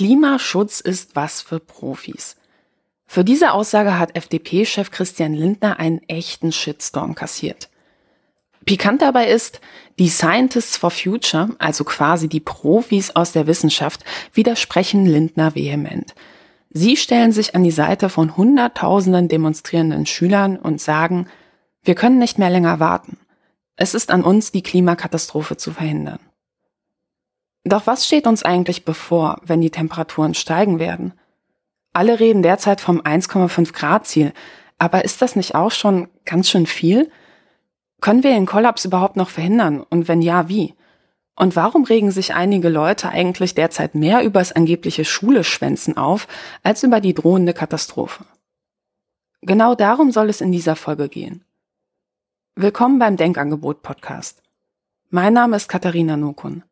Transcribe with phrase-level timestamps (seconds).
[0.00, 2.36] Klimaschutz ist was für Profis.
[3.04, 7.68] Für diese Aussage hat FDP-Chef Christian Lindner einen echten Shitstorm kassiert.
[8.64, 9.60] Pikant dabei ist,
[9.98, 14.02] die Scientists for Future, also quasi die Profis aus der Wissenschaft,
[14.32, 16.14] widersprechen Lindner vehement.
[16.70, 21.26] Sie stellen sich an die Seite von Hunderttausenden demonstrierenden Schülern und sagen,
[21.82, 23.18] wir können nicht mehr länger warten.
[23.76, 26.20] Es ist an uns, die Klimakatastrophe zu verhindern.
[27.64, 31.12] Doch was steht uns eigentlich bevor, wenn die Temperaturen steigen werden?
[31.92, 34.32] Alle reden derzeit vom 1,5 Grad Ziel,
[34.78, 37.10] aber ist das nicht auch schon ganz schön viel?
[38.00, 40.74] Können wir den Kollaps überhaupt noch verhindern und wenn ja, wie?
[41.36, 46.28] Und warum regen sich einige Leute eigentlich derzeit mehr über das angebliche Schuleschwänzen auf,
[46.62, 48.24] als über die drohende Katastrophe?
[49.42, 51.44] Genau darum soll es in dieser Folge gehen.
[52.56, 54.42] Willkommen beim Denkangebot Podcast.
[55.08, 56.62] Mein Name ist Katharina Nokun.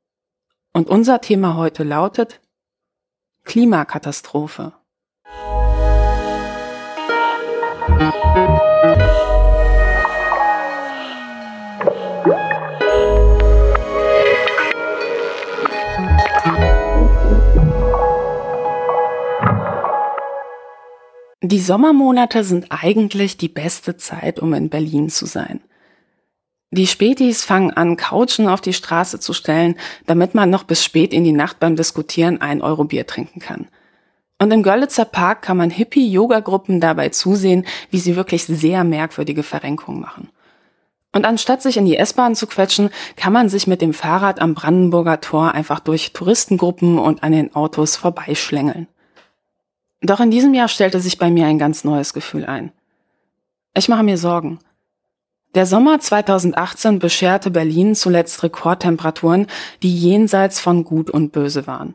[0.73, 2.41] Und unser Thema heute lautet
[3.45, 4.73] Klimakatastrophe.
[21.41, 25.61] Die Sommermonate sind eigentlich die beste Zeit, um in Berlin zu sein.
[26.71, 31.15] Die Spätis fangen an, Couchen auf die Straße zu stellen, damit man noch bis spät
[31.15, 33.69] in die Nacht beim Diskutieren ein Euro Bier trinken kann.
[34.39, 40.01] Und im Görlitzer Park kann man Hippie-Yoga-Gruppen dabei zusehen, wie sie wirklich sehr merkwürdige Verrenkungen
[40.01, 40.29] machen.
[41.13, 44.55] Und anstatt sich in die S-Bahn zu quetschen, kann man sich mit dem Fahrrad am
[44.55, 48.87] Brandenburger Tor einfach durch Touristengruppen und an den Autos vorbeischlängeln.
[50.03, 52.73] Doch in diesem Jahr stellte sich bei mir ein ganz neues Gefühl ein.
[53.75, 54.61] Ich mache mir Sorgen.
[55.55, 59.47] Der Sommer 2018 bescherte Berlin zuletzt Rekordtemperaturen,
[59.83, 61.95] die jenseits von Gut und Böse waren.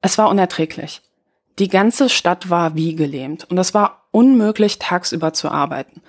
[0.00, 1.00] Es war unerträglich.
[1.58, 6.02] Die ganze Stadt war wie gelähmt und es war unmöglich, tagsüber zu arbeiten.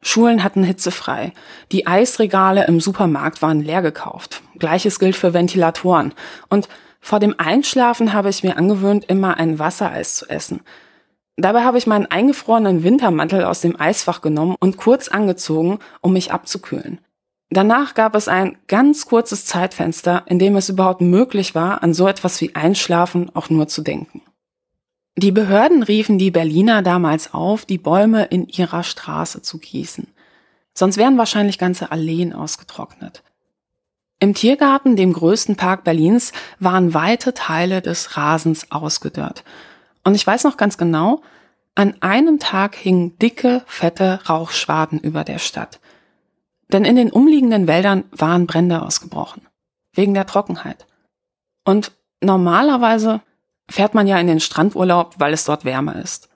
[0.00, 1.32] Schulen hatten hitzefrei.
[1.70, 4.42] Die Eisregale im Supermarkt waren leer gekauft.
[4.58, 6.12] Gleiches gilt für Ventilatoren.
[6.48, 6.68] Und
[7.00, 10.60] vor dem Einschlafen habe ich mir angewöhnt, immer ein Wassereis zu essen.
[11.42, 16.30] Dabei habe ich meinen eingefrorenen Wintermantel aus dem Eisfach genommen und kurz angezogen, um mich
[16.30, 17.00] abzukühlen.
[17.50, 22.06] Danach gab es ein ganz kurzes Zeitfenster, in dem es überhaupt möglich war, an so
[22.06, 24.22] etwas wie Einschlafen auch nur zu denken.
[25.16, 30.06] Die Behörden riefen die Berliner damals auf, die Bäume in ihrer Straße zu gießen.
[30.74, 33.24] Sonst wären wahrscheinlich ganze Alleen ausgetrocknet.
[34.20, 39.42] Im Tiergarten, dem größten Park Berlins, waren weite Teile des Rasens ausgedörrt.
[40.04, 41.20] Und ich weiß noch ganz genau,
[41.74, 45.80] an einem Tag hingen dicke, fette Rauchschwaden über der Stadt.
[46.68, 49.46] Denn in den umliegenden Wäldern waren Brände ausgebrochen.
[49.94, 50.86] Wegen der Trockenheit.
[51.64, 53.20] Und normalerweise
[53.70, 56.28] fährt man ja in den Strandurlaub, weil es dort wärmer ist.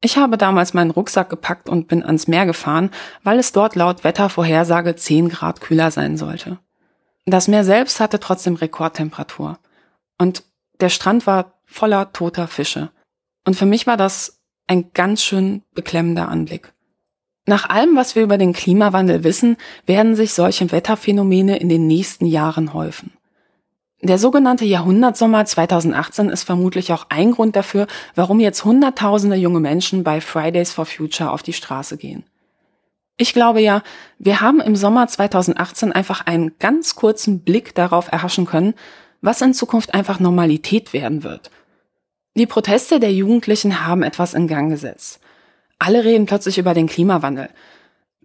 [0.00, 2.90] Ich habe damals meinen Rucksack gepackt und bin ans Meer gefahren,
[3.22, 6.58] weil es dort laut Wettervorhersage 10 Grad kühler sein sollte.
[7.24, 9.58] Das Meer selbst hatte trotzdem Rekordtemperatur.
[10.18, 10.44] Und
[10.80, 12.90] der Strand war voller toter Fische.
[13.44, 14.35] Und für mich war das
[14.66, 16.72] ein ganz schön beklemmender Anblick.
[17.46, 19.56] Nach allem, was wir über den Klimawandel wissen,
[19.86, 23.12] werden sich solche Wetterphänomene in den nächsten Jahren häufen.
[24.02, 30.04] Der sogenannte Jahrhundertsommer 2018 ist vermutlich auch ein Grund dafür, warum jetzt Hunderttausende junge Menschen
[30.04, 32.24] bei Fridays for Future auf die Straße gehen.
[33.16, 33.82] Ich glaube ja,
[34.18, 38.74] wir haben im Sommer 2018 einfach einen ganz kurzen Blick darauf erhaschen können,
[39.22, 41.50] was in Zukunft einfach Normalität werden wird.
[42.36, 45.20] Die Proteste der Jugendlichen haben etwas in Gang gesetzt.
[45.78, 47.48] Alle reden plötzlich über den Klimawandel.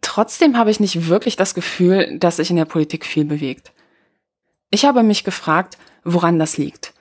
[0.02, 3.72] Trotzdem habe ich nicht wirklich das Gefühl, dass sich in der Politik viel bewegt.
[4.70, 6.94] Ich habe mich gefragt, woran das liegt.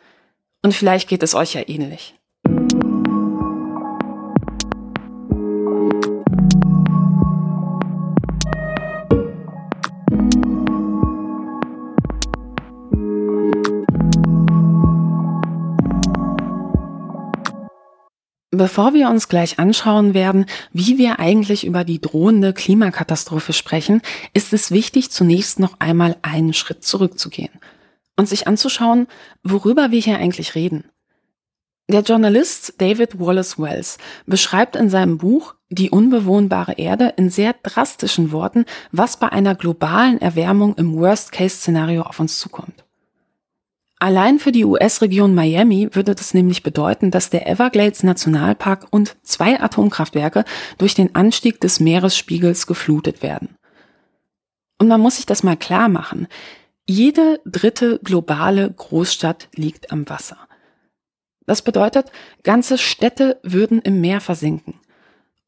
[0.63, 2.15] Und vielleicht geht es euch ja ähnlich.
[18.61, 24.03] Bevor wir uns gleich anschauen werden, wie wir eigentlich über die drohende Klimakatastrophe sprechen,
[24.35, 27.49] ist es wichtig, zunächst noch einmal einen Schritt zurückzugehen
[28.19, 29.07] und sich anzuschauen,
[29.43, 30.85] worüber wir hier eigentlich reden.
[31.89, 33.97] Der Journalist David Wallace Wells
[34.27, 40.21] beschreibt in seinem Buch Die unbewohnbare Erde in sehr drastischen Worten, was bei einer globalen
[40.21, 42.85] Erwärmung im Worst-Case-Szenario auf uns zukommt.
[44.03, 49.61] Allein für die US-Region Miami würde das nämlich bedeuten, dass der Everglades Nationalpark und zwei
[49.61, 50.47] Atomkraftwerke
[50.79, 53.57] durch den Anstieg des Meeresspiegels geflutet werden.
[54.79, 56.29] Und man muss sich das mal klar machen.
[56.89, 60.39] Jede dritte globale Großstadt liegt am Wasser.
[61.45, 62.11] Das bedeutet,
[62.43, 64.81] ganze Städte würden im Meer versinken.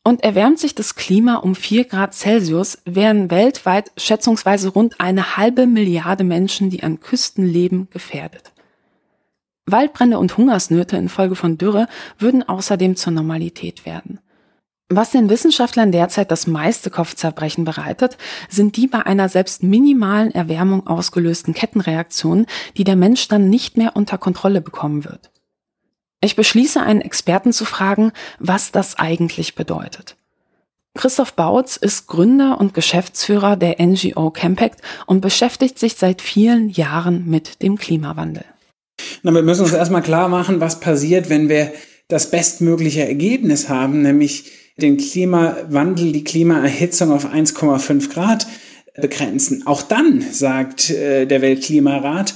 [0.04, 5.66] Und erwärmt sich das Klima um 4 Grad Celsius, wären weltweit schätzungsweise rund eine halbe
[5.66, 8.52] Milliarde Menschen, die an Küsten leben, gefährdet.
[9.66, 11.86] Waldbrände und Hungersnöte infolge von Dürre
[12.18, 14.18] würden außerdem zur Normalität werden.
[14.94, 18.18] Was den Wissenschaftlern derzeit das meiste Kopfzerbrechen bereitet,
[18.50, 22.46] sind die bei einer selbst minimalen Erwärmung ausgelösten Kettenreaktionen,
[22.76, 25.31] die der Mensch dann nicht mehr unter Kontrolle bekommen wird.
[26.24, 30.16] Ich beschließe einen Experten zu fragen, was das eigentlich bedeutet.
[30.94, 37.28] Christoph Bautz ist Gründer und Geschäftsführer der NGO Campact und beschäftigt sich seit vielen Jahren
[37.28, 38.44] mit dem Klimawandel.
[39.22, 41.72] Na, wir müssen uns erstmal klar machen, was passiert, wenn wir
[42.08, 48.46] das bestmögliche Ergebnis haben, nämlich den Klimawandel, die Klimaerhitzung auf 1,5 Grad
[48.94, 49.66] begrenzen.
[49.66, 52.34] Auch dann sagt äh, der Weltklimarat,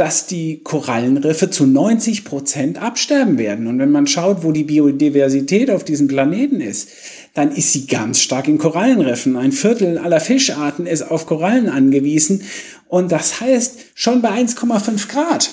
[0.00, 3.66] dass die Korallenriffe zu 90 Prozent absterben werden.
[3.66, 6.88] Und wenn man schaut, wo die Biodiversität auf diesem Planeten ist,
[7.34, 9.36] dann ist sie ganz stark in Korallenriffen.
[9.36, 12.42] Ein Viertel aller Fischarten ist auf Korallen angewiesen.
[12.88, 15.50] Und das heißt, schon bei 1,5 Grad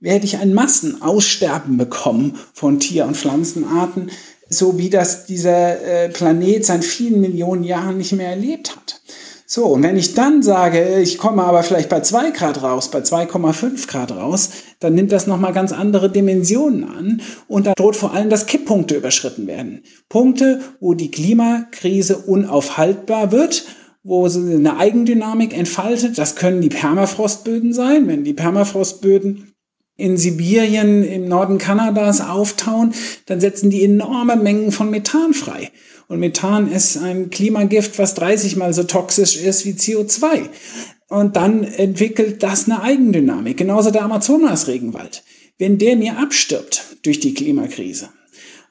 [0.00, 4.10] werde ich ein Massenaussterben bekommen von Tier- und Pflanzenarten,
[4.48, 9.00] so wie das dieser äh, Planet seit vielen Millionen Jahren nicht mehr erlebt hat.
[9.48, 12.98] So, und wenn ich dann sage, ich komme aber vielleicht bei 2 Grad raus, bei
[12.98, 14.50] 2,5 Grad raus,
[14.80, 18.96] dann nimmt das nochmal ganz andere Dimensionen an und da droht vor allem, dass Kipppunkte
[18.96, 19.84] überschritten werden.
[20.08, 23.66] Punkte, wo die Klimakrise unaufhaltbar wird,
[24.02, 26.18] wo eine Eigendynamik entfaltet.
[26.18, 29.52] Das können die Permafrostböden sein, wenn die Permafrostböden
[29.96, 32.92] in Sibirien, im Norden Kanadas auftauen,
[33.26, 35.70] dann setzen die enorme Mengen von Methan frei.
[36.08, 40.48] Und Methan ist ein Klimagift, was 30 mal so toxisch ist wie CO2.
[41.08, 43.56] Und dann entwickelt das eine Eigendynamik.
[43.56, 45.22] Genauso der Amazonas-Regenwald.
[45.58, 48.10] Wenn der mir abstirbt durch die Klimakrise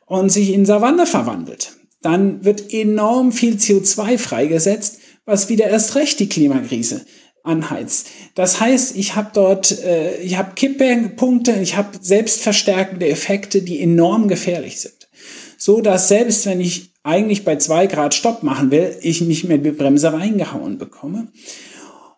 [0.05, 6.19] und sich in Savanne verwandelt, dann wird enorm viel CO2 freigesetzt, was wieder erst recht
[6.19, 7.05] die Klimakrise
[7.43, 8.07] anheizt.
[8.35, 14.27] Das heißt, ich habe dort, äh, ich habe Kipppunkte, ich habe selbstverstärkende Effekte, die enorm
[14.27, 15.09] gefährlich sind.
[15.57, 19.59] So dass selbst wenn ich eigentlich bei zwei Grad Stopp machen will, ich nicht mehr
[19.59, 21.27] die Bremse reingehauen bekomme.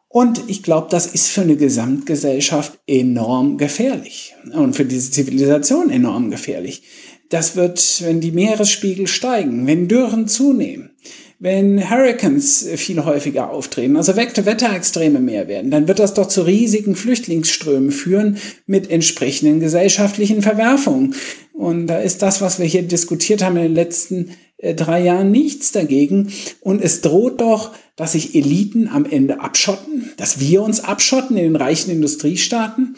[0.07, 6.31] Und ich glaube, das ist für eine Gesamtgesellschaft enorm gefährlich und für diese Zivilisation enorm
[6.31, 6.83] gefährlich.
[7.29, 10.91] Das wird, wenn die Meeresspiegel steigen, wenn Dürren zunehmen,
[11.39, 16.95] wenn Hurricanes viel häufiger auftreten, also Wetterextreme mehr werden, dann wird das doch zu riesigen
[16.95, 21.13] Flüchtlingsströmen führen mit entsprechenden gesellschaftlichen Verwerfungen.
[21.53, 25.71] Und da ist das, was wir hier diskutiert haben in den letzten drei Jahren, nichts
[25.71, 26.31] dagegen.
[26.62, 31.44] Und es droht doch, dass sich Eliten am Ende abschotten, dass wir uns abschotten in
[31.44, 32.95] den reichen Industriestaaten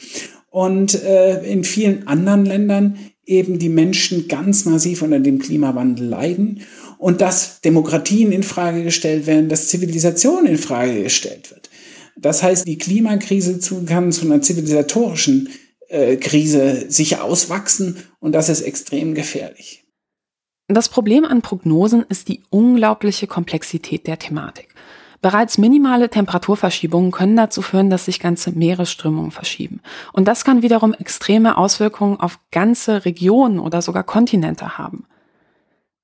[0.52, 6.62] und äh, in vielen anderen Ländern eben die Menschen ganz massiv unter dem Klimawandel leiden
[6.98, 11.70] und dass Demokratien in Frage gestellt werden, dass Zivilisation in Frage gestellt wird.
[12.18, 15.50] Das heißt, die Klimakrise kann zu einer zivilisatorischen
[15.88, 19.79] äh, Krise sich auswachsen und das ist extrem gefährlich.
[20.72, 24.68] Das Problem an Prognosen ist die unglaubliche Komplexität der Thematik.
[25.20, 29.82] Bereits minimale Temperaturverschiebungen können dazu führen, dass sich ganze Meeresströmungen verschieben.
[30.14, 35.06] Und das kann wiederum extreme Auswirkungen auf ganze Regionen oder sogar Kontinente haben.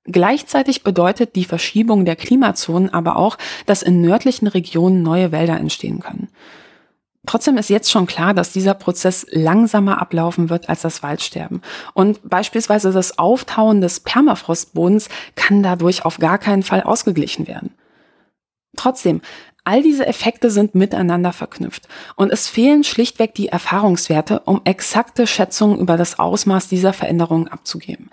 [0.02, 6.00] Gleichzeitig bedeutet die Verschiebung der Klimazonen aber auch, dass in nördlichen Regionen neue Wälder entstehen
[6.00, 6.28] können.
[7.26, 11.60] Trotzdem ist jetzt schon klar, dass dieser Prozess langsamer ablaufen wird als das Waldsterben.
[11.92, 17.74] Und beispielsweise das Auftauen des Permafrostbodens kann dadurch auf gar keinen Fall ausgeglichen werden.
[18.76, 19.20] Trotzdem,
[19.64, 25.78] all diese Effekte sind miteinander verknüpft und es fehlen schlichtweg die Erfahrungswerte, um exakte Schätzungen
[25.78, 28.10] über das Ausmaß dieser Veränderungen abzugeben.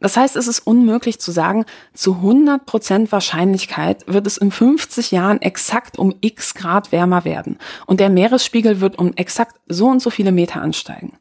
[0.00, 5.40] Das heißt, es ist unmöglich zu sagen, zu 100% Wahrscheinlichkeit wird es in 50 Jahren
[5.40, 10.10] exakt um x Grad wärmer werden und der Meeresspiegel wird um exakt so und so
[10.10, 11.16] viele Meter ansteigen.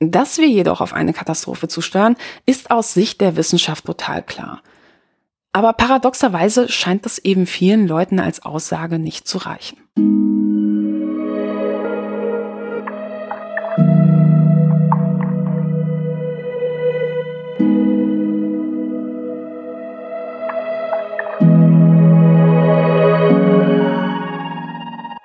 [0.00, 4.60] Dass wir jedoch auf eine Katastrophe zusteuern, ist aus Sicht der Wissenschaft total klar.
[5.52, 9.76] Aber paradoxerweise scheint das eben vielen Leuten als Aussage nicht zu reichen.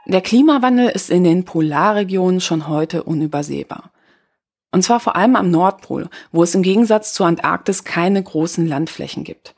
[0.10, 3.92] Der Klimawandel ist in den Polarregionen schon heute unübersehbar.
[4.72, 9.26] Und zwar vor allem am Nordpol, wo es im Gegensatz zur Antarktis keine großen Landflächen
[9.26, 9.54] gibt.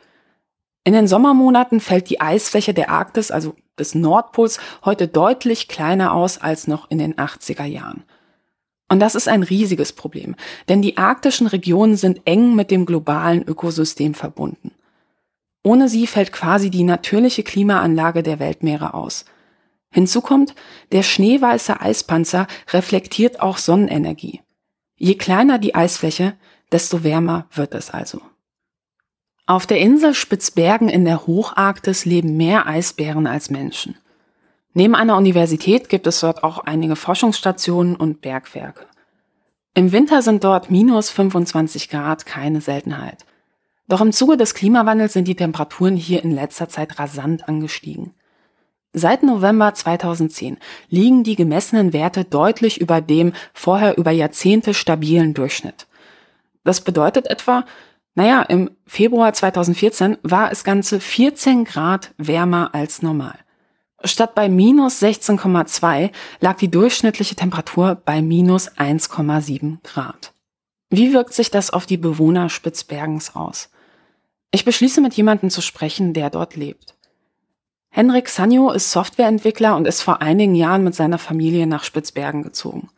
[0.83, 6.39] In den Sommermonaten fällt die Eisfläche der Arktis, also des Nordpols, heute deutlich kleiner aus
[6.39, 8.01] als noch in den 80er Jahren.
[8.87, 10.35] Und das ist ein riesiges Problem,
[10.67, 14.71] denn die arktischen Regionen sind eng mit dem globalen Ökosystem verbunden.
[15.63, 19.25] Ohne sie fällt quasi die natürliche Klimaanlage der Weltmeere aus.
[19.91, 20.55] Hinzu kommt,
[20.91, 24.41] der schneeweiße Eispanzer reflektiert auch Sonnenenergie.
[24.95, 26.35] Je kleiner die Eisfläche,
[26.71, 28.21] desto wärmer wird es also.
[29.47, 33.97] Auf der Insel Spitzbergen in der Hocharktis leben mehr Eisbären als Menschen.
[34.73, 38.85] Neben einer Universität gibt es dort auch einige Forschungsstationen und Bergwerke.
[39.73, 43.25] Im Winter sind dort minus 25 Grad keine Seltenheit.
[43.87, 48.13] Doch im Zuge des Klimawandels sind die Temperaturen hier in letzter Zeit rasant angestiegen.
[48.93, 50.57] Seit November 2010
[50.89, 55.85] liegen die gemessenen Werte deutlich über dem vorher über Jahrzehnte stabilen Durchschnitt.
[56.63, 57.65] Das bedeutet etwa,
[58.15, 63.37] naja, im Februar 2014 war es ganze 14 Grad wärmer als normal.
[64.03, 70.33] Statt bei minus 16,2 lag die durchschnittliche Temperatur bei minus 1,7 Grad.
[70.89, 73.69] Wie wirkt sich das auf die Bewohner Spitzbergens aus?
[74.51, 76.95] Ich beschließe mit jemandem zu sprechen, der dort lebt.
[77.91, 82.89] Henrik Sanjo ist Softwareentwickler und ist vor einigen Jahren mit seiner Familie nach Spitzbergen gezogen.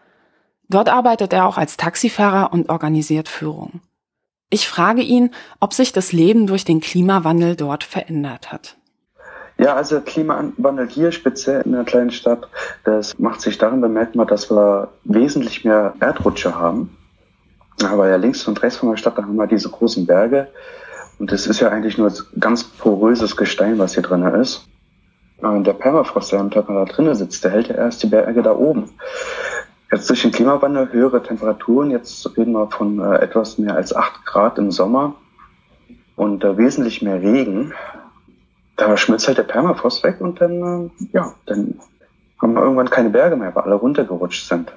[0.68, 3.82] Dort arbeitet er auch als Taxifahrer und organisiert Führung.
[4.50, 5.32] Ich frage ihn,
[5.62, 8.78] ob sich das Leben durch den Klimawandel dort verändert hat.
[9.58, 12.50] Ja, also Klimawandel hier speziell in der kleinen Stadt,
[12.84, 16.98] das macht sich darin bemerkbar, dass wir wesentlich mehr Erdrutsche haben.
[17.82, 20.48] Aber ja links und rechts von der Stadt, da haben wir diese großen Berge.
[21.18, 24.68] Und das ist ja eigentlich nur ganz poröses Gestein, was hier drin ist.
[25.42, 28.42] Und der Permafrost, der am Tag da drinnen sitzt, der hält ja erst die Berge
[28.44, 28.92] da oben.
[29.92, 34.26] Jetzt durch den Klimawandel höhere Temperaturen, jetzt reden wir von äh, etwas mehr als acht
[34.26, 35.16] Grad im Sommer
[36.16, 37.74] und äh, wesentlich mehr Regen.
[38.78, 41.80] Da schmilzt halt der Permafrost weg und dann, äh, ja, dann
[42.42, 44.72] haben wir irgendwann keine Berge mehr, weil alle runtergerutscht sind.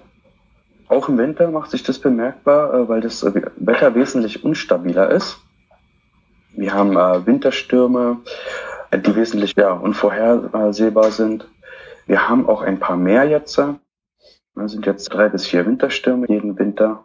[0.88, 5.38] Auch im Winter macht sich das bemerkbar, äh, weil das Wetter wesentlich unstabiler ist.
[6.56, 11.48] Wir haben äh, Winterstürme, äh, die wesentlich ja, unvorhersehbar sind.
[12.06, 13.58] Wir haben auch ein paar mehr jetzt.
[13.58, 17.04] Es sind jetzt drei bis vier Winterstürme jeden Winter.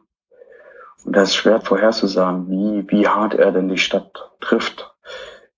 [1.06, 4.94] Und da ist schwer vorherzusagen, wie, wie hart er denn die Stadt trifft.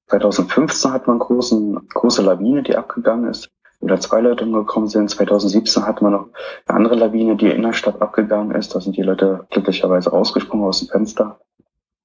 [0.08, 5.10] 2015 hat man großen, große Lawine, die abgegangen ist, oder zwei Leute umgekommen sind.
[5.10, 6.30] 2017 hat man noch
[6.68, 8.76] eine andere Lawine, die in der Stadt abgegangen ist.
[8.76, 11.40] Da sind die Leute glücklicherweise rausgesprungen aus dem Fenster.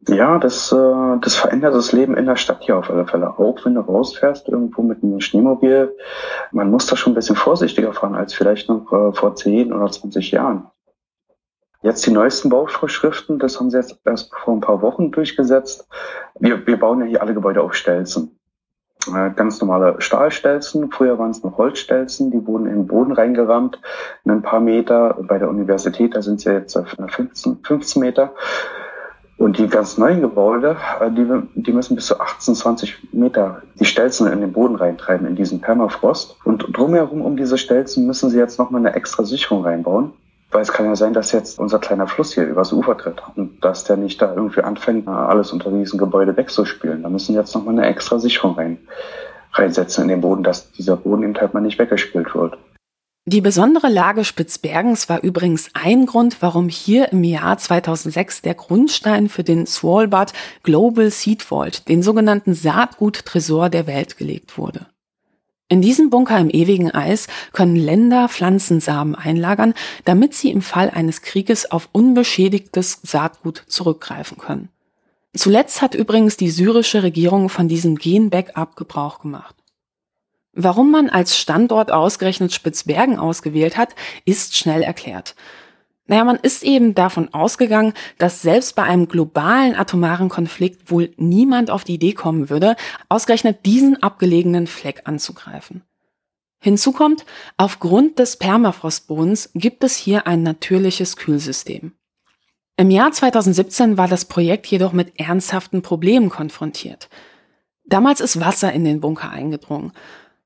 [0.00, 3.38] Ja, das, äh, das verändert das Leben in der Stadt hier auf alle Fälle.
[3.38, 5.96] Auch wenn du rausfährst irgendwo mit einem Schneemobil,
[6.52, 9.90] man muss da schon ein bisschen vorsichtiger fahren als vielleicht noch äh, vor 10 oder
[9.90, 10.70] 20 Jahren.
[11.82, 15.88] Jetzt die neuesten Bauvorschriften, das haben sie jetzt erst vor ein paar Wochen durchgesetzt.
[16.38, 18.38] Wir, wir bauen ja hier alle Gebäude auf Stelzen.
[19.08, 20.90] Äh, ganz normale Stahlstelzen.
[20.90, 23.80] Früher waren es noch Holzstelzen, die wurden in den Boden reingerammt.
[24.24, 28.34] ein paar Meter bei der Universität, da sind sie jetzt auf 15, 15 Meter.
[29.38, 33.84] Und die ganz neuen Gebäude, äh, die, die müssen bis zu 18, 20 Meter die
[33.84, 36.36] Stelzen in den Boden reintreiben, in diesen Permafrost.
[36.44, 40.12] Und drumherum um diese Stelzen müssen sie jetzt nochmal eine extra Sicherung reinbauen.
[40.50, 43.62] Weil es kann ja sein, dass jetzt unser kleiner Fluss hier übers Ufer tritt und
[43.64, 47.02] dass der nicht da irgendwie anfängt, alles unter diesen Gebäude wegzuspülen.
[47.02, 48.78] Da müssen jetzt nochmal eine extra Sicherung rein,
[49.52, 52.56] reinsetzen in den Boden, dass dieser Boden eben halt mal nicht weggespült wird.
[53.28, 59.28] Die besondere Lage Spitzbergens war übrigens ein Grund, warum hier im Jahr 2006 der Grundstein
[59.28, 64.86] für den Svalbard Global Seed Vault, den sogenannten Saatguttresor der Welt gelegt wurde.
[65.68, 71.20] In diesem Bunker im ewigen Eis können Länder Pflanzensamen einlagern, damit sie im Fall eines
[71.22, 74.68] Krieges auf unbeschädigtes Saatgut zurückgreifen können.
[75.34, 79.56] Zuletzt hat übrigens die syrische Regierung von diesem Gen-Backup Gebrauch gemacht.
[80.58, 83.94] Warum man als Standort ausgerechnet Spitzbergen ausgewählt hat,
[84.24, 85.36] ist schnell erklärt.
[86.06, 91.70] Naja, man ist eben davon ausgegangen, dass selbst bei einem globalen atomaren Konflikt wohl niemand
[91.70, 92.74] auf die Idee kommen würde,
[93.10, 95.82] ausgerechnet diesen abgelegenen Fleck anzugreifen.
[96.58, 97.26] Hinzu kommt,
[97.58, 101.92] aufgrund des Permafrostbodens gibt es hier ein natürliches Kühlsystem.
[102.78, 107.10] Im Jahr 2017 war das Projekt jedoch mit ernsthaften Problemen konfrontiert.
[107.84, 109.92] Damals ist Wasser in den Bunker eingedrungen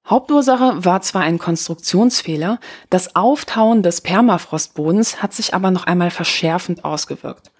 [0.07, 6.85] Hauptursache war zwar ein Konstruktionsfehler, das Auftauen des Permafrostbodens hat sich aber noch einmal verschärfend
[6.85, 7.53] ausgewirkt.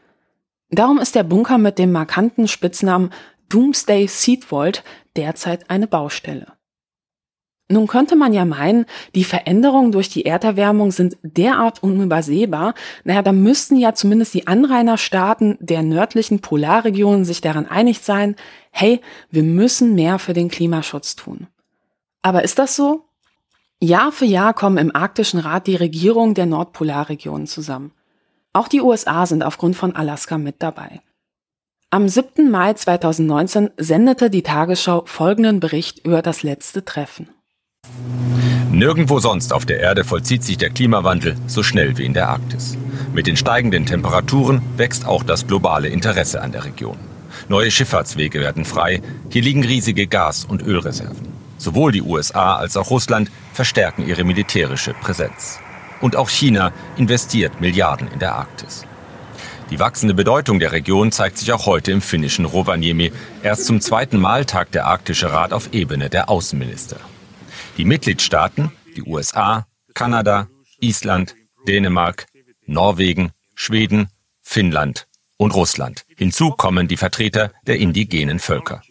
[0.71, 3.11] Darum ist der Bunker mit dem markanten Spitznamen
[3.49, 4.85] Doomsday Seed Vault
[5.17, 6.47] derzeit eine Baustelle.
[7.69, 13.31] Nun könnte man ja meinen, die Veränderungen durch die Erderwärmung sind derart unübersehbar, naja, da
[13.31, 18.35] müssten ja zumindest die Anrainerstaaten der nördlichen Polarregionen sich daran einig sein,
[18.73, 21.47] hey, wir müssen mehr für den Klimaschutz tun.
[22.23, 23.05] Aber ist das so?
[23.81, 27.93] Jahr für Jahr kommen im Arktischen Rat die Regierungen der Nordpolarregionen zusammen.
[28.53, 31.01] Auch die USA sind aufgrund von Alaska mit dabei.
[31.89, 32.51] Am 7.
[32.51, 37.29] Mai 2019 sendete die Tagesschau folgenden Bericht über das letzte Treffen.
[38.71, 42.77] Nirgendwo sonst auf der Erde vollzieht sich der Klimawandel so schnell wie in der Arktis.
[43.13, 46.97] Mit den steigenden Temperaturen wächst auch das globale Interesse an der Region.
[47.49, 49.01] Neue Schifffahrtswege werden frei,
[49.31, 51.30] hier liegen riesige Gas- und Ölreserven.
[51.61, 55.61] Sowohl die USA als auch Russland verstärken ihre militärische Präsenz.
[56.01, 58.87] Und auch China investiert Milliarden in der Arktis.
[59.69, 63.13] Die wachsende Bedeutung der Region zeigt sich auch heute im finnischen Rovaniemi.
[63.43, 66.97] Erst zum zweiten Mal tagt der Arktische Rat auf Ebene der Außenminister.
[67.77, 70.49] Die Mitgliedstaaten, die USA, Kanada,
[70.81, 71.35] Island,
[71.69, 72.27] Dänemark,
[72.65, 74.09] Norwegen, Schweden,
[74.41, 76.05] Finnland und Russland.
[76.17, 78.83] Hinzu kommen die Vertreter der indigenen Völker.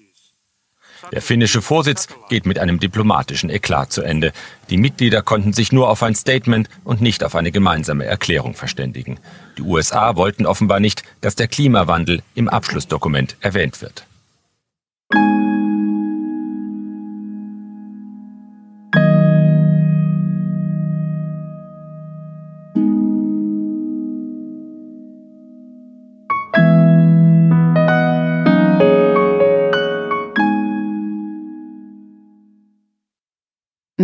[1.11, 4.31] Der finnische Vorsitz geht mit einem diplomatischen Eklat zu Ende.
[4.69, 9.19] Die Mitglieder konnten sich nur auf ein Statement und nicht auf eine gemeinsame Erklärung verständigen.
[9.57, 14.05] Die USA wollten offenbar nicht, dass der Klimawandel im Abschlussdokument erwähnt wird.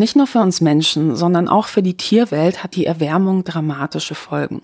[0.05, 4.61] Nicht nur für uns Menschen, sondern auch für die Tierwelt hat die Erwärmung dramatische Folgen.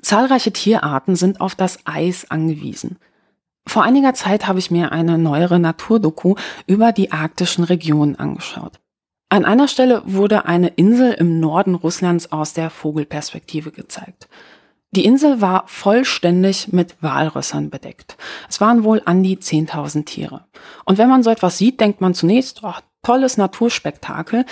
[0.00, 2.96] Zahlreiche Tierarten sind auf das Eis angewiesen.
[3.66, 8.80] Vor einiger Zeit habe ich mir eine neuere Naturdoku über die arktischen Regionen angeschaut.
[9.28, 14.26] An einer Stelle wurde eine Insel im Norden Russlands aus der Vogelperspektive gezeigt.
[14.92, 18.16] Die Insel war vollständig mit Walrössern bedeckt.
[18.48, 20.46] Es waren wohl an die 10.000 Tiere.
[20.86, 24.44] Und wenn man so etwas sieht, denkt man zunächst, oh, tolles Naturspektakel.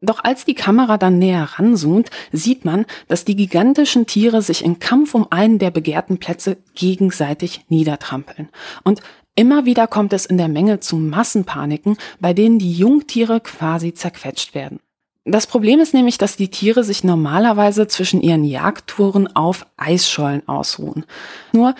[0.00, 4.80] Doch als die Kamera dann näher ranzoomt, sieht man, dass die gigantischen Tiere sich im
[4.80, 8.48] Kampf um einen der begehrten Plätze gegenseitig niedertrampeln.
[8.82, 9.00] Und
[9.36, 14.56] immer wieder kommt es in der Menge zu Massenpaniken, bei denen die Jungtiere quasi zerquetscht
[14.56, 14.80] werden.
[15.24, 21.04] Das Problem ist nämlich, dass die Tiere sich normalerweise zwischen ihren Jagdtouren auf Eisschollen ausruhen.
[21.52, 21.76] Nur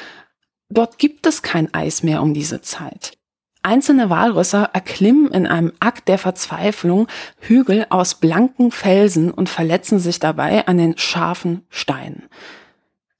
[0.69, 3.19] dort gibt es kein Eis mehr um diese Zeit.
[3.63, 7.07] Einzelne Walrösser erklimmen in einem Akt der Verzweiflung
[7.39, 12.25] Hügel aus blanken Felsen und verletzen sich dabei an den scharfen Steinen.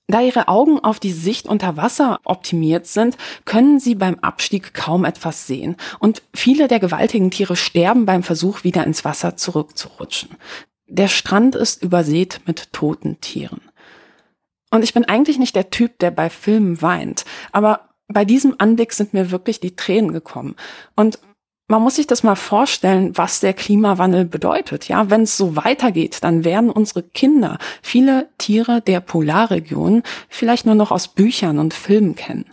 [0.09, 5.05] Da ihre Augen auf die Sicht unter Wasser optimiert sind, können sie beim Abstieg kaum
[5.05, 10.31] etwas sehen und viele der gewaltigen Tiere sterben beim Versuch, wieder ins Wasser zurückzurutschen.
[10.87, 13.63] Der Strand ist übersät mit toten Tieren.
[14.71, 18.93] Und ich bin eigentlich nicht der Typ, der bei Filmen weint, aber bei diesem Anblick
[18.93, 20.55] sind mir wirklich die Tränen gekommen.
[20.97, 21.19] Und
[21.69, 24.89] man muss sich das mal vorstellen, was der Klimawandel bedeutet.
[24.89, 30.75] Ja, wenn es so weitergeht, dann werden unsere Kinder viele Tiere der Polarregion vielleicht nur
[30.75, 32.45] noch aus Büchern und Filmen kennen.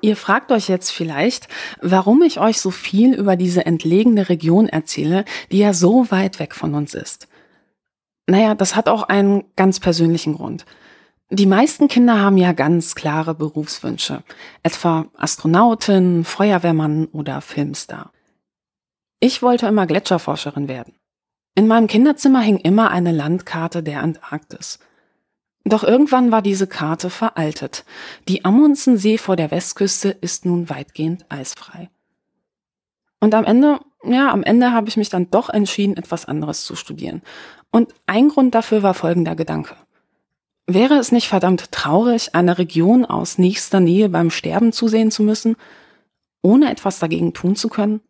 [0.00, 1.48] Ihr fragt euch jetzt vielleicht,
[1.80, 6.54] warum ich euch so viel über diese entlegene Region erzähle, die ja so weit weg
[6.54, 7.28] von uns ist.
[8.26, 10.64] Naja, das hat auch einen ganz persönlichen Grund.
[11.30, 14.22] Die meisten Kinder haben ja ganz klare Berufswünsche,
[14.62, 18.12] etwa Astronautin, Feuerwehrmann oder Filmstar.
[19.20, 20.94] Ich wollte immer Gletscherforscherin werden.
[21.54, 24.78] In meinem Kinderzimmer hing immer eine Landkarte der Antarktis.
[25.64, 27.84] Doch irgendwann war diese Karte veraltet.
[28.28, 31.88] Die Amundsensee vor der Westküste ist nun weitgehend eisfrei.
[33.20, 36.76] Und am Ende, ja, am Ende habe ich mich dann doch entschieden, etwas anderes zu
[36.76, 37.22] studieren.
[37.74, 39.74] Und ein Grund dafür war folgender Gedanke.
[40.68, 45.56] Wäre es nicht verdammt traurig, eine Region aus nächster Nähe beim Sterben zusehen zu müssen,
[46.40, 48.00] ohne etwas dagegen tun zu können?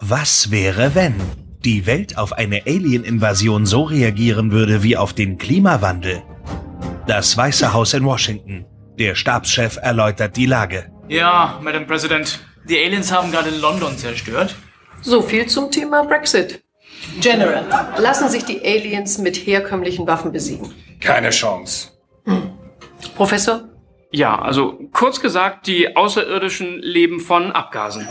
[0.00, 1.45] Was wäre, wenn?
[1.66, 6.22] Die Welt auf eine Alien-Invasion so reagieren würde wie auf den Klimawandel.
[7.08, 8.64] Das Weiße Haus in Washington.
[9.00, 10.92] Der Stabschef erläutert die Lage.
[11.08, 14.54] Ja, Madam President, die Aliens haben gerade London zerstört.
[15.02, 16.62] So viel zum Thema Brexit.
[17.20, 17.64] General,
[17.98, 20.72] lassen sich die Aliens mit herkömmlichen Waffen besiegen?
[21.00, 21.88] Keine Chance.
[22.26, 22.52] Hm.
[23.16, 23.64] Professor?
[24.12, 28.08] Ja, also kurz gesagt, die Außerirdischen leben von Abgasen.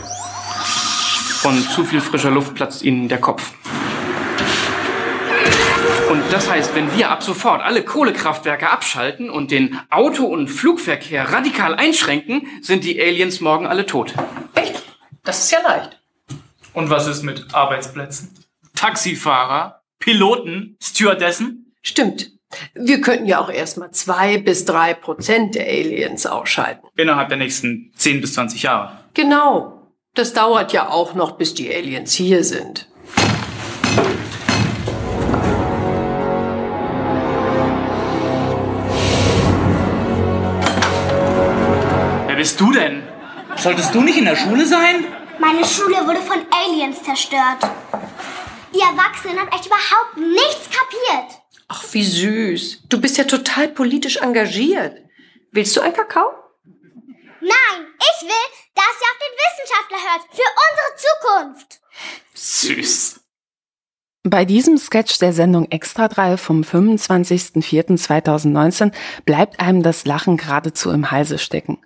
[1.46, 3.52] Von zu viel frischer Luft platzt ihnen der Kopf.
[6.10, 11.32] Und das heißt, wenn wir ab sofort alle Kohlekraftwerke abschalten und den Auto- und Flugverkehr
[11.32, 14.12] radikal einschränken, sind die Aliens morgen alle tot.
[14.56, 14.82] Echt?
[15.22, 16.02] Das ist ja leicht.
[16.72, 18.34] Und was ist mit Arbeitsplätzen?
[18.74, 21.72] Taxifahrer, Piloten, Stewardessen?
[21.80, 22.32] Stimmt.
[22.74, 26.88] Wir könnten ja auch erstmal zwei bis drei Prozent der Aliens ausschalten.
[26.96, 28.98] Innerhalb der nächsten 10 bis 20 Jahre.
[29.14, 29.75] Genau.
[30.16, 32.86] Das dauert ja auch noch, bis die Aliens hier sind.
[42.26, 43.02] Wer bist du denn?
[43.56, 45.04] Solltest du nicht in der Schule sein?
[45.38, 47.58] Meine Schule wurde von Aliens zerstört.
[48.72, 51.42] Ihr Erwachsenen habt echt überhaupt nichts kapiert.
[51.68, 52.84] Ach, wie süß.
[52.88, 54.96] Du bist ja total politisch engagiert.
[55.52, 56.45] Willst du einen Kakao?
[57.46, 60.22] Nein, ich will, dass ihr auf den Wissenschaftler hört.
[60.32, 61.70] Für unsere Zukunft.
[62.34, 63.20] Süß.
[64.24, 68.92] Bei diesem Sketch der Sendung Extra 3 vom 25.04.2019
[69.24, 71.78] bleibt einem das Lachen geradezu im Halse stecken.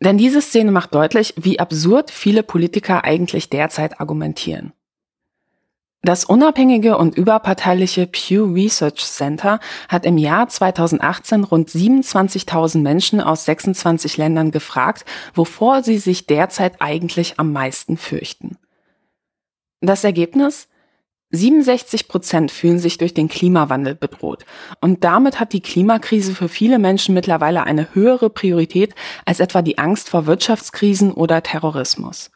[0.00, 4.72] Denn diese Szene macht deutlich, wie absurd viele Politiker eigentlich derzeit argumentieren.
[6.06, 13.44] Das unabhängige und überparteiliche Pew Research Center hat im Jahr 2018 rund 27.000 Menschen aus
[13.44, 18.56] 26 Ländern gefragt, wovor sie sich derzeit eigentlich am meisten fürchten.
[19.80, 20.68] Das Ergebnis?
[21.30, 24.46] 67 Prozent fühlen sich durch den Klimawandel bedroht.
[24.80, 29.78] Und damit hat die Klimakrise für viele Menschen mittlerweile eine höhere Priorität als etwa die
[29.78, 32.30] Angst vor Wirtschaftskrisen oder Terrorismus.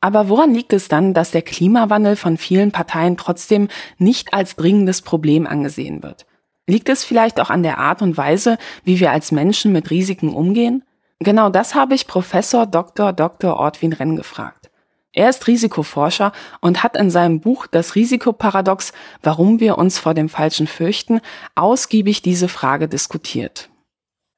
[0.00, 5.02] Aber woran liegt es dann, dass der Klimawandel von vielen Parteien trotzdem nicht als dringendes
[5.02, 6.26] Problem angesehen wird?
[6.66, 10.34] Liegt es vielleicht auch an der Art und Weise, wie wir als Menschen mit Risiken
[10.34, 10.82] umgehen?
[11.20, 13.12] Genau das habe ich Professor Dr.
[13.12, 13.56] Dr.
[13.56, 14.70] Ortwin Renn gefragt.
[15.12, 20.28] Er ist Risikoforscher und hat in seinem Buch Das Risikoparadox, warum wir uns vor dem
[20.28, 21.20] Falschen fürchten,
[21.54, 23.70] ausgiebig diese Frage diskutiert.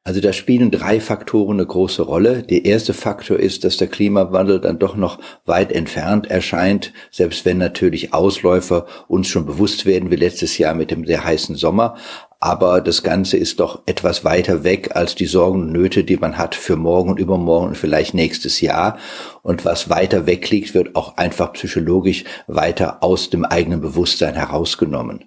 [0.05, 2.43] Also da spielen drei Faktoren eine große Rolle.
[2.43, 7.59] Der erste Faktor ist, dass der Klimawandel dann doch noch weit entfernt erscheint, selbst wenn
[7.59, 11.97] natürlich Ausläufer uns schon bewusst werden, wie letztes Jahr mit dem sehr heißen Sommer.
[12.41, 16.39] Aber das Ganze ist doch etwas weiter weg als die Sorgen und Nöte, die man
[16.39, 18.99] hat für morgen und übermorgen und vielleicht nächstes Jahr.
[19.43, 25.25] Und was weiter weg liegt, wird auch einfach psychologisch weiter aus dem eigenen Bewusstsein herausgenommen.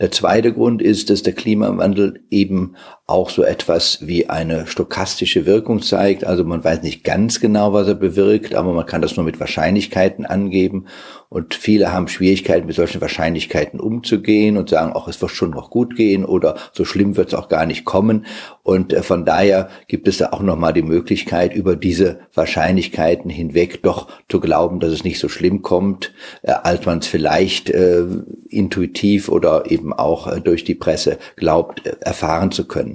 [0.00, 2.74] Der zweite Grund ist, dass der Klimawandel eben
[3.06, 6.24] auch so etwas wie eine stokastische Wirkung zeigt.
[6.24, 9.38] Also man weiß nicht ganz genau, was er bewirkt, aber man kann das nur mit
[9.40, 10.86] Wahrscheinlichkeiten angeben.
[11.28, 15.68] Und viele haben Schwierigkeiten, mit solchen Wahrscheinlichkeiten umzugehen und sagen, auch es wird schon noch
[15.68, 18.24] gut gehen oder so schlimm wird es auch gar nicht kommen.
[18.62, 23.82] Und äh, von daher gibt es da auch nochmal die Möglichkeit, über diese Wahrscheinlichkeiten hinweg
[23.82, 28.04] doch zu glauben, dass es nicht so schlimm kommt, äh, als man es vielleicht äh,
[28.48, 32.93] intuitiv oder eben auch äh, durch die Presse glaubt, äh, erfahren zu können.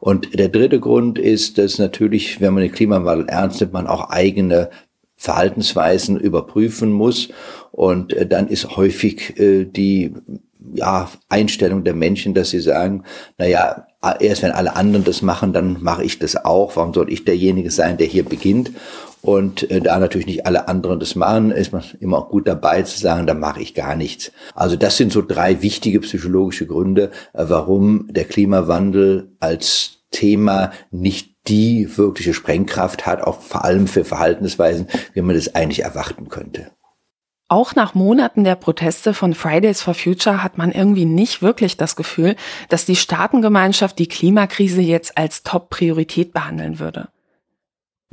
[0.00, 4.10] Und der dritte Grund ist, dass natürlich, wenn man den Klimawandel ernst nimmt, man auch
[4.10, 4.70] eigene
[5.16, 7.28] Verhaltensweisen überprüfen muss.
[7.70, 10.14] Und äh, dann ist häufig äh, die
[10.74, 13.04] ja, Einstellung der Menschen, dass sie sagen,
[13.38, 13.86] na ja,
[14.20, 16.76] erst wenn alle anderen das machen, dann mache ich das auch.
[16.76, 18.72] Warum soll ich derjenige sein, der hier beginnt?
[19.22, 22.82] Und äh, da natürlich nicht alle anderen das machen, ist man immer auch gut dabei
[22.82, 24.32] zu sagen, da mache ich gar nichts.
[24.54, 31.32] Also das sind so drei wichtige psychologische Gründe, äh, warum der Klimawandel als Thema nicht
[31.48, 36.70] die wirkliche Sprengkraft hat, auch vor allem für Verhaltensweisen, wie man das eigentlich erwarten könnte.
[37.48, 41.96] Auch nach Monaten der Proteste von Fridays for Future hat man irgendwie nicht wirklich das
[41.96, 42.34] Gefühl,
[42.70, 47.08] dass die Staatengemeinschaft die Klimakrise jetzt als Top-Priorität behandeln würde.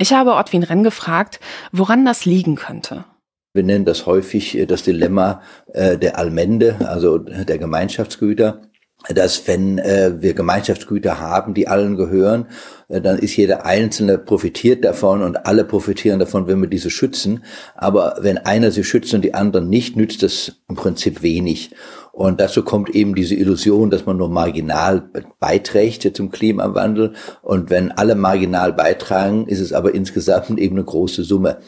[0.00, 1.40] Ich habe Ortwin Renn gefragt,
[1.72, 3.04] woran das liegen könnte.
[3.52, 5.42] Wir nennen das häufig äh, das Dilemma
[5.74, 8.62] äh, der Allmende, also der Gemeinschaftsgüter
[9.08, 12.48] dass wenn äh, wir Gemeinschaftsgüter haben, die allen gehören,
[12.88, 17.44] dann ist jeder Einzelne profitiert davon und alle profitieren davon, wenn wir diese schützen.
[17.76, 21.70] Aber wenn einer sie schützt und die anderen nicht, nützt das im Prinzip wenig.
[22.12, 25.02] Und dazu kommt eben diese Illusion, dass man nur marginal
[25.38, 27.14] beiträgt zum Klimawandel.
[27.42, 31.58] Und wenn alle marginal beitragen, ist es aber insgesamt eben eine große Summe.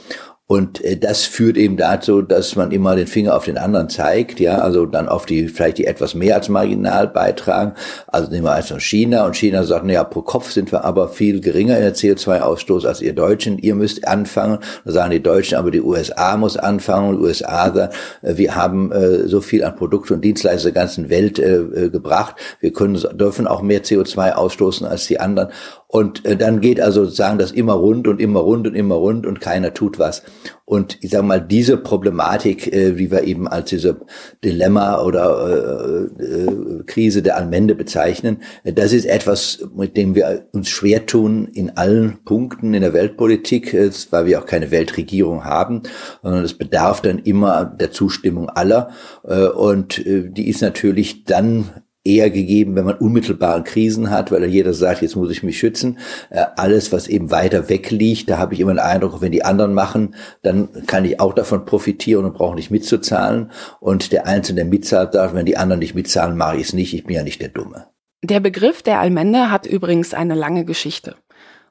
[0.52, 4.38] Und äh, das führt eben dazu, dass man immer den Finger auf den anderen zeigt,
[4.38, 7.72] ja, also dann auf die, vielleicht die etwas mehr als marginal beitragen.
[8.06, 11.40] Also nehmen wir also China und China sagt, naja, pro Kopf sind wir aber viel
[11.40, 13.56] geringer in der CO2-Ausstoß als ihr Deutschen.
[13.56, 14.58] Ihr müsst anfangen.
[14.84, 17.08] Da sagen die Deutschen, aber die USA muss anfangen.
[17.08, 20.82] Und die USA sagen, äh, wir haben äh, so viel an Produkte und Dienstleistungen der
[20.82, 22.36] ganzen Welt äh, äh, gebracht.
[22.60, 25.48] Wir können, dürfen auch mehr CO2 ausstoßen als die anderen.
[25.92, 29.26] Und äh, dann geht also sozusagen das immer rund und immer rund und immer rund
[29.26, 30.22] und keiner tut was.
[30.64, 34.00] Und ich sage mal, diese Problematik, äh, wie wir eben als diese
[34.42, 40.46] Dilemma oder äh, äh, Krise der Allmende bezeichnen, äh, das ist etwas, mit dem wir
[40.52, 45.44] uns schwer tun in allen Punkten in der Weltpolitik, äh, weil wir auch keine Weltregierung
[45.44, 45.82] haben,
[46.22, 48.92] sondern es bedarf dann immer der Zustimmung aller.
[49.24, 54.44] Äh, und äh, die ist natürlich dann eher gegeben, wenn man unmittelbare Krisen hat, weil
[54.46, 55.98] jeder sagt, jetzt muss ich mich schützen.
[56.30, 59.44] Äh, alles, was eben weiter weg liegt, da habe ich immer den Eindruck, wenn die
[59.44, 63.52] anderen machen, dann kann ich auch davon profitieren und brauche nicht mitzuzahlen.
[63.80, 66.92] Und der Einzelne, der mitzahlt, sagt, wenn die anderen nicht mitzahlen, mache ich es nicht.
[66.94, 67.86] Ich bin ja nicht der Dumme.
[68.24, 71.16] Der Begriff der Allmende hat übrigens eine lange Geschichte.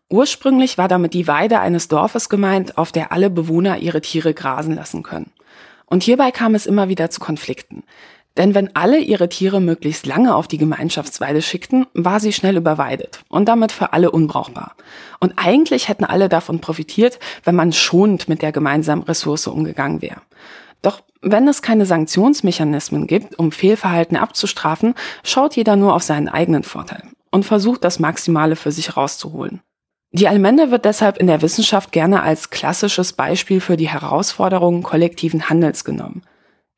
[0.10, 4.76] Ursprünglich war damit die Weide eines Dorfes gemeint, auf der alle Bewohner ihre Tiere grasen
[4.76, 5.32] lassen können.
[5.86, 7.84] Und hierbei kam es immer wieder zu Konflikten.
[8.38, 13.22] Denn wenn alle ihre Tiere möglichst lange auf die Gemeinschaftsweide schickten, war sie schnell überweidet
[13.28, 14.76] und damit für alle unbrauchbar.
[15.20, 20.22] Und eigentlich hätten alle davon profitiert, wenn man schonend mit der gemeinsamen Ressource umgegangen wäre.
[20.82, 26.64] Doch wenn es keine Sanktionsmechanismen gibt, um Fehlverhalten abzustrafen, schaut jeder nur auf seinen eigenen
[26.64, 29.62] Vorteil und versucht das Maximale für sich rauszuholen.
[30.14, 35.50] Die Allmende wird deshalb in der Wissenschaft gerne als klassisches Beispiel für die Herausforderungen kollektiven
[35.50, 36.24] Handels genommen.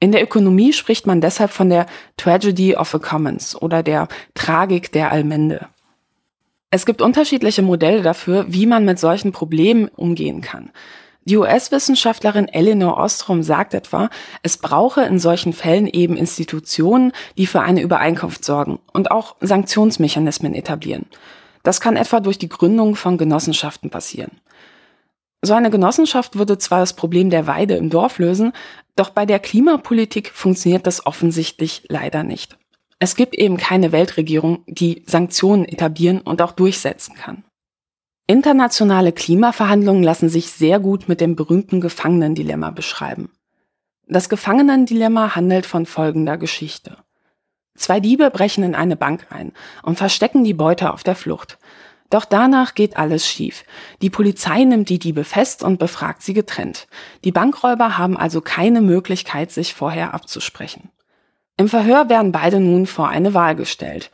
[0.03, 1.85] In der Ökonomie spricht man deshalb von der
[2.17, 5.69] Tragedy of the Commons oder der Tragik der Allmende.
[6.71, 10.71] Es gibt unterschiedliche Modelle dafür, wie man mit solchen Problemen umgehen kann.
[11.23, 14.09] Die US-Wissenschaftlerin Eleanor Ostrom sagt etwa,
[14.41, 20.53] es brauche in solchen Fällen eben Institutionen, die für eine Übereinkunft sorgen und auch Sanktionsmechanismen
[20.53, 21.05] etablieren.
[21.63, 24.31] Das kann etwa durch die Gründung von Genossenschaften passieren.
[25.45, 28.53] So eine Genossenschaft würde zwar das Problem der Weide im Dorf lösen,
[28.95, 32.57] doch bei der Klimapolitik funktioniert das offensichtlich leider nicht.
[32.97, 37.43] Es gibt eben keine Weltregierung, die Sanktionen etablieren und auch durchsetzen kann.
[38.25, 43.29] Internationale Klimaverhandlungen lassen sich sehr gut mit dem berühmten Gefangenendilemma beschreiben.
[44.07, 46.95] Das Gefangenendilemma handelt von folgender Geschichte.
[47.75, 49.51] Zwei Diebe brechen in eine Bank ein
[49.81, 51.57] und verstecken die Beute auf der Flucht.
[52.13, 53.65] Doch danach geht alles schief.
[54.03, 56.85] Die Polizei nimmt die Diebe fest und befragt sie getrennt.
[57.23, 60.91] Die Bankräuber haben also keine Möglichkeit, sich vorher abzusprechen.
[61.57, 64.11] Im Verhör werden beide nun vor eine Wahl gestellt.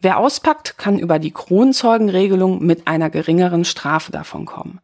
[0.00, 4.80] Wer auspackt, kann über die Kronzeugenregelung mit einer geringeren Strafe davon kommen.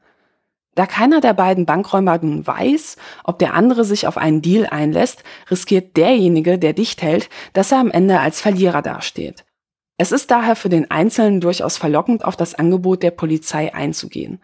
[0.74, 5.24] Da keiner der beiden Bankräuber nun weiß, ob der andere sich auf einen Deal einlässt,
[5.50, 9.46] riskiert derjenige, der dicht hält, dass er am Ende als Verlierer dasteht.
[10.00, 14.40] Es ist daher für den Einzelnen durchaus verlockend, auf das Angebot der Polizei einzugehen.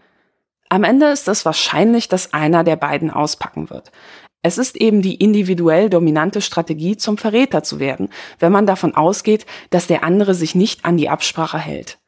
[0.69, 3.93] Am Ende ist es wahrscheinlich, dass einer der beiden auspacken wird.
[4.43, 9.47] Es ist eben die individuell dominante Strategie, zum Verräter zu werden, wenn man davon ausgeht,
[9.71, 11.99] dass der andere sich nicht an die Absprache hält.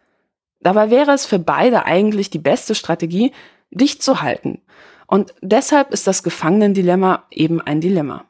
[0.60, 3.30] Dabei wäre es für beide eigentlich die beste Strategie,
[3.70, 4.60] dicht zu halten.
[5.06, 8.24] Und deshalb ist das Gefangenendilemma eben ein Dilemma.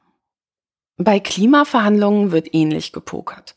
[0.98, 3.57] Bei Klimaverhandlungen wird ähnlich gepokert.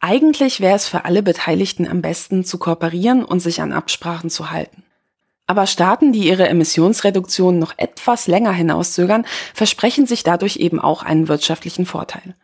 [0.00, 4.50] Eigentlich wäre es für alle Beteiligten am besten zu kooperieren und sich an Absprachen zu
[4.50, 4.84] halten.
[5.46, 11.28] Aber Staaten, die ihre Emissionsreduktion noch etwas länger hinauszögern, versprechen sich dadurch eben auch einen
[11.28, 12.34] wirtschaftlichen Vorteil.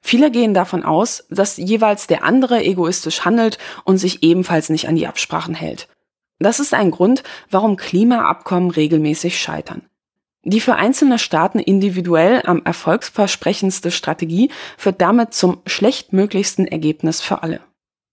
[0.00, 4.96] Viele gehen davon aus, dass jeweils der andere egoistisch handelt und sich ebenfalls nicht an
[4.96, 5.88] die Absprachen hält.
[6.38, 9.82] Das ist ein Grund, warum Klimaabkommen regelmäßig scheitern.
[10.48, 17.62] Die für einzelne Staaten individuell am erfolgsversprechendste Strategie führt damit zum schlechtmöglichsten Ergebnis für alle.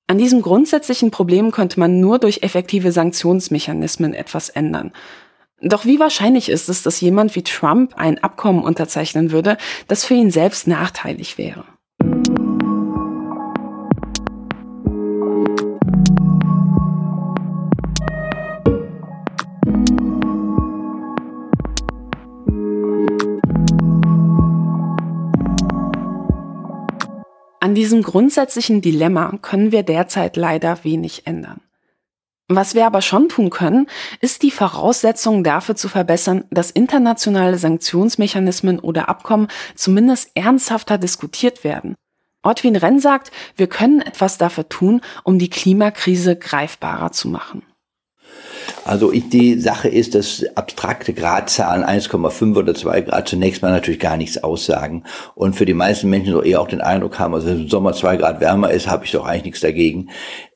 [0.07, 4.91] An diesem grundsätzlichen Problem könnte man nur durch effektive Sanktionsmechanismen etwas ändern.
[5.61, 10.15] Doch wie wahrscheinlich ist es, dass jemand wie Trump ein Abkommen unterzeichnen würde, das für
[10.15, 11.65] ihn selbst nachteilig wäre?
[27.73, 31.59] An diesem grundsätzlichen Dilemma können wir derzeit leider wenig ändern.
[32.47, 33.88] Was wir aber schon tun können,
[34.21, 41.95] ist die Voraussetzungen dafür zu verbessern, dass internationale Sanktionsmechanismen oder Abkommen zumindest ernsthafter diskutiert werden.
[42.43, 47.63] Ortwin Renn sagt, wir können etwas dafür tun, um die Klimakrise greifbarer zu machen.
[48.85, 53.99] Also ich, die Sache ist, dass abstrakte Gradzahlen 1,5 oder 2 Grad zunächst mal natürlich
[53.99, 55.03] gar nichts aussagen.
[55.35, 57.93] Und für die meisten Menschen so eher auch den Eindruck haben, also wenn im Sommer
[57.93, 60.09] 2 Grad wärmer ist, habe ich doch eigentlich nichts dagegen.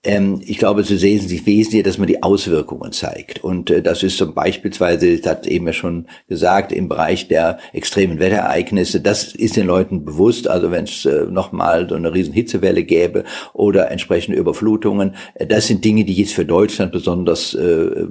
[0.07, 3.43] Ähm, ich glaube, es ist wesentlich wesentlicher, dass man die Auswirkungen zeigt.
[3.43, 7.59] Und äh, das ist zum beispielsweise, das hat eben ja schon gesagt, im Bereich der
[7.73, 10.47] extremen Wetterereignisse, das ist den Leuten bewusst.
[10.47, 15.67] Also wenn es äh, nochmal so eine riesen Hitzewelle gäbe oder entsprechende Überflutungen, äh, das
[15.67, 18.07] sind Dinge, die jetzt für Deutschland besonders äh,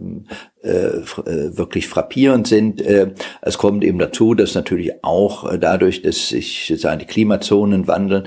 [0.66, 2.80] äh, äh, wirklich frappierend sind.
[2.80, 8.26] Äh, es kommt eben dazu, dass natürlich auch dadurch, dass sich sozusagen die Klimazonen wandeln,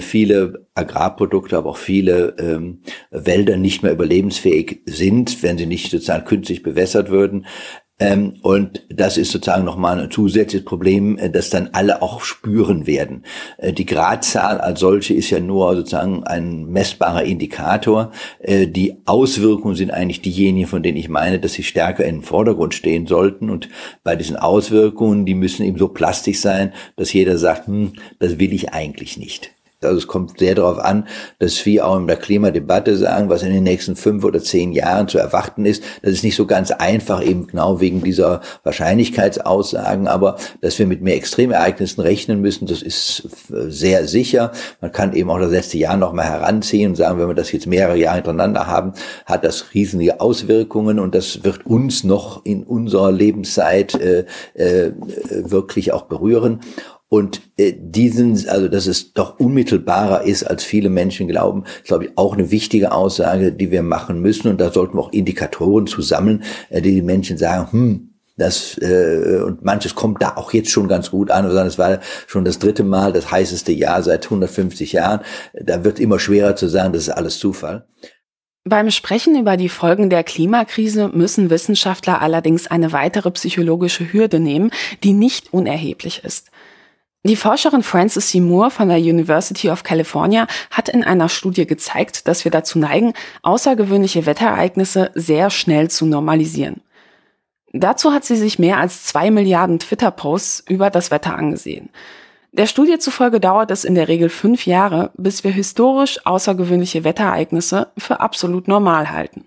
[0.00, 6.24] viele Agrarprodukte, aber auch viele ähm, Wälder nicht mehr überlebensfähig sind, wenn sie nicht sozusagen
[6.24, 7.46] künstlich bewässert würden.
[8.00, 12.88] Ähm, und das ist sozusagen nochmal ein zusätzliches Problem, äh, das dann alle auch spüren
[12.88, 13.24] werden.
[13.56, 18.10] Äh, die Gradzahl als solche ist ja nur sozusagen ein messbarer Indikator.
[18.40, 22.74] Äh, die Auswirkungen sind eigentlich diejenigen, von denen ich meine, dass sie stärker im Vordergrund
[22.74, 23.48] stehen sollten.
[23.48, 23.68] Und
[24.02, 28.52] bei diesen Auswirkungen, die müssen eben so plastisch sein, dass jeder sagt, hm, das will
[28.52, 29.53] ich eigentlich nicht.
[29.84, 31.06] Also es kommt sehr darauf an,
[31.38, 35.08] dass wir auch in der Klimadebatte sagen, was in den nächsten fünf oder zehn Jahren
[35.08, 35.82] zu erwarten ist.
[36.02, 41.02] Das ist nicht so ganz einfach, eben genau wegen dieser Wahrscheinlichkeitsaussagen, aber dass wir mit
[41.02, 44.52] mehr Extremereignissen rechnen müssen, das ist sehr sicher.
[44.80, 47.52] Man kann eben auch das letzte Jahr noch mal heranziehen und sagen, wenn wir das
[47.52, 48.92] jetzt mehrere Jahre hintereinander haben,
[49.26, 54.92] hat das riesige Auswirkungen und das wird uns noch in unserer Lebenszeit äh, äh,
[55.28, 56.60] wirklich auch berühren.
[57.14, 62.06] Und äh, diesen, also dass es doch unmittelbarer ist, als viele Menschen glauben, ist, glaube
[62.06, 64.48] ich, auch eine wichtige Aussage, die wir machen müssen.
[64.48, 69.42] Und da sollten wir auch Indikatoren zusammen, äh, die die Menschen sagen, hm, das äh,
[69.46, 71.44] und manches kommt da auch jetzt schon ganz gut an.
[71.44, 75.20] Es war schon das dritte Mal das heißeste Jahr seit 150 Jahren.
[75.52, 77.86] Da wird immer schwerer zu sagen, das ist alles Zufall.
[78.64, 84.72] Beim Sprechen über die Folgen der Klimakrise müssen Wissenschaftler allerdings eine weitere psychologische Hürde nehmen,
[85.04, 86.50] die nicht unerheblich ist.
[87.26, 92.44] Die Forscherin Frances Seymour von der University of California hat in einer Studie gezeigt, dass
[92.44, 96.82] wir dazu neigen, außergewöhnliche Wetterereignisse sehr schnell zu normalisieren.
[97.72, 101.88] Dazu hat sie sich mehr als zwei Milliarden Twitter-Posts über das Wetter angesehen.
[102.52, 107.88] Der Studie zufolge dauert es in der Regel fünf Jahre, bis wir historisch außergewöhnliche Wetterereignisse
[107.96, 109.46] für absolut normal halten.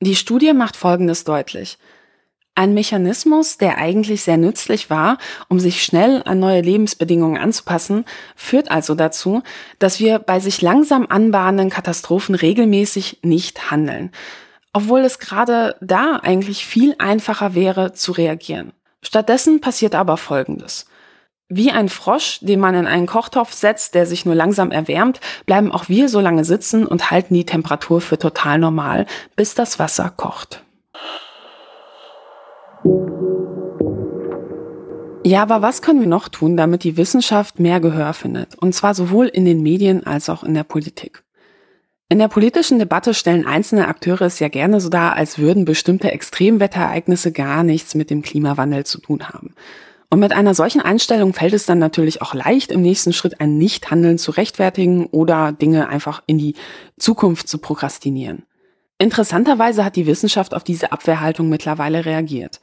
[0.00, 1.76] Die Studie macht Folgendes deutlich.
[2.54, 8.04] Ein Mechanismus, der eigentlich sehr nützlich war, um sich schnell an neue Lebensbedingungen anzupassen,
[8.36, 9.42] führt also dazu,
[9.78, 14.10] dass wir bei sich langsam anbahnenden Katastrophen regelmäßig nicht handeln,
[14.72, 18.72] obwohl es gerade da eigentlich viel einfacher wäre zu reagieren.
[19.02, 20.86] Stattdessen passiert aber Folgendes.
[21.48, 25.72] Wie ein Frosch, den man in einen Kochtopf setzt, der sich nur langsam erwärmt, bleiben
[25.72, 30.12] auch wir so lange sitzen und halten die Temperatur für total normal, bis das Wasser
[30.16, 30.62] kocht.
[35.22, 38.54] Ja, aber was können wir noch tun, damit die Wissenschaft mehr Gehör findet?
[38.56, 41.24] Und zwar sowohl in den Medien als auch in der Politik.
[42.08, 46.10] In der politischen Debatte stellen einzelne Akteure es ja gerne so dar, als würden bestimmte
[46.10, 49.54] Extremwetterereignisse gar nichts mit dem Klimawandel zu tun haben.
[50.08, 53.58] Und mit einer solchen Einstellung fällt es dann natürlich auch leicht, im nächsten Schritt ein
[53.58, 56.56] Nichthandeln zu rechtfertigen oder Dinge einfach in die
[56.98, 58.42] Zukunft zu prokrastinieren.
[58.98, 62.60] Interessanterweise hat die Wissenschaft auf diese Abwehrhaltung mittlerweile reagiert.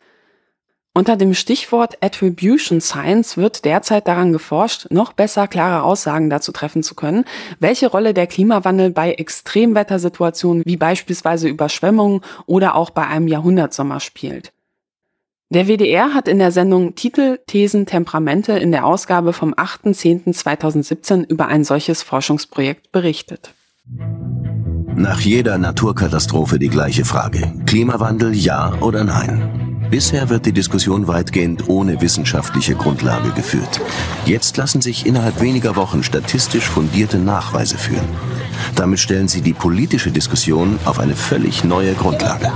[0.97, 6.81] Unter dem Stichwort Attribution Science wird derzeit daran geforscht, noch besser klare Aussagen dazu treffen
[6.81, 7.23] zu können,
[7.59, 14.53] welche Rolle der Klimawandel bei Extremwettersituationen wie beispielsweise Überschwemmungen oder auch bei einem Jahrhundertsommer spielt.
[15.51, 21.45] Der WDR hat in der Sendung Titel, Thesen, Temperamente in der Ausgabe vom 8.10.2017 über
[21.45, 23.53] ein solches Forschungsprojekt berichtet.
[24.95, 27.53] Nach jeder Naturkatastrophe die gleiche Frage.
[27.67, 29.76] Klimawandel ja oder nein?
[29.89, 33.79] Bisher wird die Diskussion weitgehend ohne wissenschaftliche Grundlage geführt.
[34.25, 38.07] Jetzt lassen sich innerhalb weniger Wochen statistisch fundierte Nachweise führen.
[38.75, 42.51] Damit stellen sie die politische Diskussion auf eine völlig neue Grundlage.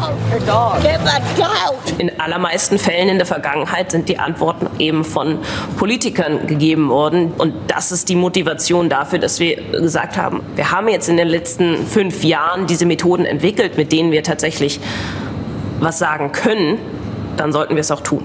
[1.99, 5.39] In allermeisten Fällen in der Vergangenheit sind die Antworten eben von
[5.77, 7.31] Politikern gegeben worden.
[7.37, 11.29] Und das ist die Motivation dafür, dass wir gesagt haben, wir haben jetzt in den
[11.29, 14.81] letzten fünf Jahren diese Methoden entwickelt, mit denen wir tatsächlich
[15.79, 16.77] was sagen können
[17.37, 18.23] dann sollten wir es auch tun.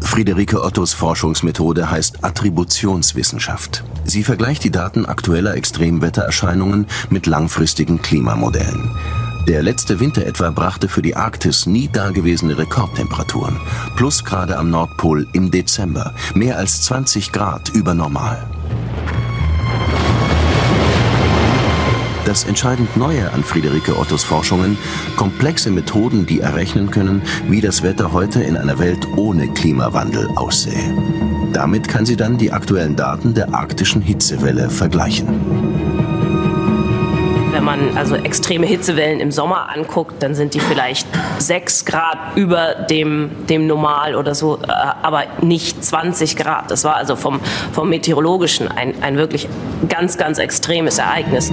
[0.00, 3.82] Friederike Ottos Forschungsmethode heißt Attributionswissenschaft.
[4.04, 8.90] Sie vergleicht die Daten aktueller Extremwettererscheinungen mit langfristigen Klimamodellen.
[9.48, 13.60] Der letzte Winter etwa brachte für die Arktis nie dagewesene Rekordtemperaturen.
[13.96, 16.14] Plusgrade am Nordpol im Dezember.
[16.34, 18.46] Mehr als 20 Grad über normal.
[22.24, 24.78] Das entscheidend Neue an Friederike Ottos Forschungen,
[25.16, 30.96] komplexe Methoden, die errechnen können, wie das Wetter heute in einer Welt ohne Klimawandel aussähe.
[31.52, 35.73] Damit kann sie dann die aktuellen Daten der arktischen Hitzewelle vergleichen.
[37.64, 41.08] Wenn man also extreme Hitzewellen im Sommer anguckt, dann sind die vielleicht
[41.38, 46.70] sechs Grad über dem, dem Normal oder so, äh, aber nicht 20 Grad.
[46.70, 47.40] Das war also vom,
[47.72, 49.48] vom Meteorologischen ein, ein wirklich
[49.88, 51.50] ganz, ganz extremes Ereignis.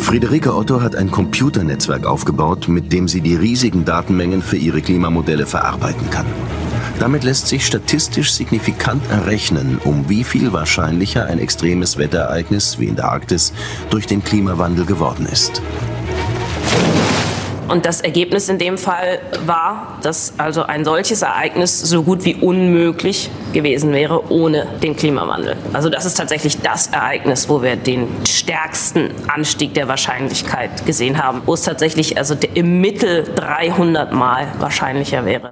[0.00, 5.46] Friederike Otto hat ein Computernetzwerk aufgebaut, mit dem sie die riesigen Datenmengen für ihre Klimamodelle
[5.46, 6.26] verarbeiten kann.
[6.98, 12.96] Damit lässt sich statistisch signifikant errechnen, um wie viel wahrscheinlicher ein extremes Wetterereignis wie in
[12.96, 13.52] der Arktis
[13.90, 15.60] durch den Klimawandel geworden ist.
[17.68, 22.34] Und das Ergebnis in dem Fall war, dass also ein solches Ereignis so gut wie
[22.34, 25.56] unmöglich gewesen wäre ohne den Klimawandel.
[25.72, 31.42] Also das ist tatsächlich das Ereignis, wo wir den stärksten Anstieg der Wahrscheinlichkeit gesehen haben,
[31.46, 35.50] wo es tatsächlich also im Mittel 300 Mal wahrscheinlicher wäre.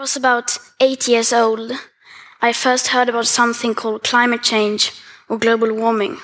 [0.00, 1.72] Was about eight years old,
[2.40, 4.92] I first heard about something called climate change
[5.28, 6.16] or global warming.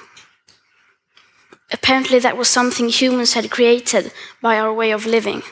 [1.71, 5.43] Apparently, that was something humans had created by our way of living.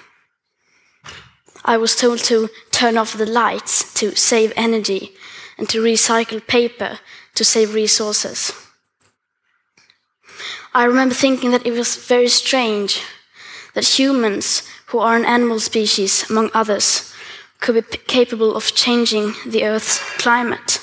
[1.66, 5.12] I was told to turn off the lights to save energy
[5.58, 7.00] and to recycle paper
[7.34, 8.52] to save resources.
[10.72, 13.02] I remember thinking that it was very strange
[13.74, 17.13] that humans, who are an animal species among others,
[17.64, 20.80] could be capable of changing the Earth's climate.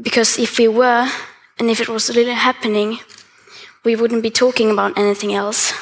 [0.00, 1.10] Because if we were,
[1.58, 3.00] and if it was really happening,
[3.84, 5.72] we wouldn't be talking about anything else.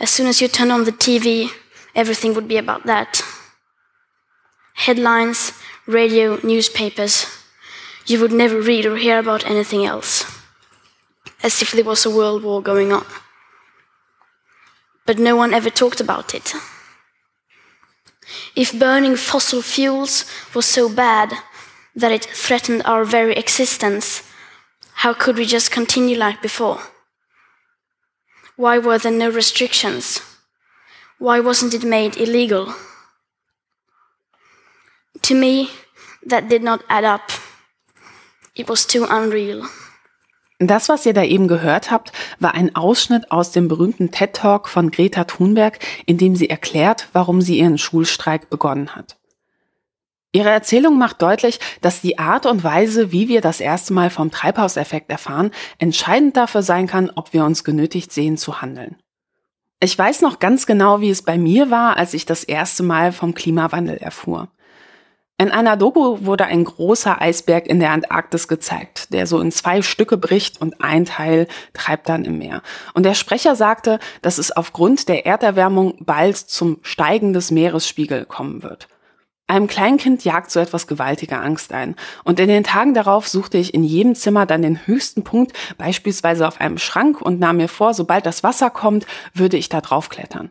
[0.00, 1.48] As soon as you turn on the TV,
[1.94, 3.22] everything would be about that.
[4.74, 5.52] Headlines,
[5.86, 7.26] radio, newspapers.
[8.06, 10.24] You would never read or hear about anything else.
[11.44, 13.06] As if there was a world war going on.
[15.06, 16.52] But no one ever talked about it.
[18.54, 20.24] If burning fossil fuels
[20.54, 21.32] was so bad
[21.94, 24.22] that it threatened our very existence,
[25.02, 26.80] how could we just continue like before?
[28.56, 30.20] Why were there no restrictions?
[31.18, 32.74] Why wasn't it made illegal?
[35.22, 35.70] To me,
[36.24, 37.30] that did not add up.
[38.54, 39.68] It was too unreal.
[40.60, 44.68] Das, was ihr da eben gehört habt, war ein Ausschnitt aus dem berühmten TED Talk
[44.68, 49.16] von Greta Thunberg, in dem sie erklärt, warum sie ihren Schulstreik begonnen hat.
[50.32, 54.30] Ihre Erzählung macht deutlich, dass die Art und Weise, wie wir das erste Mal vom
[54.30, 58.96] Treibhauseffekt erfahren, entscheidend dafür sein kann, ob wir uns genötigt sehen zu handeln.
[59.80, 63.12] Ich weiß noch ganz genau, wie es bei mir war, als ich das erste Mal
[63.12, 64.48] vom Klimawandel erfuhr.
[65.40, 69.82] In einer Doku wurde ein großer Eisberg in der Antarktis gezeigt, der so in zwei
[69.82, 72.60] Stücke bricht und ein Teil treibt dann im Meer.
[72.92, 78.64] Und der Sprecher sagte, dass es aufgrund der Erderwärmung bald zum Steigen des Meeresspiegel kommen
[78.64, 78.88] wird.
[79.46, 81.94] Einem Kleinkind jagt so etwas gewaltige Angst ein.
[82.24, 86.48] Und in den Tagen darauf suchte ich in jedem Zimmer dann den höchsten Punkt, beispielsweise
[86.48, 90.08] auf einem Schrank, und nahm mir vor, sobald das Wasser kommt, würde ich da drauf
[90.08, 90.50] klettern.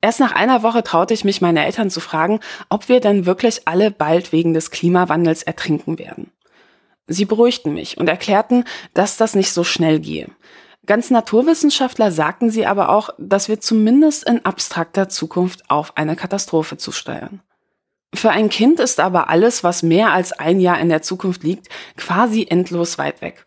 [0.00, 3.66] Erst nach einer Woche traute ich mich, meine Eltern zu fragen, ob wir denn wirklich
[3.66, 6.30] alle bald wegen des Klimawandels ertrinken werden.
[7.08, 10.28] Sie beruhigten mich und erklärten, dass das nicht so schnell gehe.
[10.86, 16.76] Ganz Naturwissenschaftler sagten sie aber auch, dass wir zumindest in abstrakter Zukunft auf eine Katastrophe
[16.76, 17.40] zusteuern.
[18.14, 21.68] Für ein Kind ist aber alles, was mehr als ein Jahr in der Zukunft liegt,
[21.96, 23.44] quasi endlos weit weg.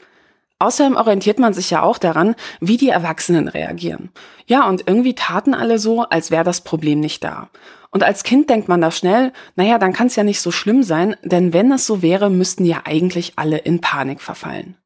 [0.61, 4.11] Außerdem orientiert man sich ja auch daran, wie die Erwachsenen reagieren.
[4.45, 7.49] Ja, und irgendwie taten alle so, als wäre das Problem nicht da.
[7.89, 10.83] Und als Kind denkt man da schnell, naja, dann kann es ja nicht so schlimm
[10.83, 14.77] sein, denn wenn es so wäre, müssten ja eigentlich alle in Panik verfallen.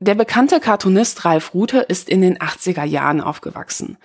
[0.00, 3.96] Der bekannte Cartoonist Ralf Rute ist in den 80er Jahren aufgewachsen.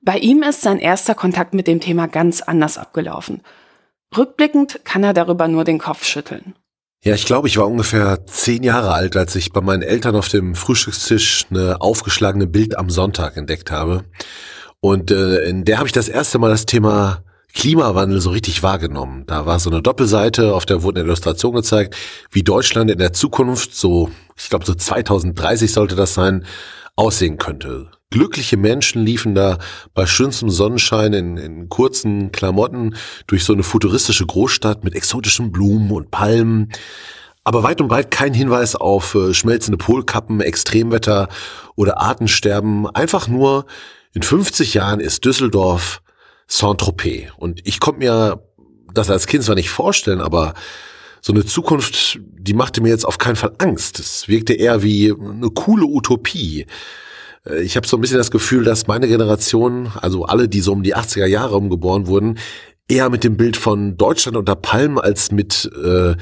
[0.00, 3.42] Bei ihm ist sein erster Kontakt mit dem Thema ganz anders abgelaufen.
[4.16, 6.54] Rückblickend kann er darüber nur den Kopf schütteln.
[7.06, 10.28] Ja, ich glaube, ich war ungefähr zehn Jahre alt, als ich bei meinen Eltern auf
[10.28, 14.02] dem Frühstückstisch eine aufgeschlagene Bild am Sonntag entdeckt habe.
[14.80, 17.22] Und äh, in der habe ich das erste Mal das Thema
[17.54, 19.22] Klimawandel so richtig wahrgenommen.
[19.28, 21.94] Da war so eine Doppelseite, auf der wurde eine Illustration gezeigt,
[22.32, 26.44] wie Deutschland in der Zukunft, so, ich glaube so 2030 sollte das sein,
[26.96, 27.88] aussehen könnte.
[28.10, 29.58] Glückliche Menschen liefen da
[29.92, 32.94] bei schönstem Sonnenschein in, in kurzen Klamotten
[33.26, 36.70] durch so eine futuristische Großstadt mit exotischen Blumen und Palmen.
[37.42, 41.28] Aber weit und breit kein Hinweis auf äh, schmelzende Polkappen, Extremwetter
[41.74, 42.88] oder Artensterben.
[42.88, 43.66] Einfach nur,
[44.14, 46.00] in 50 Jahren ist Düsseldorf
[46.46, 47.32] Saint-Tropez.
[47.36, 48.42] Und ich konnte mir
[48.94, 50.54] das als Kind zwar nicht vorstellen, aber
[51.20, 53.98] so eine Zukunft, die machte mir jetzt auf keinen Fall Angst.
[53.98, 56.66] Es wirkte eher wie eine coole Utopie.
[57.48, 60.72] Äh, ich habe so ein bisschen das Gefühl, dass meine Generation, also alle, die so
[60.72, 62.38] um die 80er Jahre umgeboren wurden,
[62.88, 66.14] eher mit dem Bild von Deutschland unter Palmen als mit äh,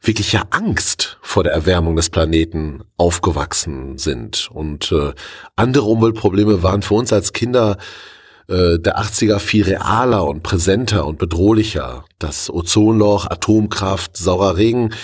[0.00, 4.48] wirklicher Angst vor der Erwärmung des Planeten aufgewachsen sind.
[4.52, 5.12] Und äh,
[5.56, 7.78] andere Umweltprobleme waren für uns als Kinder
[8.48, 12.04] äh, der 80er viel realer und präsenter und bedrohlicher.
[12.18, 14.94] Das Ozonloch, Atomkraft, saurer Regen.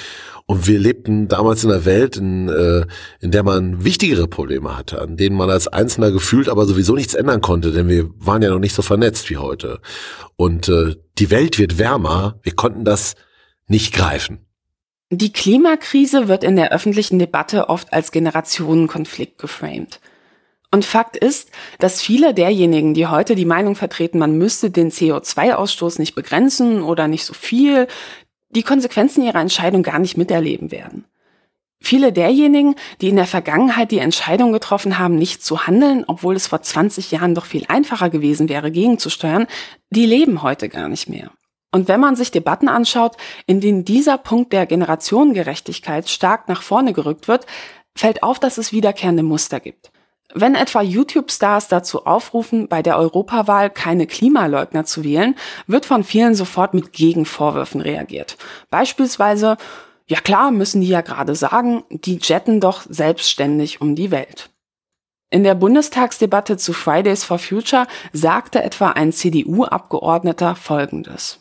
[0.46, 2.84] Und wir lebten damals in einer Welt, in, äh,
[3.20, 7.14] in der man wichtigere Probleme hatte, an denen man als Einzelner gefühlt aber sowieso nichts
[7.14, 9.80] ändern konnte, denn wir waren ja noch nicht so vernetzt wie heute.
[10.36, 13.14] Und äh, die Welt wird wärmer, wir konnten das
[13.68, 14.40] nicht greifen.
[15.10, 20.00] Die Klimakrise wird in der öffentlichen Debatte oft als Generationenkonflikt geframed.
[20.74, 26.00] Und Fakt ist, dass viele derjenigen, die heute die Meinung vertreten, man müsste den CO2-Ausstoß
[26.00, 27.86] nicht begrenzen oder nicht so viel,
[28.54, 31.04] die Konsequenzen ihrer Entscheidung gar nicht miterleben werden.
[31.80, 36.46] Viele derjenigen, die in der Vergangenheit die Entscheidung getroffen haben, nicht zu handeln, obwohl es
[36.46, 39.46] vor 20 Jahren doch viel einfacher gewesen wäre, gegenzusteuern,
[39.90, 41.30] die leben heute gar nicht mehr.
[41.72, 46.94] Und wenn man sich Debatten anschaut, in denen dieser Punkt der Generationengerechtigkeit stark nach vorne
[46.94, 47.46] gerückt wird,
[47.94, 49.90] fällt auf, dass es wiederkehrende Muster gibt.
[50.36, 55.36] Wenn etwa YouTube-Stars dazu aufrufen, bei der Europawahl keine Klimaleugner zu wählen,
[55.68, 58.36] wird von vielen sofort mit Gegenvorwürfen reagiert.
[58.68, 59.56] Beispielsweise,
[60.06, 64.50] ja klar, müssen die ja gerade sagen, die jetten doch selbstständig um die Welt.
[65.30, 71.38] In der Bundestagsdebatte zu Fridays for Future sagte etwa ein CDU-Abgeordneter Folgendes.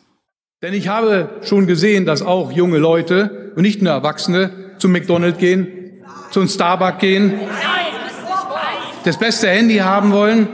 [0.62, 5.38] Denn ich habe schon gesehen, dass auch junge Leute und nicht nur Erwachsene zum McDonald's
[5.38, 7.38] gehen, zum Starbucks gehen,
[9.04, 10.48] das beste Handy haben wollen,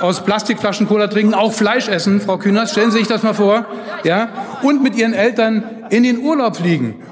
[0.00, 3.66] aus Plastikflaschen Cola trinken, auch Fleisch essen, Frau Kühners, stellen Sie sich das mal vor,
[4.04, 4.28] ja,
[4.62, 7.02] und mit ihren Eltern in den Urlaub fliegen.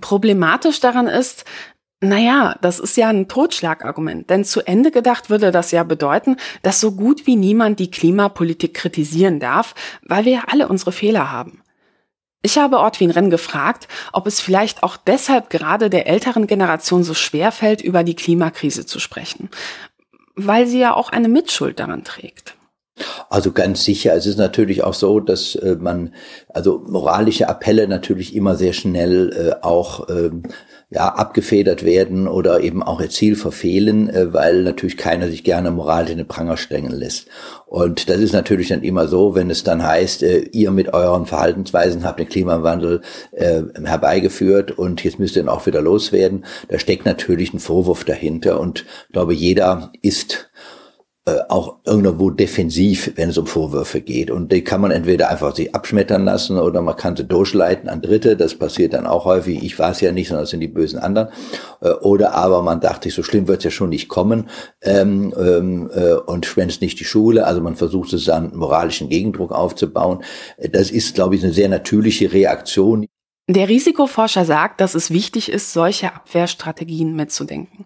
[0.00, 1.44] Problematisch daran ist,
[2.00, 6.80] naja, das ist ja ein Totschlagargument, denn zu Ende gedacht würde das ja bedeuten, dass
[6.80, 11.62] so gut wie niemand die Klimapolitik kritisieren darf, weil wir ja alle unsere Fehler haben.
[12.42, 17.14] Ich habe Ortwin Renn gefragt, ob es vielleicht auch deshalb gerade der älteren Generation so
[17.14, 19.48] schwer fällt, über die Klimakrise zu sprechen,
[20.34, 22.54] weil sie ja auch eine Mitschuld daran trägt.
[23.30, 24.14] Also ganz sicher.
[24.14, 26.14] Es ist natürlich auch so, dass äh, man,
[26.48, 30.30] also moralische Appelle natürlich immer sehr schnell äh, auch äh,
[30.94, 35.70] ja, abgefedert werden oder eben auch ihr Ziel verfehlen, äh, weil natürlich keiner sich gerne
[35.70, 37.28] Moral in den Pranger strengen lässt.
[37.66, 41.24] Und das ist natürlich dann immer so, wenn es dann heißt, äh, ihr mit euren
[41.24, 43.00] Verhaltensweisen habt den Klimawandel
[43.32, 46.44] äh, herbeigeführt und jetzt müsst ihr ihn auch wieder loswerden.
[46.68, 50.50] Da steckt natürlich ein Vorwurf dahinter und ich glaube, jeder ist
[51.24, 54.28] äh, auch irgendwo defensiv, wenn es um Vorwürfe geht.
[54.28, 58.02] Und die kann man entweder einfach sich abschmettern lassen oder man kann sie durchleiten an
[58.02, 58.36] Dritte.
[58.36, 59.62] Das passiert dann auch häufig.
[59.62, 61.28] Ich es ja nicht, sondern es sind die bösen anderen.
[61.80, 64.50] Äh, oder aber man dachte, so schlimm wird es ja schon nicht kommen.
[64.80, 67.46] Ähm, ähm, äh, und schwänzt nicht die Schule.
[67.46, 70.24] Also man versucht es moralischen Gegendruck aufzubauen.
[70.72, 73.06] Das ist, glaube ich, eine sehr natürliche Reaktion.
[73.48, 77.84] Der Risikoforscher sagt, dass es wichtig ist, solche Abwehrstrategien mitzudenken.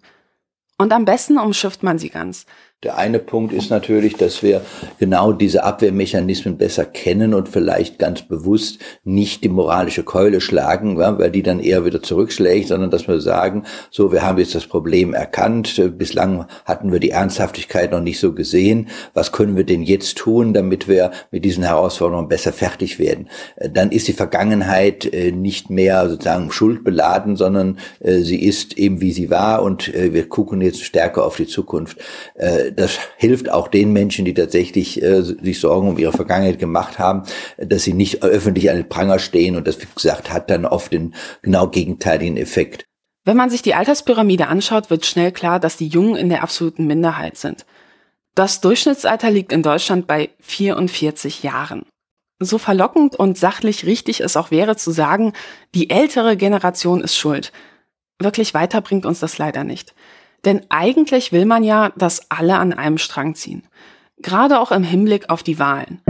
[0.78, 2.46] Und am besten umschifft man sie ganz.
[2.86, 4.60] Der eine Punkt ist natürlich, dass wir
[5.00, 11.32] genau diese Abwehrmechanismen besser kennen und vielleicht ganz bewusst nicht die moralische Keule schlagen, weil
[11.32, 15.14] die dann eher wieder zurückschlägt, sondern dass wir sagen, so, wir haben jetzt das Problem
[15.14, 20.16] erkannt, bislang hatten wir die Ernsthaftigkeit noch nicht so gesehen, was können wir denn jetzt
[20.16, 23.28] tun, damit wir mit diesen Herausforderungen besser fertig werden?
[23.68, 29.10] Dann ist die Vergangenheit äh, nicht mehr sozusagen schuldbeladen, sondern äh, sie ist eben wie
[29.10, 31.98] sie war und äh, wir gucken jetzt stärker auf die Zukunft
[32.76, 37.22] das hilft auch den Menschen, die tatsächlich äh, sich Sorgen um ihre Vergangenheit gemacht haben,
[37.58, 40.92] dass sie nicht öffentlich an den Pranger stehen und das, wie gesagt, hat dann oft
[40.92, 42.84] den genau gegenteiligen Effekt.
[43.24, 46.86] Wenn man sich die Alterspyramide anschaut, wird schnell klar, dass die Jungen in der absoluten
[46.86, 47.66] Minderheit sind.
[48.36, 51.86] Das Durchschnittsalter liegt in Deutschland bei 44 Jahren.
[52.38, 55.32] So verlockend und sachlich richtig es auch wäre zu sagen,
[55.74, 57.50] die ältere Generation ist schuld.
[58.18, 59.94] Wirklich weiter bringt uns das leider nicht.
[60.46, 63.64] Denn eigentlich will man ja, dass alle an einem Strang ziehen.
[64.18, 66.00] Gerade auch im Hinblick auf die Wahlen.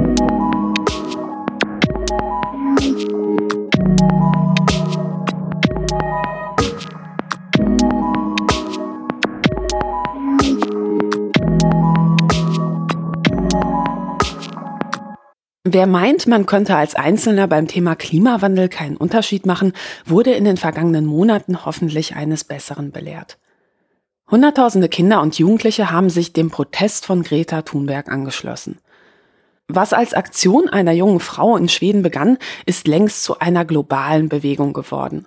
[15.64, 19.72] Wer meint, man könnte als Einzelner beim Thema Klimawandel keinen Unterschied machen,
[20.04, 23.38] wurde in den vergangenen Monaten hoffentlich eines Besseren belehrt.
[24.28, 28.78] Hunderttausende Kinder und Jugendliche haben sich dem Protest von Greta Thunberg angeschlossen.
[29.68, 34.72] Was als Aktion einer jungen Frau in Schweden begann, ist längst zu einer globalen Bewegung
[34.72, 35.26] geworden.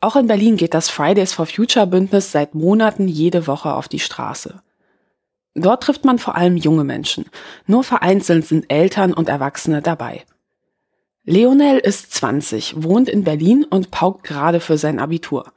[0.00, 3.98] Auch in Berlin geht das Fridays for Future Bündnis seit Monaten jede Woche auf die
[4.00, 4.60] Straße.
[5.54, 7.24] Dort trifft man vor allem junge Menschen.
[7.66, 10.24] Nur vereinzelt sind Eltern und Erwachsene dabei.
[11.24, 15.52] Leonel ist 20, wohnt in Berlin und paukt gerade für sein Abitur.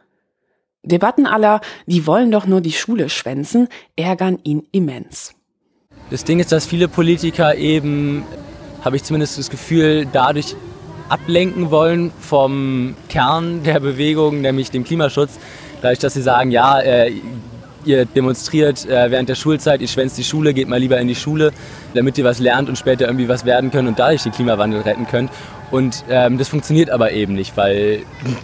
[0.84, 5.34] Debatten aller, die wollen doch nur die Schule schwänzen, ärgern ihn immens.
[6.10, 8.24] Das Ding ist, dass viele Politiker eben,
[8.84, 10.56] habe ich zumindest das Gefühl, dadurch
[11.10, 15.40] ablenken wollen vom Kern der Bewegung, nämlich dem Klimaschutz.
[15.82, 17.14] Dadurch, dass sie sagen, ja, äh,
[17.86, 21.16] ihr demonstriert äh, während der Schulzeit, ihr schwänzt die Schule, geht mal lieber in die
[21.16, 21.52] Schule,
[21.94, 25.08] damit ihr was lernt und später irgendwie was werden könnt und dadurch den Klimawandel retten
[25.08, 25.32] könnt.
[25.72, 28.02] Und ähm, das funktioniert aber eben nicht, weil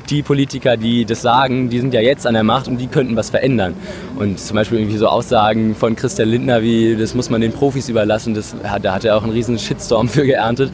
[0.09, 3.15] die Politiker, die das sagen, die sind ja jetzt an der Macht und die könnten
[3.15, 3.73] was verändern.
[4.15, 7.89] Und zum Beispiel irgendwie so Aussagen von Christian Lindner wie, das muss man den Profis
[7.89, 10.71] überlassen, das, da hat er auch einen riesen Shitstorm für geerntet.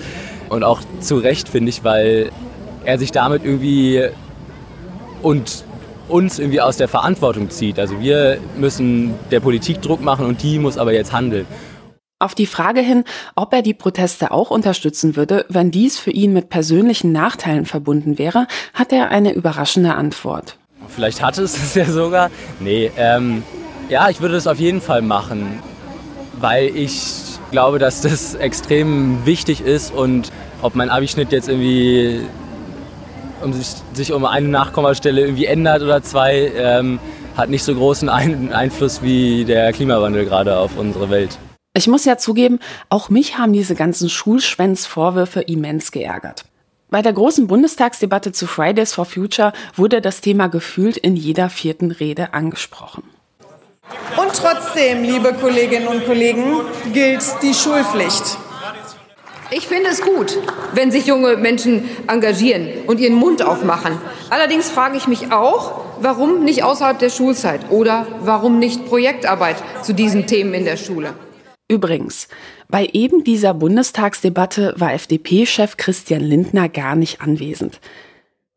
[0.49, 2.32] Und auch zu Recht, finde ich, weil
[2.84, 4.10] er sich damit irgendwie
[5.22, 5.64] und
[6.10, 7.80] uns irgendwie aus der Verantwortung zieht.
[7.80, 11.45] Also wir müssen der Politik Druck machen und die muss aber jetzt handeln.
[12.22, 13.03] Auf die Frage hin,
[13.36, 18.19] ob er die Proteste auch unterstützen würde, wenn dies für ihn mit persönlichen Nachteilen verbunden
[18.19, 18.45] wäre,
[18.76, 20.55] hat er eine überraschende Antwort.
[20.88, 22.30] Vielleicht hatte es es ja sogar.
[22.59, 23.41] Nee, ähm,
[23.89, 25.63] ja, ich würde das auf jeden Fall machen,
[26.39, 27.01] weil ich
[27.49, 32.22] glaube, dass das extrem wichtig ist und ob mein Abischnitt jetzt irgendwie
[33.41, 36.99] um sich, sich um eine Nachkommastelle irgendwie ändert oder zwei, ähm,
[37.36, 41.39] hat nicht so großen Ein Einfluss wie der Klimawandel gerade auf unsere Welt.
[41.74, 42.59] Ich muss ja zugeben,
[42.89, 46.43] auch mich haben diese ganzen Schulschwänzvorwürfe immens geärgert.
[46.89, 51.91] Bei der großen Bundestagsdebatte zu Fridays for Future wurde das Thema gefühlt in jeder vierten
[51.91, 53.03] Rede angesprochen.
[54.17, 56.61] Und trotzdem, liebe Kolleginnen und Kollegen,
[56.91, 58.38] gilt die Schulpflicht.
[59.51, 60.38] Ich finde es gut,
[60.74, 63.97] wenn sich junge Menschen engagieren und ihren Mund aufmachen.
[64.30, 69.93] Allerdings frage ich mich auch, warum nicht außerhalb der Schulzeit oder warum nicht Projektarbeit zu
[69.93, 71.13] diesen Themen in der Schule.
[71.72, 72.28] Übrigens,
[72.67, 77.80] bei eben dieser Bundestagsdebatte war FDP-Chef Christian Lindner gar nicht anwesend.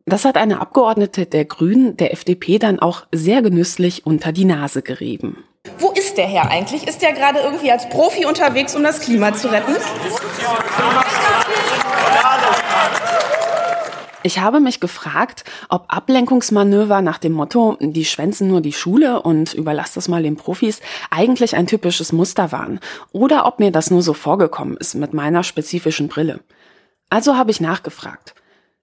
[0.04, 4.82] Das hat eine Abgeordnete der Grünen der FDP dann auch sehr genüsslich unter die Nase
[4.82, 5.44] gerieben.
[5.78, 6.88] Wo ist der Herr eigentlich?
[6.88, 9.76] Ist der gerade irgendwie als Profi unterwegs, um das Klima zu retten?
[14.26, 19.52] Ich habe mich gefragt, ob Ablenkungsmanöver nach dem Motto, die schwänzen nur die Schule und
[19.52, 22.80] überlass das mal den Profis, eigentlich ein typisches Muster waren
[23.12, 26.40] oder ob mir das nur so vorgekommen ist mit meiner spezifischen Brille.
[27.10, 28.34] Also habe ich nachgefragt.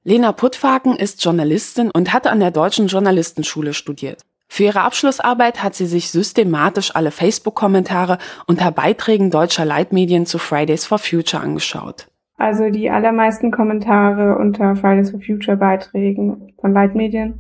[0.04, 4.22] Lena Puttfaken ist Journalistin und hat an der Deutschen Journalistenschule studiert.
[4.48, 10.86] Für ihre Abschlussarbeit hat sie sich systematisch alle Facebook-Kommentare unter Beiträgen deutscher Leitmedien zu Fridays
[10.86, 12.11] for Future angeschaut.
[12.42, 17.39] Also die allermeisten Kommentare unter Fridays for Future Beiträgen von Leitmedien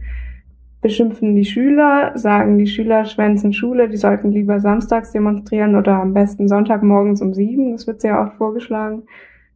[0.79, 6.13] beschimpfen die Schüler, sagen die Schüler schwänzen Schule, die sollten lieber samstags demonstrieren oder am
[6.13, 9.01] besten Sonntagmorgens um sieben, das wird sehr oft vorgeschlagen.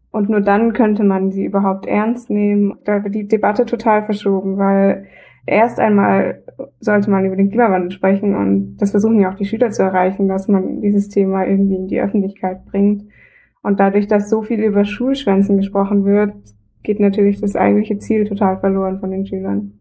[0.10, 2.80] Und nur dann könnte man sie überhaupt ernst nehmen.
[2.84, 5.06] Da wird die Debatte total verschoben, weil
[5.46, 6.42] erst einmal
[6.80, 10.28] sollte man über den Klimawandel sprechen und das versuchen ja auch die Schüler zu erreichen,
[10.28, 13.04] dass man dieses Thema irgendwie in die Öffentlichkeit bringt.
[13.66, 16.36] Und dadurch, dass so viel über Schulschwänzen gesprochen wird,
[16.84, 19.80] geht natürlich das eigentliche Ziel total verloren von den Schülern.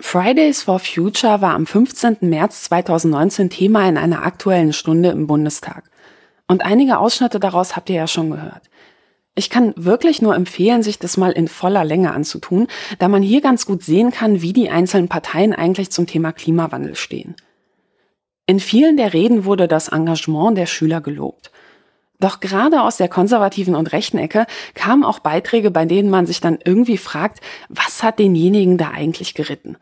[0.00, 2.16] Fridays for Future war am 15.
[2.22, 5.84] März 2019 Thema in einer aktuellen Stunde im Bundestag.
[6.48, 8.62] Und einige Ausschnitte daraus habt ihr ja schon gehört.
[9.34, 12.66] Ich kann wirklich nur empfehlen, sich das mal in voller Länge anzutun,
[12.98, 16.96] da man hier ganz gut sehen kann, wie die einzelnen Parteien eigentlich zum Thema Klimawandel
[16.96, 17.36] stehen.
[18.46, 21.52] In vielen der Reden wurde das Engagement der Schüler gelobt.
[22.18, 26.40] Doch gerade aus der konservativen und rechten Ecke kamen auch Beiträge, bei denen man sich
[26.40, 29.76] dann irgendwie fragt, was hat denjenigen da eigentlich geritten?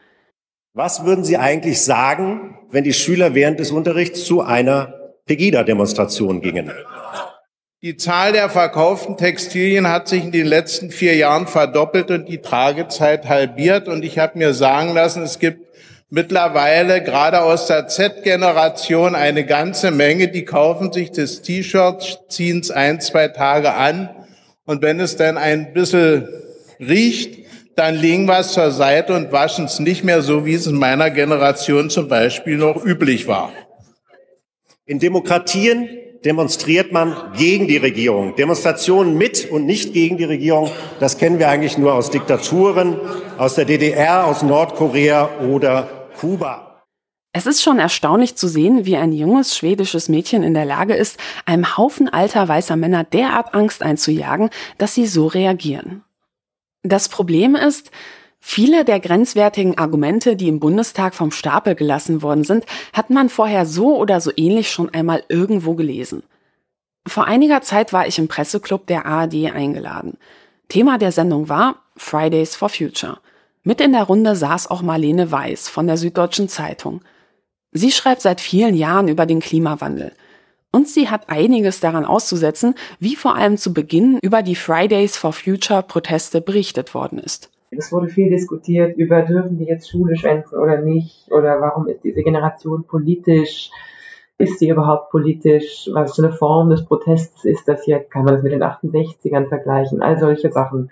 [0.75, 6.73] Was würden Sie eigentlich sagen, wenn die Schüler während des Unterrichts zu einer Pegida-Demonstration gingen.
[7.83, 12.39] Die Zahl der verkauften Textilien hat sich in den letzten vier Jahren verdoppelt und die
[12.39, 13.87] Tragezeit halbiert.
[13.87, 15.67] Und ich habe mir sagen lassen, es gibt
[16.09, 22.71] mittlerweile gerade aus der Z-Generation eine ganze Menge, die kaufen sich das T-Shirt, ziehen es
[22.71, 24.11] ein, zwei Tage an
[24.65, 26.29] und wenn es dann ein bisschen
[26.81, 27.47] riecht,
[27.77, 30.77] dann legen wir es zur Seite und waschen es nicht mehr so, wie es in
[30.77, 33.53] meiner Generation zum Beispiel noch üblich war.
[34.89, 35.89] In Demokratien
[36.25, 38.37] demonstriert man gegen die Regierung.
[38.37, 40.71] Demonstrationen mit und nicht gegen die Regierung,
[41.01, 42.97] das kennen wir eigentlich nur aus Diktaturen,
[43.37, 46.85] aus der DDR, aus Nordkorea oder Kuba.
[47.33, 51.19] Es ist schon erstaunlich zu sehen, wie ein junges schwedisches Mädchen in der Lage ist,
[51.47, 56.05] einem Haufen alter weißer Männer derart Angst einzujagen, dass sie so reagieren.
[56.85, 57.91] Das Problem ist,
[58.41, 63.67] Viele der grenzwertigen Argumente, die im Bundestag vom Stapel gelassen worden sind, hat man vorher
[63.67, 66.23] so oder so ähnlich schon einmal irgendwo gelesen.
[67.07, 70.19] Vor einiger Zeit war ich im Presseclub der ARD eingeladen.
[70.69, 73.19] Thema der Sendung war Fridays for Future.
[73.63, 77.03] Mit in der Runde saß auch Marlene Weiß von der Süddeutschen Zeitung.
[77.73, 80.13] Sie schreibt seit vielen Jahren über den Klimawandel.
[80.73, 85.33] Und sie hat einiges daran auszusetzen, wie vor allem zu Beginn über die Fridays for
[85.33, 87.51] Future Proteste berichtet worden ist.
[87.71, 91.31] Es wurde viel diskutiert über, dürfen die jetzt Schule schwänzen oder nicht?
[91.31, 93.71] Oder warum ist diese Generation politisch?
[94.39, 95.89] Ist sie überhaupt politisch?
[95.93, 98.11] Was für eine Form des Protests ist das jetzt?
[98.11, 100.03] Kann man das mit den 68ern vergleichen?
[100.03, 100.91] All solche Sachen.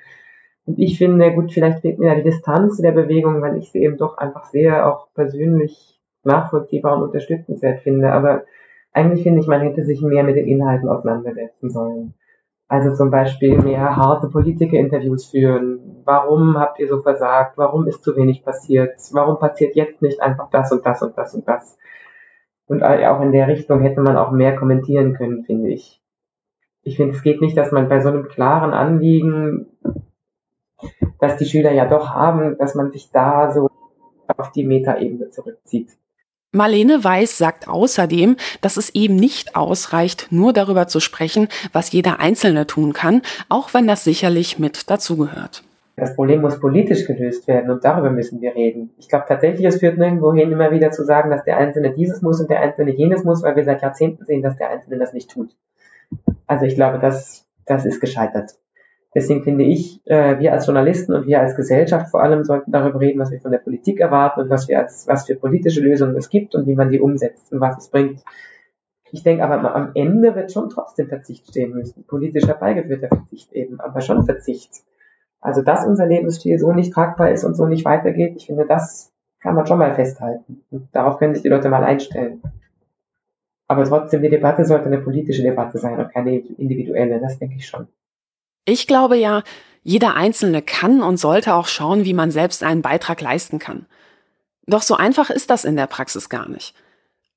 [0.66, 3.82] Und ich finde, gut, vielleicht fehlt mir da die Distanz der Bewegung, weil ich sie
[3.82, 8.12] eben doch einfach sehr auch persönlich nachvollziehbar und unterstützenswert finde.
[8.12, 8.44] Aber
[8.92, 12.14] eigentlich finde ich, man hätte sich mehr mit den Inhalten auseinandersetzen sollen.
[12.74, 16.02] Also zum Beispiel mehr harte Politiker-Interviews führen.
[16.04, 17.56] Warum habt ihr so versagt?
[17.56, 18.98] Warum ist zu wenig passiert?
[19.12, 21.78] Warum passiert jetzt nicht einfach das und das und das und das?
[22.66, 26.02] Und auch in der Richtung hätte man auch mehr kommentieren können, finde ich.
[26.82, 29.66] Ich finde, es geht nicht, dass man bei so einem klaren Anliegen,
[31.20, 33.70] dass die Schüler ja doch haben, dass man sich da so
[34.36, 35.92] auf die Metaebene zurückzieht.
[36.54, 42.20] Marlene Weiß sagt außerdem, dass es eben nicht ausreicht, nur darüber zu sprechen, was jeder
[42.20, 45.64] Einzelne tun kann, auch wenn das sicherlich mit dazugehört.
[45.96, 48.90] Das Problem muss politisch gelöst werden und darüber müssen wir reden.
[48.98, 52.22] Ich glaube tatsächlich, es führt nirgendwo hin, immer wieder zu sagen, dass der Einzelne dieses
[52.22, 55.12] muss und der Einzelne jenes muss, weil wir seit Jahrzehnten sehen, dass der Einzelne das
[55.12, 55.54] nicht tut.
[56.46, 58.54] Also ich glaube, das, das ist gescheitert.
[59.14, 63.00] Deswegen finde ich, äh, wir als Journalisten und wir als Gesellschaft vor allem sollten darüber
[63.00, 66.16] reden, was wir von der Politik erwarten und was wir als, was für politische Lösungen
[66.16, 68.24] es gibt und wie man die umsetzt und was es bringt.
[69.12, 72.04] Ich denke aber am Ende wird schon trotzdem Verzicht stehen müssen.
[72.04, 74.82] Politisch herbeigeführter Verzicht eben, aber schon Verzicht.
[75.40, 79.12] Also, dass unser Lebensstil so nicht tragbar ist und so nicht weitergeht, ich finde, das
[79.40, 80.64] kann man schon mal festhalten.
[80.70, 82.42] Und darauf können sich die Leute mal einstellen.
[83.68, 87.66] Aber trotzdem, die Debatte sollte eine politische Debatte sein und keine individuelle, das denke ich
[87.68, 87.86] schon.
[88.64, 89.42] Ich glaube ja,
[89.82, 93.86] jeder Einzelne kann und sollte auch schauen, wie man selbst einen Beitrag leisten kann.
[94.66, 96.74] Doch so einfach ist das in der Praxis gar nicht.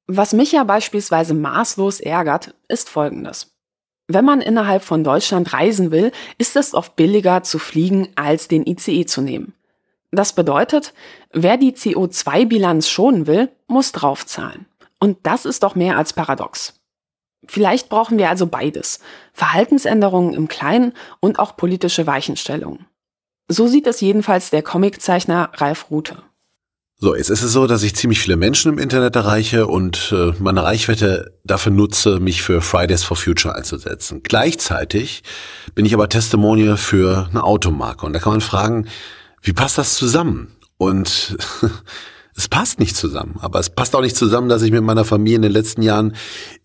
[0.08, 3.54] Was mich ja beispielsweise maßlos ärgert, ist Folgendes.
[4.08, 8.66] Wenn man innerhalb von Deutschland reisen will, ist es oft billiger zu fliegen, als den
[8.66, 9.54] ICE zu nehmen.
[10.12, 10.94] Das bedeutet,
[11.34, 14.66] wer die CO2-Bilanz schonen will, muss draufzahlen.
[15.02, 16.80] Und das ist doch mehr als paradox.
[17.48, 19.00] Vielleicht brauchen wir also beides.
[19.34, 22.86] Verhaltensänderungen im Kleinen und auch politische Weichenstellungen.
[23.48, 26.18] So sieht es jedenfalls der Comiczeichner Ralf Rute.
[27.00, 30.34] So, jetzt ist es so, dass ich ziemlich viele Menschen im Internet erreiche und äh,
[30.40, 34.22] meine Reichweite dafür nutze, mich für Fridays for Future einzusetzen.
[34.24, 35.22] Gleichzeitig
[35.76, 38.88] bin ich aber Testimonial für eine Automarke und da kann man fragen,
[39.44, 40.56] wie passt das zusammen?
[40.78, 41.38] Und
[42.38, 43.36] es passt nicht zusammen.
[43.40, 46.16] Aber es passt auch nicht zusammen, dass ich mit meiner Familie in den letzten Jahren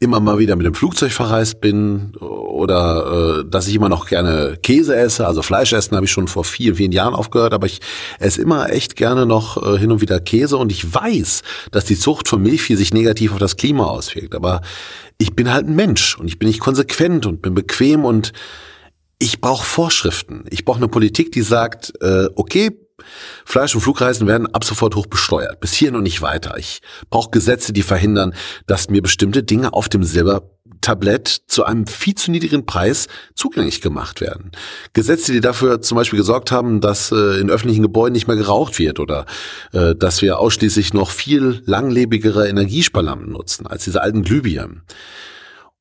[0.00, 4.58] immer mal wieder mit dem Flugzeug verreist bin oder äh, dass ich immer noch gerne
[4.62, 5.26] Käse esse.
[5.26, 7.80] Also Fleisch essen habe ich schon vor vielen, vielen Jahren aufgehört, aber ich
[8.18, 11.98] esse immer echt gerne noch äh, hin und wieder Käse und ich weiß, dass die
[11.98, 14.34] Zucht von Milchvieh sich negativ auf das Klima auswirkt.
[14.34, 14.60] Aber
[15.16, 18.32] ich bin halt ein Mensch und ich bin nicht konsequent und bin bequem und
[19.18, 20.44] ich brauche Vorschriften.
[20.50, 22.72] Ich brauche eine Politik, die sagt, äh, okay,
[23.44, 25.60] Fleisch- und Flugreisen werden ab sofort hoch besteuert.
[25.60, 26.56] Bis hier und nicht weiter.
[26.58, 26.80] Ich
[27.10, 28.34] brauche Gesetze, die verhindern,
[28.66, 34.20] dass mir bestimmte Dinge auf dem Silbertablett zu einem viel zu niedrigen Preis zugänglich gemacht
[34.20, 34.52] werden.
[34.92, 38.78] Gesetze, die dafür zum Beispiel gesorgt haben, dass äh, in öffentlichen Gebäuden nicht mehr geraucht
[38.78, 39.26] wird oder
[39.72, 44.82] äh, dass wir ausschließlich noch viel langlebigere Energiesparlampen nutzen als diese alten Glühbirnen.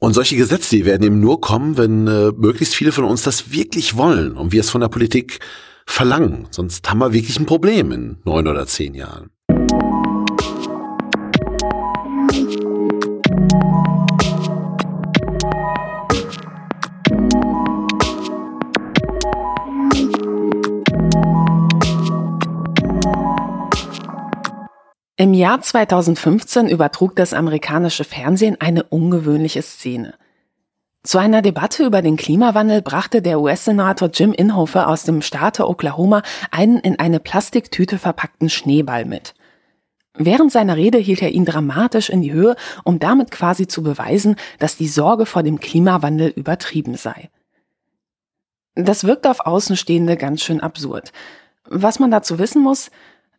[0.03, 3.51] Und solche Gesetze, die werden eben nur kommen, wenn äh, möglichst viele von uns das
[3.51, 5.39] wirklich wollen und wir es von der Politik
[5.91, 6.47] verlangen.
[6.51, 9.29] Sonst haben wir wirklich ein Problem in neun oder zehn Jahren.
[25.17, 30.15] Im Jahr 2015 übertrug das amerikanische Fernsehen eine ungewöhnliche Szene.
[31.03, 36.21] Zu einer Debatte über den Klimawandel brachte der US-Senator Jim Inhofe aus dem Staate Oklahoma
[36.51, 39.33] einen in eine Plastiktüte verpackten Schneeball mit.
[40.13, 44.35] Während seiner Rede hielt er ihn dramatisch in die Höhe, um damit quasi zu beweisen,
[44.59, 47.31] dass die Sorge vor dem Klimawandel übertrieben sei.
[48.75, 51.11] Das wirkt auf Außenstehende ganz schön absurd.
[51.67, 52.91] Was man dazu wissen muss,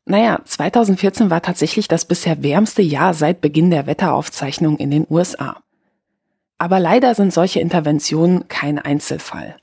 [0.05, 5.63] naja, 2014 war tatsächlich das bisher wärmste Jahr seit Beginn der Wetteraufzeichnung in den USA.
[6.63, 9.57] Aber leider sind solche Interventionen kein Einzelfall.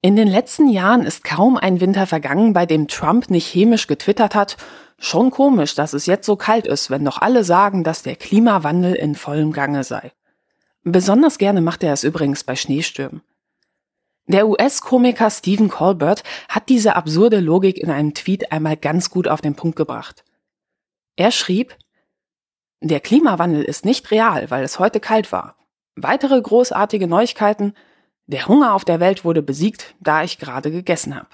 [0.00, 4.36] In den letzten Jahren ist kaum ein Winter vergangen, bei dem Trump nicht chemisch getwittert
[4.36, 4.56] hat,
[4.96, 8.94] schon komisch, dass es jetzt so kalt ist, wenn doch alle sagen, dass der Klimawandel
[8.94, 10.12] in vollem Gange sei.
[10.84, 13.22] Besonders gerne macht er es übrigens bei Schneestürmen.
[14.28, 19.40] Der US-Komiker Stephen Colbert hat diese absurde Logik in einem Tweet einmal ganz gut auf
[19.40, 20.22] den Punkt gebracht.
[21.16, 21.76] Er schrieb,
[22.80, 25.56] der Klimawandel ist nicht real, weil es heute kalt war.
[25.96, 27.74] Weitere großartige Neuigkeiten,
[28.26, 31.28] der Hunger auf der Welt wurde besiegt, da ich gerade gegessen habe.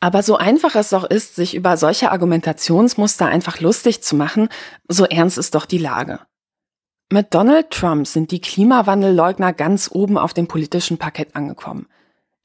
[0.00, 4.48] Aber so einfach es doch ist, sich über solche Argumentationsmuster einfach lustig zu machen,
[4.88, 6.20] so ernst ist doch die Lage.
[7.12, 11.86] Mit Donald Trump sind die Klimawandelleugner ganz oben auf dem politischen Parkett angekommen.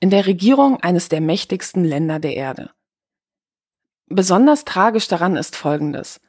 [0.02, 2.72] In der Regierung eines der mächtigsten Länder der Erde.
[4.08, 6.20] Besonders tragisch daran ist Folgendes.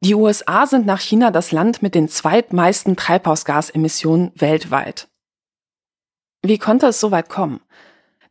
[0.00, 5.08] Die USA sind nach China das Land mit den zweitmeisten Treibhausgasemissionen weltweit.
[6.42, 7.60] Wie konnte es so weit kommen?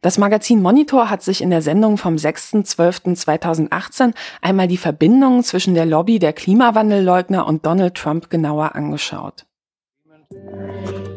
[0.01, 5.86] Das Magazin Monitor hat sich in der Sendung vom 6.12.2018 einmal die Verbindungen zwischen der
[5.86, 9.45] Lobby der Klimawandelleugner und Donald Trump genauer angeschaut.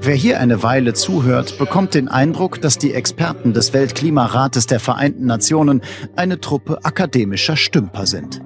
[0.02, 5.26] Wer hier eine Weile zuhört, bekommt den Eindruck, dass die Experten des Weltklimarates der Vereinten
[5.26, 5.82] Nationen
[6.16, 8.40] eine Truppe akademischer Stümper sind.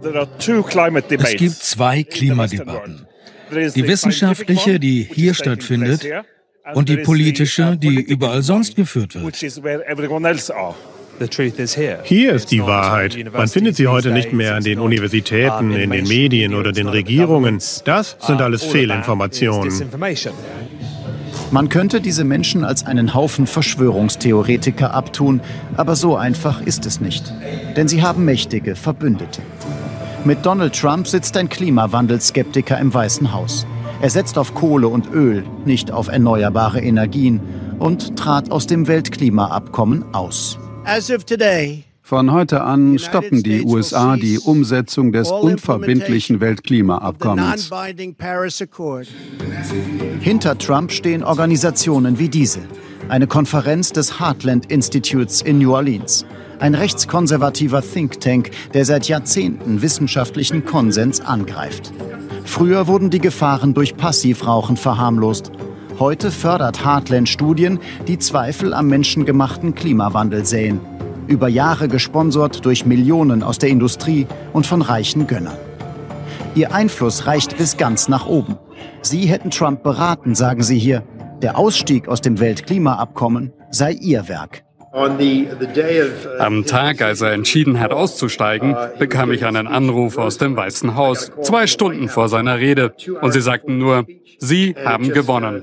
[0.00, 3.06] Es gibt zwei Klimadebatten.
[3.50, 6.06] Die wissenschaftliche, die hier stattfindet,
[6.74, 9.36] und die politische, die überall sonst geführt wird.
[12.04, 13.32] Hier ist die Wahrheit.
[13.32, 17.58] Man findet sie heute nicht mehr an den Universitäten, in den Medien oder den Regierungen.
[17.84, 19.72] Das sind alles Fehlinformationen.
[21.50, 25.40] Man könnte diese Menschen als einen Haufen Verschwörungstheoretiker abtun,
[25.76, 27.32] aber so einfach ist es nicht.
[27.74, 29.40] Denn sie haben mächtige Verbündete.
[30.24, 33.66] Mit Donald Trump sitzt ein Klimawandelskeptiker im Weißen Haus.
[34.02, 37.40] Er setzt auf Kohle und Öl, nicht auf erneuerbare Energien
[37.78, 40.58] und trat aus dem Weltklimaabkommen aus.
[42.08, 47.70] Von heute an stoppen die USA die Umsetzung des unverbindlichen Weltklimaabkommens.
[50.20, 52.60] Hinter Trump stehen Organisationen wie diese.
[53.10, 56.24] Eine Konferenz des Heartland Institutes in New Orleans.
[56.60, 61.92] Ein rechtskonservativer Think Tank, der seit Jahrzehnten wissenschaftlichen Konsens angreift.
[62.46, 65.52] Früher wurden die Gefahren durch Passivrauchen verharmlost.
[65.98, 70.80] Heute fördert Heartland Studien, die Zweifel am menschengemachten Klimawandel säen.
[71.28, 75.58] Über Jahre gesponsert durch Millionen aus der Industrie und von reichen Gönnern.
[76.54, 78.56] Ihr Einfluss reicht bis ganz nach oben.
[79.02, 81.04] Sie hätten Trump beraten, sagen sie hier.
[81.42, 84.64] Der Ausstieg aus dem Weltklimaabkommen sei ihr Werk.
[86.38, 91.30] Am Tag, als er entschieden hat auszusteigen, bekam ich einen Anruf aus dem Weißen Haus,
[91.42, 92.94] zwei Stunden vor seiner Rede.
[93.20, 94.06] Und sie sagten nur,
[94.38, 95.62] Sie haben gewonnen.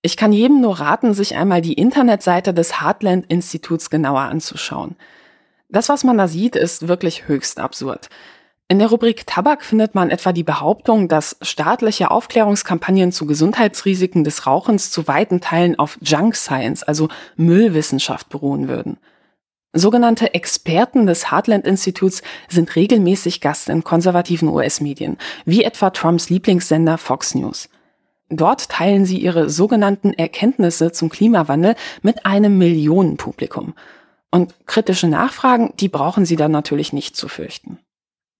[0.00, 4.96] Ich kann jedem nur raten, sich einmal die Internetseite des Heartland Instituts genauer anzuschauen.
[5.68, 8.08] Das, was man da sieht, ist wirklich höchst absurd.
[8.68, 14.46] In der Rubrik Tabak findet man etwa die Behauptung, dass staatliche Aufklärungskampagnen zu Gesundheitsrisiken des
[14.46, 18.98] Rauchens zu weiten Teilen auf Junk Science, also Müllwissenschaft, beruhen würden.
[19.72, 26.98] Sogenannte Experten des Heartland Instituts sind regelmäßig Gast in konservativen US-Medien, wie etwa Trumps Lieblingssender
[26.98, 27.68] Fox News.
[28.30, 33.74] Dort teilen sie ihre sogenannten Erkenntnisse zum Klimawandel mit einem Millionenpublikum.
[34.30, 37.78] Und kritische Nachfragen, die brauchen sie dann natürlich nicht zu fürchten.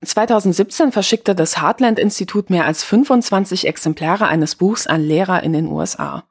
[0.04, 6.24] 2017 verschickte das Heartland-Institut mehr als 25 Exemplare eines Buchs an Lehrer in den USA.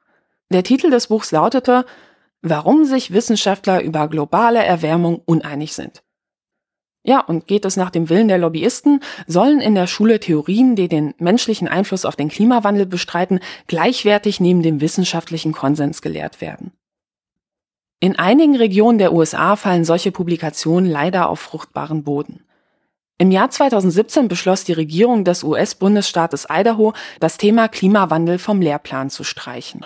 [0.50, 1.84] Der Titel des Buchs lautete
[2.40, 6.02] Warum sich Wissenschaftler über globale Erwärmung uneinig sind.
[7.08, 10.88] Ja, und geht es nach dem Willen der Lobbyisten, sollen in der Schule Theorien, die
[10.88, 16.70] den menschlichen Einfluss auf den Klimawandel bestreiten, gleichwertig neben dem wissenschaftlichen Konsens gelehrt werden.
[17.98, 22.44] In einigen Regionen der USA fallen solche Publikationen leider auf fruchtbaren Boden.
[23.16, 29.24] Im Jahr 2017 beschloss die Regierung des US-Bundesstaates Idaho, das Thema Klimawandel vom Lehrplan zu
[29.24, 29.80] streichen.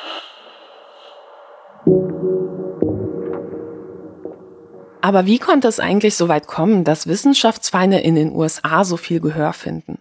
[5.02, 9.20] Aber wie konnte es eigentlich so weit kommen, dass Wissenschaftsfeinde in den USA so viel
[9.20, 9.98] Gehör finden?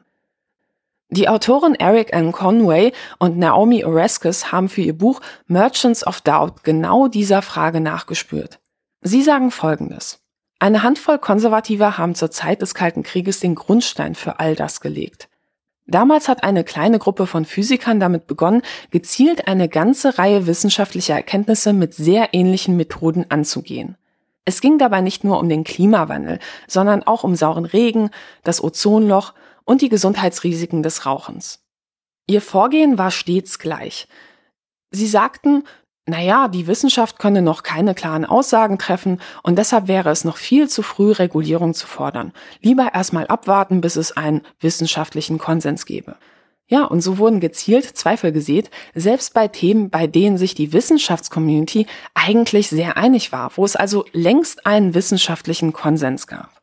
[1.09, 2.31] Die Autoren Eric N.
[2.31, 8.59] Conway und Naomi Oreskes haben für ihr Buch Merchants of Doubt genau dieser Frage nachgespürt.
[9.01, 10.19] Sie sagen Folgendes.
[10.59, 15.27] Eine Handvoll Konservativer haben zur Zeit des Kalten Krieges den Grundstein für all das gelegt.
[15.87, 21.73] Damals hat eine kleine Gruppe von Physikern damit begonnen, gezielt eine ganze Reihe wissenschaftlicher Erkenntnisse
[21.73, 23.97] mit sehr ähnlichen Methoden anzugehen.
[24.45, 28.09] Es ging dabei nicht nur um den Klimawandel, sondern auch um sauren Regen,
[28.43, 29.33] das Ozonloch
[29.65, 31.63] und die Gesundheitsrisiken des Rauchens.
[32.27, 34.07] Ihr Vorgehen war stets gleich.
[34.89, 35.63] Sie sagten,
[36.07, 40.67] naja, die Wissenschaft könne noch keine klaren Aussagen treffen und deshalb wäre es noch viel
[40.67, 42.33] zu früh, Regulierung zu fordern.
[42.59, 46.17] Lieber erstmal abwarten, bis es einen wissenschaftlichen Konsens gebe.
[46.71, 51.85] Ja, und so wurden gezielt Zweifel gesät, selbst bei Themen, bei denen sich die Wissenschaftscommunity
[52.13, 56.61] eigentlich sehr einig war, wo es also längst einen wissenschaftlichen Konsens gab.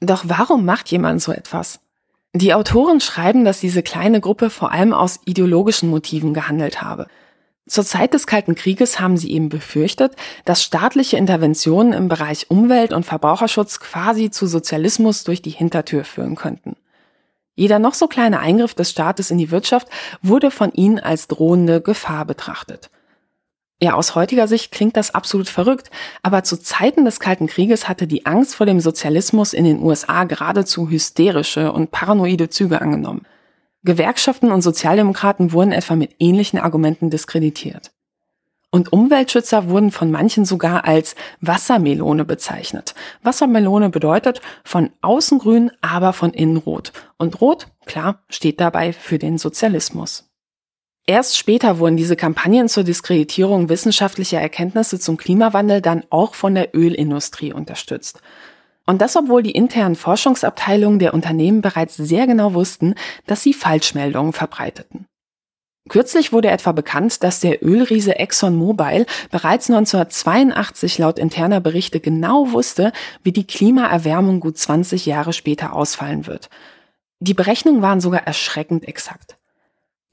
[0.00, 1.80] Doch warum macht jemand so etwas?
[2.34, 7.06] Die Autoren schreiben, dass diese kleine Gruppe vor allem aus ideologischen Motiven gehandelt habe.
[7.66, 12.92] Zur Zeit des Kalten Krieges haben sie eben befürchtet, dass staatliche Interventionen im Bereich Umwelt-
[12.92, 16.76] und Verbraucherschutz quasi zu Sozialismus durch die Hintertür führen könnten.
[17.54, 19.88] Jeder noch so kleine Eingriff des Staates in die Wirtschaft
[20.22, 22.90] wurde von ihnen als drohende Gefahr betrachtet.
[23.80, 25.90] Ja, aus heutiger Sicht klingt das absolut verrückt,
[26.22, 30.24] aber zu Zeiten des Kalten Krieges hatte die Angst vor dem Sozialismus in den USA
[30.24, 33.26] geradezu hysterische und paranoide Züge angenommen.
[33.82, 37.92] Gewerkschaften und Sozialdemokraten wurden etwa mit ähnlichen Argumenten diskreditiert.
[38.74, 42.96] Und Umweltschützer wurden von manchen sogar als Wassermelone bezeichnet.
[43.22, 46.92] Wassermelone bedeutet von außen grün, aber von innen rot.
[47.16, 50.28] Und rot, klar, steht dabei für den Sozialismus.
[51.06, 56.74] Erst später wurden diese Kampagnen zur Diskreditierung wissenschaftlicher Erkenntnisse zum Klimawandel dann auch von der
[56.74, 58.22] Ölindustrie unterstützt.
[58.86, 62.96] Und das, obwohl die internen Forschungsabteilungen der Unternehmen bereits sehr genau wussten,
[63.28, 65.06] dass sie Falschmeldungen verbreiteten.
[65.88, 72.92] Kürzlich wurde etwa bekannt, dass der Ölriese ExxonMobil bereits 1982 laut interner Berichte genau wusste,
[73.22, 76.48] wie die Klimaerwärmung gut 20 Jahre später ausfallen wird.
[77.20, 79.36] Die Berechnungen waren sogar erschreckend exakt.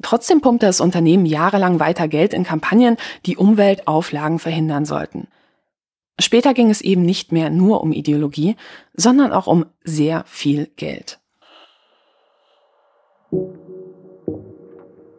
[0.01, 5.27] Trotzdem pumpte das Unternehmen jahrelang weiter Geld in Kampagnen, die Umweltauflagen verhindern sollten.
[6.19, 8.55] Später ging es eben nicht mehr nur um Ideologie,
[8.93, 11.19] sondern auch um sehr viel Geld.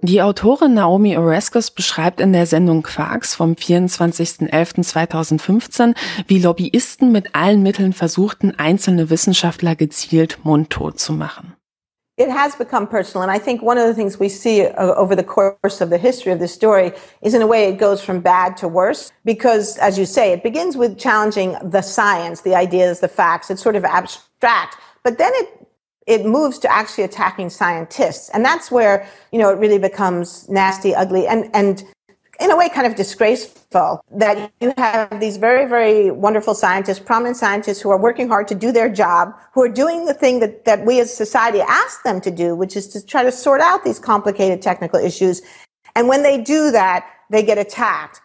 [0.05, 5.95] Die Autorin Naomi Oreskes beschreibt in der Sendung Quarks vom 24.11.2015,
[6.27, 11.55] wie Lobbyisten mit allen Mitteln versuchten, einzelne Wissenschaftler gezielt mundtot zu machen.
[12.19, 13.23] it has become personal.
[13.23, 15.99] And I think one of the things we see uh, over the course of the
[15.99, 16.93] history of this story
[17.23, 19.11] is, in a way, it goes from bad to worse.
[19.25, 23.51] Because, as you say, it begins with challenging the science, the ideas, the facts.
[23.51, 24.77] It's sort of abstract.
[25.03, 25.62] But then it
[26.07, 28.29] it moves to actually attacking scientists.
[28.31, 31.85] And that's where, you know, it really becomes nasty, ugly, and, and
[32.41, 37.37] in a way kind of disgraceful that you have these very, very wonderful scientists, prominent
[37.37, 40.65] scientists who are working hard to do their job, who are doing the thing that,
[40.65, 43.85] that we as society ask them to do, which is to try to sort out
[43.85, 45.41] these complicated technical issues.
[45.95, 48.21] And when they do that, they get attacked.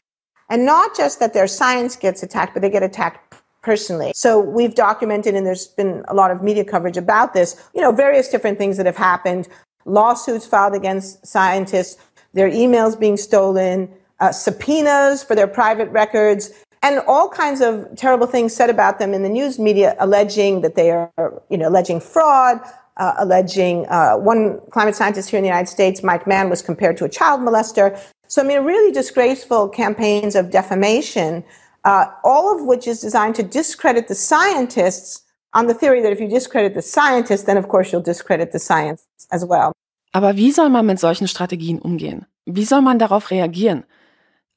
[0.49, 3.26] And not just that their science gets attacked, but they get attacked
[3.67, 4.13] personally.
[4.15, 7.91] So we've documented, and there's been a lot of media coverage about this, you know,
[7.91, 9.49] various different things that have happened,
[9.83, 11.97] lawsuits filed against scientists,
[12.33, 13.89] their emails being stolen,
[14.21, 16.43] uh, subpoenas for their private records,
[16.81, 20.75] and all kinds of terrible things said about them in the news media, alleging that
[20.75, 21.11] they are,
[21.49, 22.61] you know, alleging fraud,
[22.95, 26.95] uh, alleging uh, one climate scientist here in the United States, Mike Mann, was compared
[26.97, 27.99] to a child molester.
[28.29, 31.43] So, I mean, really disgraceful campaigns of defamation,
[31.87, 35.23] uh, all of which is designed to discredit the scientists
[35.53, 38.59] on the theory that if you discredit the scientists, then of course you'll discredit the
[38.59, 39.71] science as well.
[40.11, 42.25] Aber wie soll man mit solchen Strategien umgehen?
[42.45, 43.85] Wie soll man darauf reagieren?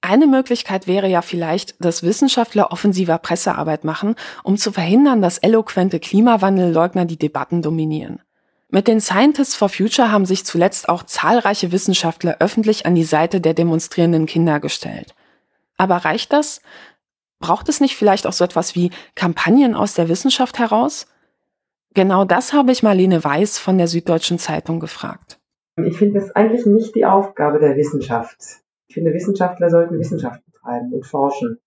[0.00, 6.00] Eine Möglichkeit wäre ja vielleicht, dass Wissenschaftler offensiver Pressearbeit machen, um zu verhindern, dass eloquente
[6.00, 8.20] Klimawandelleugner die Debatten dominieren.
[8.70, 13.40] Mit den Scientists for Future haben sich zuletzt auch zahlreiche Wissenschaftler öffentlich an die Seite
[13.40, 15.14] der demonstrierenden Kinder gestellt.
[15.76, 16.60] Aber reicht das?
[17.40, 21.06] Braucht es nicht vielleicht auch so etwas wie Kampagnen aus der Wissenschaft heraus?
[21.94, 25.40] Genau das habe ich Marlene Weiß von der Süddeutschen Zeitung gefragt.
[25.84, 28.36] Ich finde das eigentlich nicht die Aufgabe der Wissenschaft.
[28.86, 31.58] Ich finde, Wissenschaftler sollten Wissenschaft betreiben und forschen.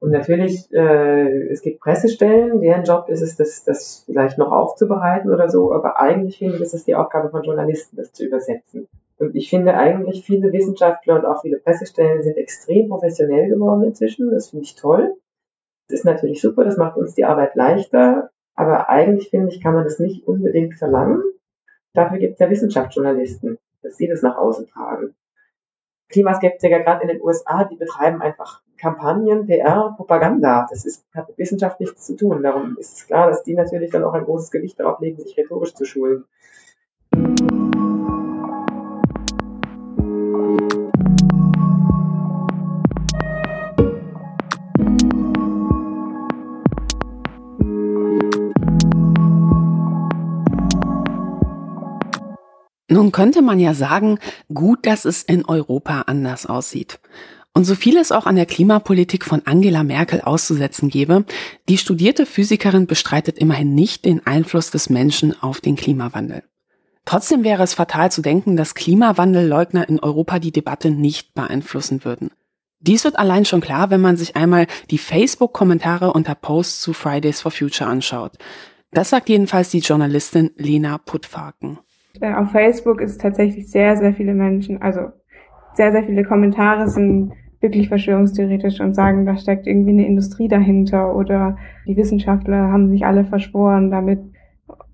[0.00, 5.32] Und natürlich, äh, es gibt Pressestellen, deren Job ist es, das, das vielleicht noch aufzubereiten
[5.32, 8.86] oder so, aber eigentlich finde ich, ist es die Aufgabe von Journalisten, das zu übersetzen.
[9.18, 14.30] Und ich finde eigentlich, viele Wissenschaftler und auch viele Pressestellen sind extrem professionell geworden inzwischen.
[14.30, 15.16] Das finde ich toll.
[15.88, 19.74] Das ist natürlich super, das macht uns die Arbeit leichter, aber eigentlich finde ich, kann
[19.74, 21.22] man das nicht unbedingt verlangen.
[21.94, 25.14] Dafür gibt es ja Wissenschaftsjournalisten, dass sie das nach außen tragen.
[26.10, 30.66] Klimaskeptiker gerade in den USA, die betreiben einfach Kampagnen, PR, Propaganda.
[30.70, 32.42] Das ist, hat mit Wissenschaft nichts zu tun.
[32.42, 35.36] Darum ist es klar, dass die natürlich dann auch ein großes Gewicht darauf legen, sich
[35.36, 36.24] rhetorisch zu schulen.
[52.98, 54.18] Nun könnte man ja sagen,
[54.52, 56.98] gut, dass es in Europa anders aussieht.
[57.54, 61.24] Und so viel es auch an der Klimapolitik von Angela Merkel auszusetzen gäbe,
[61.68, 66.42] die studierte Physikerin bestreitet immerhin nicht den Einfluss des Menschen auf den Klimawandel.
[67.04, 72.32] Trotzdem wäre es fatal zu denken, dass Klimawandelleugner in Europa die Debatte nicht beeinflussen würden.
[72.80, 77.42] Dies wird allein schon klar, wenn man sich einmal die Facebook-Kommentare unter Posts zu Fridays
[77.42, 78.32] for Future anschaut.
[78.90, 81.78] Das sagt jedenfalls die Journalistin Lena Puttfaken.
[82.20, 85.12] Äh, auf Facebook ist tatsächlich sehr, sehr viele Menschen, also
[85.74, 91.14] sehr, sehr viele Kommentare sind wirklich verschwörungstheoretisch und sagen, da steckt irgendwie eine Industrie dahinter
[91.14, 91.56] oder
[91.86, 94.20] die Wissenschaftler haben sich alle verschworen, damit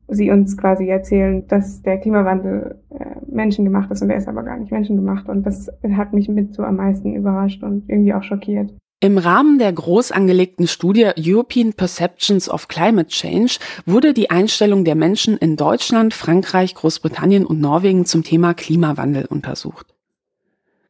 [0.09, 4.59] sie uns quasi erzählen, dass der Klimawandel äh, menschengemacht ist und der ist aber gar
[4.59, 8.75] nicht menschengemacht und das hat mich mit so am meisten überrascht und irgendwie auch schockiert.
[9.01, 14.95] Im Rahmen der groß angelegten Studie European Perceptions of Climate Change wurde die Einstellung der
[14.95, 19.95] Menschen in Deutschland, Frankreich, Großbritannien und Norwegen zum Thema Klimawandel untersucht.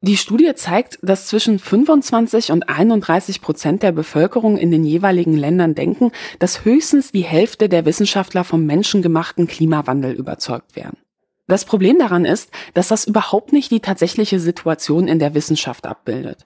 [0.00, 5.74] Die Studie zeigt, dass zwischen 25 und 31 Prozent der Bevölkerung in den jeweiligen Ländern
[5.74, 10.98] denken, dass höchstens die Hälfte der Wissenschaftler vom menschengemachten Klimawandel überzeugt wären.
[11.46, 16.44] Das Problem daran ist, dass das überhaupt nicht die tatsächliche Situation in der Wissenschaft abbildet.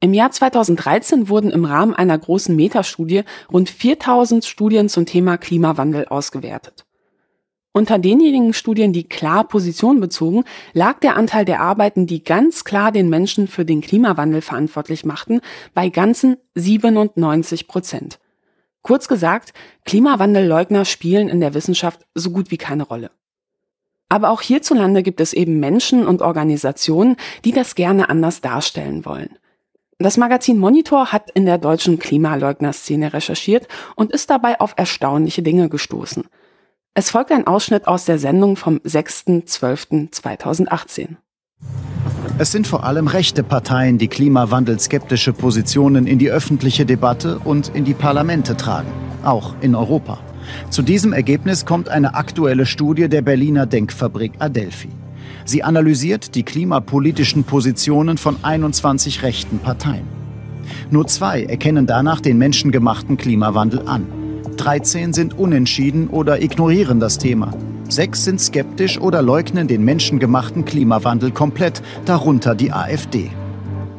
[0.00, 3.22] Im Jahr 2013 wurden im Rahmen einer großen Metastudie
[3.52, 6.84] rund 4000 Studien zum Thema Klimawandel ausgewertet.
[7.76, 12.92] Unter denjenigen Studien, die klar Position bezogen, lag der Anteil der Arbeiten, die ganz klar
[12.92, 15.40] den Menschen für den Klimawandel verantwortlich machten,
[15.74, 18.20] bei ganzen 97 Prozent.
[18.82, 19.54] Kurz gesagt,
[19.86, 23.10] Klimawandelleugner spielen in der Wissenschaft so gut wie keine Rolle.
[24.08, 29.38] Aber auch hierzulande gibt es eben Menschen und Organisationen, die das gerne anders darstellen wollen.
[29.98, 35.68] Das Magazin Monitor hat in der deutschen Klimaleugner-Szene recherchiert und ist dabei auf erstaunliche Dinge
[35.68, 36.24] gestoßen.
[36.94, 41.10] Es folgt ein Ausschnitt aus der Sendung vom 6.12.2018.
[42.38, 47.84] Es sind vor allem rechte Parteien, die klimawandelskeptische Positionen in die öffentliche Debatte und in
[47.84, 48.90] die Parlamente tragen,
[49.22, 50.18] auch in Europa.
[50.70, 54.88] Zu diesem Ergebnis kommt eine aktuelle Studie der Berliner Denkfabrik Adelphi.
[55.44, 60.06] Sie analysiert die klimapolitischen Positionen von 21 rechten Parteien.
[60.90, 64.06] Nur zwei erkennen danach den menschengemachten Klimawandel an.
[64.56, 67.52] 13 sind unentschieden oder ignorieren das Thema.
[67.88, 73.30] Sechs sind skeptisch oder leugnen den menschengemachten Klimawandel komplett, darunter die AfD.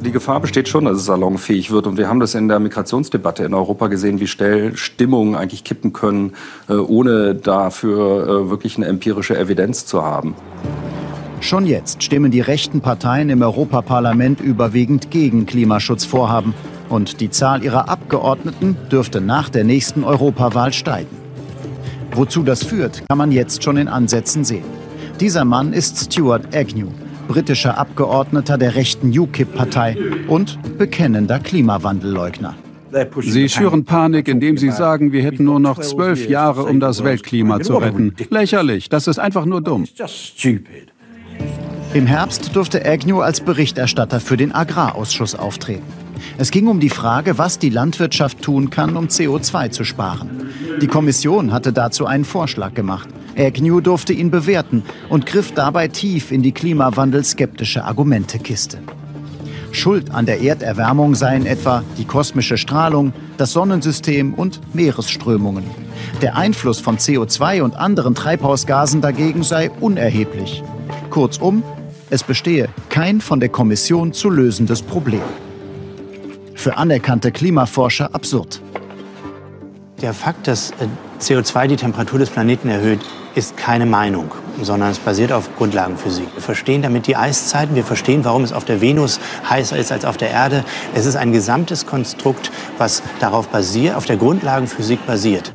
[0.01, 1.87] Die Gefahr besteht schon, dass es salonfähig wird.
[1.87, 5.93] Und wir haben das in der Migrationsdebatte in Europa gesehen, wie schnell Stimmungen eigentlich kippen
[5.93, 6.33] können,
[6.69, 10.35] äh, ohne dafür äh, wirklich eine empirische Evidenz zu haben.
[11.45, 16.55] Schon jetzt stimmen die rechten Parteien im Europaparlament überwiegend gegen Klimaschutzvorhaben
[16.89, 21.15] und die Zahl ihrer Abgeordneten dürfte nach der nächsten Europawahl steigen.
[22.15, 24.63] Wozu das führt, kann man jetzt schon in Ansätzen sehen.
[25.19, 26.87] Dieser Mann ist Stuart Agnew,
[27.27, 32.55] britischer Abgeordneter der rechten UKIP-Partei und bekennender Klimawandelleugner.
[33.21, 37.59] Sie schüren Panik, indem Sie sagen, wir hätten nur noch zwölf Jahre, um das Weltklima
[37.59, 38.15] zu retten.
[38.31, 39.85] Lächerlich, das ist einfach nur dumm.
[41.93, 45.85] Im Herbst durfte Agnew als Berichterstatter für den Agrarausschuss auftreten.
[46.37, 50.49] Es ging um die Frage, was die Landwirtschaft tun kann, um CO2 zu sparen.
[50.81, 53.07] Die Kommission hatte dazu einen Vorschlag gemacht.
[53.37, 58.79] Agnew durfte ihn bewerten und griff dabei tief in die klimawandelskeptische Argumentekiste.
[59.71, 65.65] Schuld an der Erderwärmung seien etwa die kosmische Strahlung, das Sonnensystem und Meeresströmungen.
[66.21, 70.63] Der Einfluss von CO2 und anderen Treibhausgasen dagegen sei unerheblich.
[71.15, 71.63] Kurzum,
[72.09, 75.21] es bestehe kein von der Kommission zu lösendes Problem.
[76.55, 78.61] Für anerkannte Klimaforscher absurd.
[80.01, 80.87] Der Fakt, dass äh,
[81.21, 82.99] CO2 die Temperatur des Planeten erhöht,
[83.33, 84.29] ist keine Meinung,
[84.61, 86.27] sondern es basiert auf Grundlagenphysik.
[86.33, 90.03] Wir verstehen damit die Eiszeiten, wir verstehen, warum es auf der Venus heißer ist als
[90.03, 90.65] auf der Erde.
[90.95, 95.53] Es ist ein gesamtes Konstrukt, was darauf basiert, auf der Grundlagenphysik basiert.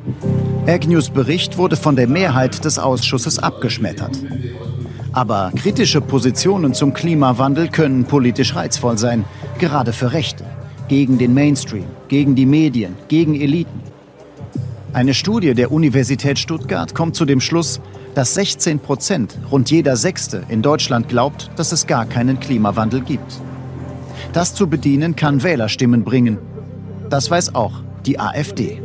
[0.65, 4.17] Agnews Bericht wurde von der Mehrheit des Ausschusses abgeschmettert.
[5.13, 9.25] Aber kritische Positionen zum Klimawandel können politisch reizvoll sein,
[9.59, 10.45] gerade für Rechte,
[10.87, 13.81] gegen den Mainstream, gegen die Medien, gegen Eliten.
[14.93, 17.81] Eine Studie der Universität Stuttgart kommt zu dem Schluss,
[18.15, 23.41] dass 16 Prozent, rund jeder Sechste in Deutschland glaubt, dass es gar keinen Klimawandel gibt.
[24.33, 26.37] Das zu bedienen kann Wählerstimmen bringen.
[27.09, 27.73] Das weiß auch
[28.05, 28.81] die AfD.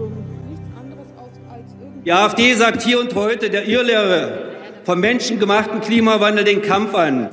[2.04, 4.55] Die AfD sagt hier und heute der Irrlehre
[4.86, 7.30] vom menschengemachten Klimawandel den Kampf an.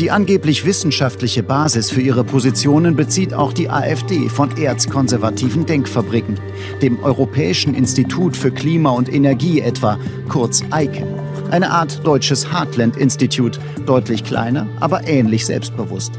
[0.00, 6.40] Die angeblich wissenschaftliche Basis für ihre Positionen bezieht auch die AfD von erzkonservativen Denkfabriken,
[6.82, 9.96] dem Europäischen Institut für Klima und Energie etwa,
[10.28, 11.06] kurz EIKE.
[11.52, 16.14] Eine Art deutsches Heartland-Institut, deutlich kleiner, aber ähnlich selbstbewusst.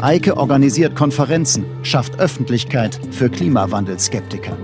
[0.00, 4.56] EIKE organisiert Konferenzen, schafft Öffentlichkeit für Klimawandelskeptiker.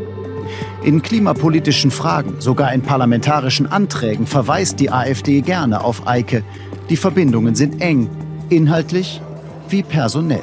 [0.83, 6.43] In klimapolitischen Fragen, sogar in parlamentarischen Anträgen verweist die AfD gerne auf EIKE.
[6.89, 8.09] Die Verbindungen sind eng,
[8.49, 9.21] inhaltlich
[9.69, 10.43] wie personell.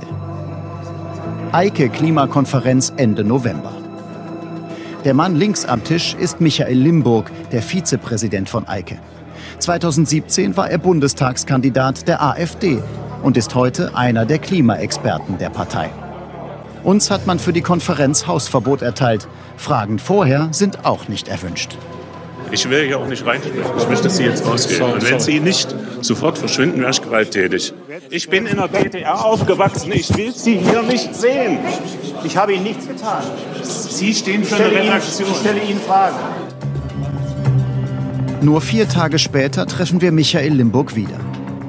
[1.51, 3.73] Eike Klimakonferenz Ende November.
[5.05, 8.99] Der Mann links am Tisch ist Michael Limburg, der Vizepräsident von Eike.
[9.57, 12.83] 2017 war er Bundestagskandidat der AfD
[13.23, 15.89] und ist heute einer der Klimaexperten der Partei.
[16.83, 19.27] Uns hat man für die Konferenz Hausverbot erteilt.
[19.57, 21.77] Fragen vorher sind auch nicht erwünscht.
[22.51, 23.61] Ich will hier auch nicht reinsprechen.
[23.77, 24.81] Ich möchte, dass Sie jetzt rausgehen.
[24.81, 27.73] Und wenn Sie nicht sofort verschwinden, wäre ich gewalttätig.
[28.09, 29.91] Ich bin in der DDR aufgewachsen.
[29.91, 31.59] Ich will Sie hier nicht sehen.
[32.23, 33.23] Ich habe Ihnen nichts getan.
[33.63, 35.29] Sie stehen für eine Redaktion.
[35.29, 36.15] ich stelle Ihnen Fragen.
[38.41, 41.19] Nur vier Tage später treffen wir Michael Limburg wieder.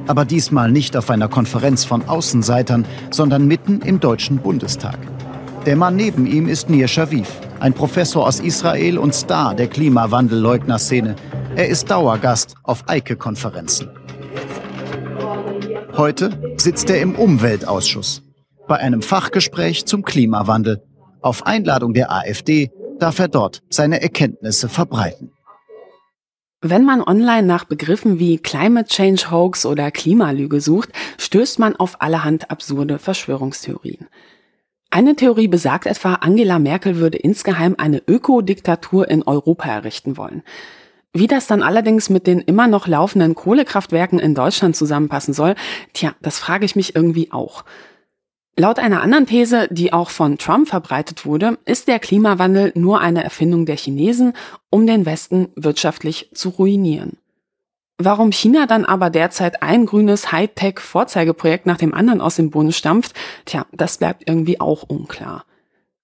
[0.08, 4.98] Aber diesmal nicht auf einer Konferenz von Außenseitern, sondern mitten im Deutschen Bundestag.
[5.66, 7.30] Der Mann neben ihm ist Nir Shaviv,
[7.60, 11.14] ein Professor aus Israel und Star der Klimawandelleugner-Szene.
[11.54, 13.90] Er ist Dauergast auf Eike-Konferenzen.
[15.96, 18.22] Heute sitzt er im Umweltausschuss
[18.68, 20.82] bei einem Fachgespräch zum Klimawandel.
[21.20, 25.32] Auf Einladung der AfD darf er dort seine Erkenntnisse verbreiten.
[26.60, 32.02] Wenn man online nach Begriffen wie Climate Change Hoax oder Klimalüge sucht, stößt man auf
[32.02, 34.08] allerhand absurde Verschwörungstheorien.
[34.90, 40.42] Eine Theorie besagt etwa, Angela Merkel würde insgeheim eine Ökodiktatur in Europa errichten wollen.
[41.12, 45.54] Wie das dann allerdings mit den immer noch laufenden Kohlekraftwerken in Deutschland zusammenpassen soll,
[45.92, 47.64] tja, das frage ich mich irgendwie auch.
[48.60, 53.22] Laut einer anderen These, die auch von Trump verbreitet wurde, ist der Klimawandel nur eine
[53.22, 54.32] Erfindung der Chinesen,
[54.68, 57.18] um den Westen wirtschaftlich zu ruinieren.
[57.98, 63.14] Warum China dann aber derzeit ein grünes Hightech-Vorzeigeprojekt nach dem anderen aus dem Boden stampft,
[63.44, 65.44] tja, das bleibt irgendwie auch unklar.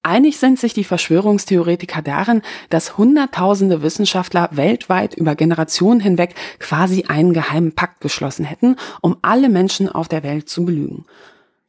[0.04, 7.34] Einig sind sich die Verschwörungstheoretiker darin, dass Hunderttausende Wissenschaftler weltweit über Generationen hinweg quasi einen
[7.34, 11.04] geheimen Pakt geschlossen hätten, um alle Menschen auf der Welt zu belügen.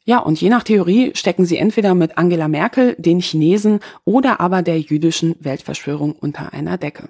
[0.07, 4.61] Ja, und je nach Theorie stecken sie entweder mit Angela Merkel, den Chinesen oder aber
[4.61, 7.09] der jüdischen Weltverschwörung unter einer Decke.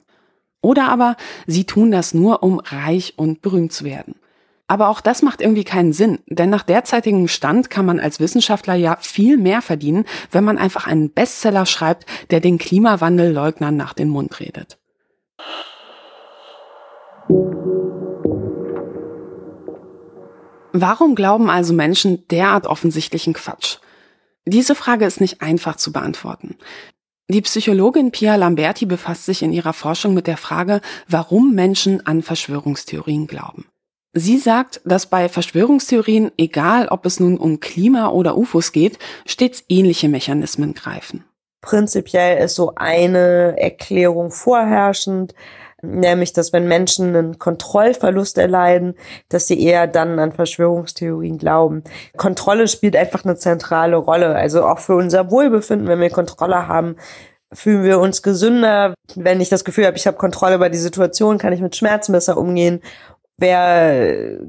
[0.61, 4.15] Oder aber sie tun das nur, um reich und berühmt zu werden.
[4.67, 8.73] Aber auch das macht irgendwie keinen Sinn, denn nach derzeitigem Stand kann man als Wissenschaftler
[8.73, 14.09] ja viel mehr verdienen, wenn man einfach einen Bestseller schreibt, der den Klimawandelleugnern nach den
[14.09, 14.79] Mund redet.
[20.77, 23.77] Warum glauben also Menschen derart offensichtlichen Quatsch?
[24.45, 26.57] Diese Frage ist nicht einfach zu beantworten.
[27.29, 32.21] Die Psychologin Pia Lamberti befasst sich in ihrer Forschung mit der Frage, warum Menschen an
[32.21, 33.67] Verschwörungstheorien glauben.
[34.11, 39.63] Sie sagt, dass bei Verschwörungstheorien, egal ob es nun um Klima oder UFOs geht, stets
[39.69, 41.23] ähnliche Mechanismen greifen.
[41.61, 45.33] Prinzipiell ist so eine Erklärung vorherrschend,
[45.91, 48.95] nämlich dass wenn Menschen einen Kontrollverlust erleiden,
[49.29, 51.83] dass sie eher dann an Verschwörungstheorien glauben.
[52.17, 56.95] Kontrolle spielt einfach eine zentrale Rolle, also auch für unser Wohlbefinden, wenn wir Kontrolle haben,
[57.53, 58.93] fühlen wir uns gesünder.
[59.15, 62.11] Wenn ich das Gefühl habe, ich habe Kontrolle über die Situation, kann ich mit Schmerzen
[62.11, 62.81] besser umgehen.
[63.37, 64.39] Wer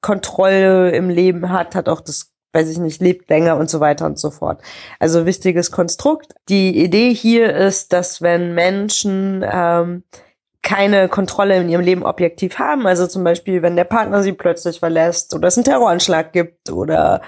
[0.00, 4.06] Kontrolle im Leben hat, hat auch das weiß ich nicht, lebt länger und so weiter
[4.06, 4.62] und so fort.
[4.98, 6.32] Also wichtiges Konstrukt.
[6.48, 10.04] Die Idee hier ist, dass wenn Menschen ähm,
[10.66, 12.88] keine Kontrolle in ihrem Leben objektiv haben.
[12.88, 17.22] Also zum Beispiel, wenn der Partner sie plötzlich verlässt oder es einen Terroranschlag gibt oder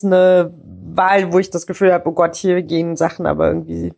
[0.00, 0.54] eine
[0.94, 3.94] Wahl, wo ich das Gefühl habe, oh Gott, hier gehen Sachen aber irgendwie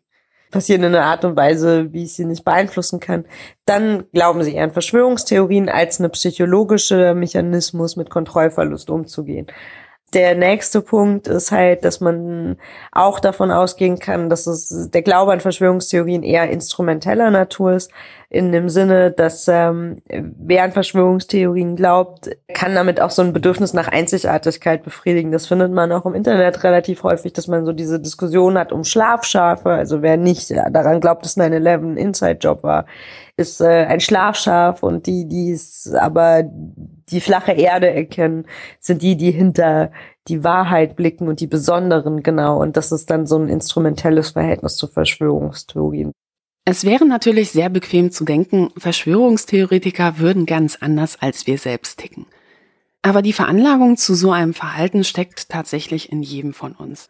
[0.50, 3.26] passieren in einer Art und Weise, wie ich sie nicht beeinflussen kann,
[3.66, 9.46] dann glauben sie eher an Verschwörungstheorien als eine psychologische Mechanismus mit Kontrollverlust umzugehen.
[10.14, 12.56] Der nächste Punkt ist halt, dass man
[12.92, 17.90] auch davon ausgehen kann, dass es der Glaube an Verschwörungstheorien eher instrumenteller Natur ist,
[18.28, 23.72] in dem Sinne, dass ähm, wer an Verschwörungstheorien glaubt, kann damit auch so ein Bedürfnis
[23.72, 25.30] nach Einzigartigkeit befriedigen.
[25.30, 28.84] Das findet man auch im Internet relativ häufig, dass man so diese Diskussion hat um
[28.84, 29.70] Schlafschafe.
[29.70, 32.86] Also wer nicht daran glaubt, dass 9-11 ein Inside-Job war,
[33.36, 38.46] ist äh, ein Schlafschaf und die, die es aber die flache Erde erkennen,
[38.80, 39.92] sind die, die hinter
[40.28, 42.60] die Wahrheit blicken und die Besonderen, genau.
[42.60, 46.12] Und das ist dann so ein instrumentelles Verhältnis zu Verschwörungstheorien.
[46.68, 52.26] Es wäre natürlich sehr bequem zu denken, Verschwörungstheoretiker würden ganz anders als wir selbst ticken.
[53.02, 57.08] Aber die Veranlagung zu so einem Verhalten steckt tatsächlich in jedem von uns.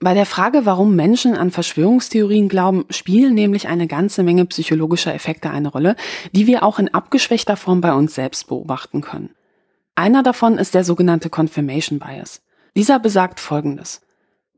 [0.00, 5.50] Bei der Frage, warum Menschen an Verschwörungstheorien glauben, spielen nämlich eine ganze Menge psychologischer Effekte
[5.50, 5.94] eine Rolle,
[6.32, 9.28] die wir auch in abgeschwächter Form bei uns selbst beobachten können.
[9.94, 12.40] Einer davon ist der sogenannte Confirmation Bias.
[12.74, 14.05] Dieser besagt Folgendes.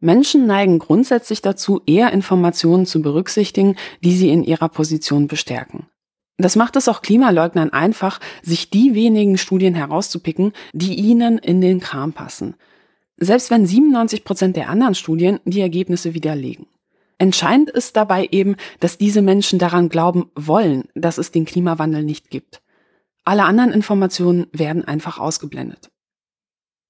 [0.00, 5.86] Menschen neigen grundsätzlich dazu, eher Informationen zu berücksichtigen, die sie in ihrer Position bestärken.
[6.36, 11.80] Das macht es auch Klimaleugnern einfach, sich die wenigen Studien herauszupicken, die ihnen in den
[11.80, 12.54] Kram passen.
[13.16, 16.66] Selbst wenn 97 Prozent der anderen Studien die Ergebnisse widerlegen.
[17.18, 22.30] Entscheidend ist dabei eben, dass diese Menschen daran glauben wollen, dass es den Klimawandel nicht
[22.30, 22.62] gibt.
[23.24, 25.90] Alle anderen Informationen werden einfach ausgeblendet.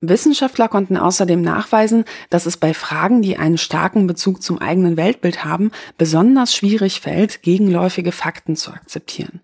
[0.01, 5.45] Wissenschaftler konnten außerdem nachweisen, dass es bei Fragen, die einen starken Bezug zum eigenen Weltbild
[5.45, 9.41] haben, besonders schwierig fällt, gegenläufige Fakten zu akzeptieren.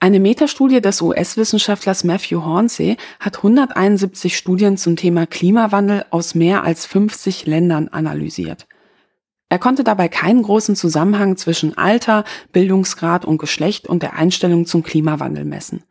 [0.00, 6.86] Eine Metastudie des US-Wissenschaftlers Matthew Hornsey hat 171 Studien zum Thema Klimawandel aus mehr als
[6.86, 8.68] 50 Ländern analysiert.
[9.48, 12.22] Er konnte dabei keinen großen Zusammenhang zwischen Alter,
[12.52, 15.82] Bildungsgrad und Geschlecht und der Einstellung zum Klimawandel messen.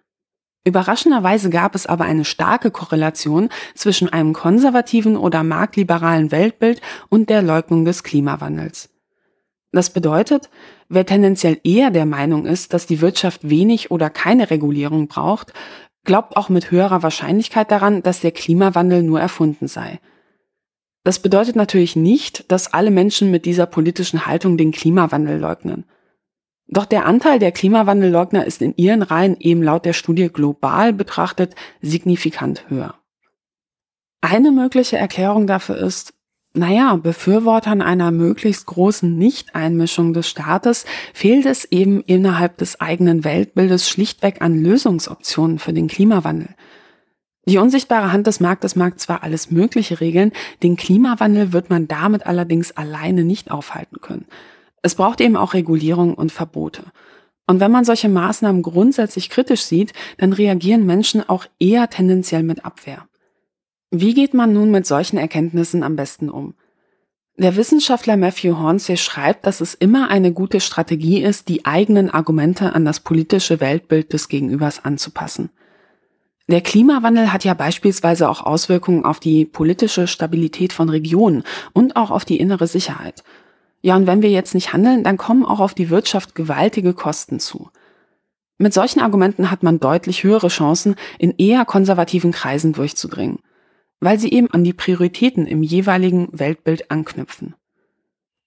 [0.67, 7.41] Überraschenderweise gab es aber eine starke Korrelation zwischen einem konservativen oder marktliberalen Weltbild und der
[7.41, 8.89] Leugnung des Klimawandels.
[9.71, 10.49] Das bedeutet,
[10.89, 15.53] wer tendenziell eher der Meinung ist, dass die Wirtschaft wenig oder keine Regulierung braucht,
[16.03, 20.01] glaubt auch mit höherer Wahrscheinlichkeit daran, dass der Klimawandel nur erfunden sei.
[21.05, 25.85] Das bedeutet natürlich nicht, dass alle Menschen mit dieser politischen Haltung den Klimawandel leugnen.
[26.67, 31.55] Doch der Anteil der Klimawandelleugner ist in ihren Reihen eben laut der Studie global betrachtet
[31.81, 32.95] signifikant höher.
[34.19, 36.13] Eine mögliche Erklärung dafür ist,
[36.53, 43.87] naja, Befürwortern einer möglichst großen Nichteinmischung des Staates fehlt es eben innerhalb des eigenen Weltbildes
[43.87, 46.49] schlichtweg an Lösungsoptionen für den Klimawandel.
[47.47, 50.33] Die unsichtbare Hand des Marktes mag zwar alles Mögliche regeln,
[50.63, 54.25] den Klimawandel wird man damit allerdings alleine nicht aufhalten können.
[54.81, 56.83] Es braucht eben auch Regulierung und Verbote.
[57.47, 62.65] Und wenn man solche Maßnahmen grundsätzlich kritisch sieht, dann reagieren Menschen auch eher tendenziell mit
[62.65, 63.07] Abwehr.
[63.89, 66.55] Wie geht man nun mit solchen Erkenntnissen am besten um?
[67.39, 72.73] Der Wissenschaftler Matthew Hornsey schreibt, dass es immer eine gute Strategie ist, die eigenen Argumente
[72.73, 75.51] an das politische Weltbild des Gegenübers anzupassen.
[76.49, 81.43] Der Klimawandel hat ja beispielsweise auch Auswirkungen auf die politische Stabilität von Regionen
[81.73, 83.23] und auch auf die innere Sicherheit.
[83.81, 87.39] Ja, und wenn wir jetzt nicht handeln, dann kommen auch auf die Wirtschaft gewaltige Kosten
[87.39, 87.69] zu.
[88.57, 93.39] Mit solchen Argumenten hat man deutlich höhere Chancen, in eher konservativen Kreisen durchzudringen,
[93.99, 97.53] weil sie eben an die Prioritäten im jeweiligen Weltbild anknüpfen.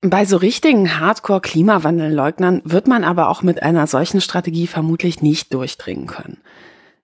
[0.02, 6.07] Bei so richtigen Hardcore-Klimawandelleugnern wird man aber auch mit einer solchen Strategie vermutlich nicht durchdringen
[6.07, 6.39] können.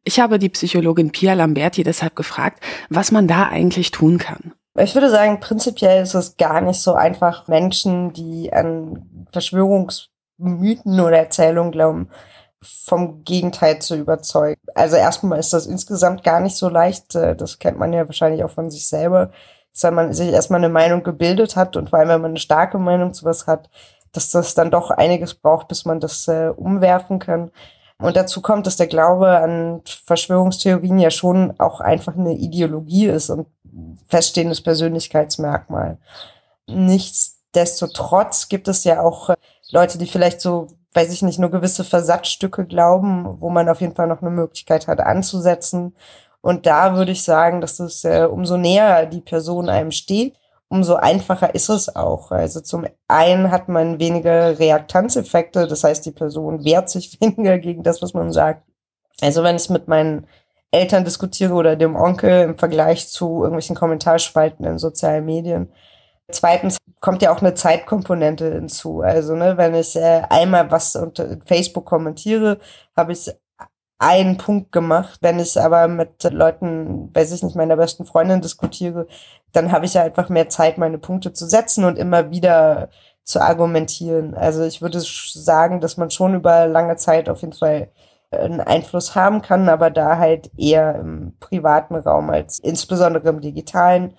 [0.02, 4.52] Ich habe die Psychologin Pia Lamberti deshalb gefragt, was man da eigentlich tun kann.
[4.78, 11.18] Ich würde sagen, prinzipiell ist es gar nicht so einfach, Menschen, die an Verschwörungsmythen oder
[11.18, 12.10] Erzählungen glauben,
[12.62, 14.60] vom Gegenteil zu überzeugen.
[14.74, 17.14] Also erstmal ist das insgesamt gar nicht so leicht.
[17.14, 19.30] Äh, das kennt man ja wahrscheinlich auch von sich selber,
[19.72, 22.40] dass wenn man sich erstmal eine Meinung gebildet hat und vor allem, wenn man eine
[22.40, 23.70] starke Meinung zu was hat,
[24.12, 27.50] dass das dann doch einiges braucht, bis man das äh, umwerfen kann.
[27.98, 33.30] Und dazu kommt, dass der Glaube an Verschwörungstheorien ja schon auch einfach eine Ideologie ist
[33.30, 33.46] und
[34.08, 35.98] feststehendes Persönlichkeitsmerkmal.
[36.66, 39.36] Nichtsdestotrotz gibt es ja auch äh,
[39.70, 43.94] Leute, die vielleicht so, weiß ich nicht, nur gewisse Versatzstücke glauben, wo man auf jeden
[43.94, 45.94] Fall noch eine Möglichkeit hat anzusetzen.
[46.40, 50.36] Und da würde ich sagen, dass es äh, umso näher die Person einem steht,
[50.68, 52.30] umso einfacher ist es auch.
[52.30, 57.82] Also zum einen hat man weniger Reaktanzeffekte, das heißt, die Person wehrt sich weniger gegen
[57.82, 58.64] das, was man sagt.
[59.20, 60.26] Also wenn ich mit meinen
[60.70, 65.72] Eltern diskutiere oder dem Onkel im Vergleich zu irgendwelchen Kommentarspalten in sozialen Medien.
[66.30, 69.00] Zweitens kommt ja auch eine Zeitkomponente hinzu.
[69.00, 72.58] Also, ne, wenn ich äh, einmal was unter Facebook kommentiere,
[72.96, 73.30] habe ich
[73.98, 75.18] einen Punkt gemacht.
[75.22, 79.06] Wenn ich aber mit Leuten, weiß ich nicht, meiner besten Freundin diskutiere,
[79.52, 82.90] dann habe ich ja einfach mehr Zeit, meine Punkte zu setzen und immer wieder
[83.24, 84.34] zu argumentieren.
[84.34, 87.90] Also ich würde sagen, dass man schon über lange Zeit auf jeden Fall
[88.30, 94.14] einen Einfluss haben kann, aber da halt eher im privaten Raum als insbesondere im digitalen.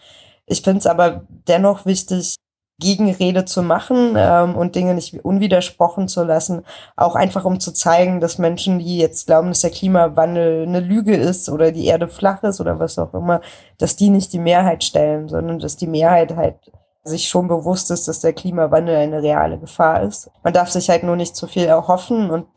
[0.45, 2.35] Ich finde es aber dennoch wichtig,
[2.79, 6.63] Gegenrede zu machen ähm, und Dinge nicht unwidersprochen zu lassen,
[6.95, 11.15] auch einfach um zu zeigen, dass Menschen, die jetzt glauben, dass der Klimawandel eine Lüge
[11.15, 13.41] ist oder die Erde flach ist oder was auch immer,
[13.79, 16.55] dass die nicht die Mehrheit stellen, sondern dass die Mehrheit halt
[17.03, 20.29] sich schon bewusst ist, dass der Klimawandel eine reale Gefahr ist.
[20.43, 22.47] Man darf sich halt nur nicht zu viel erhoffen und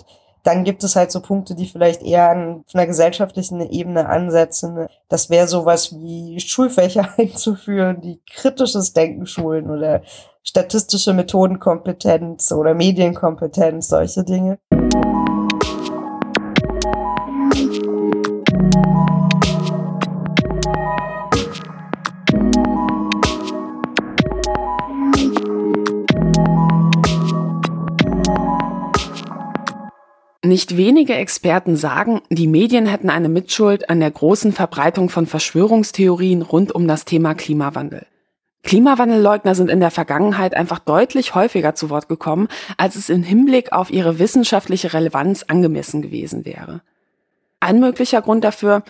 [0.43, 4.87] dann gibt es halt so Punkte, die vielleicht eher an einer gesellschaftlichen Ebene ansetzen.
[5.09, 10.03] Das wäre sowas wie Schulfächer einzuführen, die kritisches Denken schulen oder
[10.43, 14.59] statistische Methodenkompetenz oder Medienkompetenz, solche Dinge.
[30.51, 36.43] Nicht wenige Experten sagen, die Medien hätten eine Mitschuld an der großen Verbreitung von Verschwörungstheorien
[36.43, 38.05] rund um das Thema Klimawandel.
[38.64, 42.48] Klimawandelleugner sind in der Vergangenheit einfach deutlich häufiger zu Wort gekommen,
[42.78, 46.82] als es im Hinblick auf ihre wissenschaftliche Relevanz angemessen gewesen wäre.
[47.60, 48.82] Ein möglicher Grund dafür,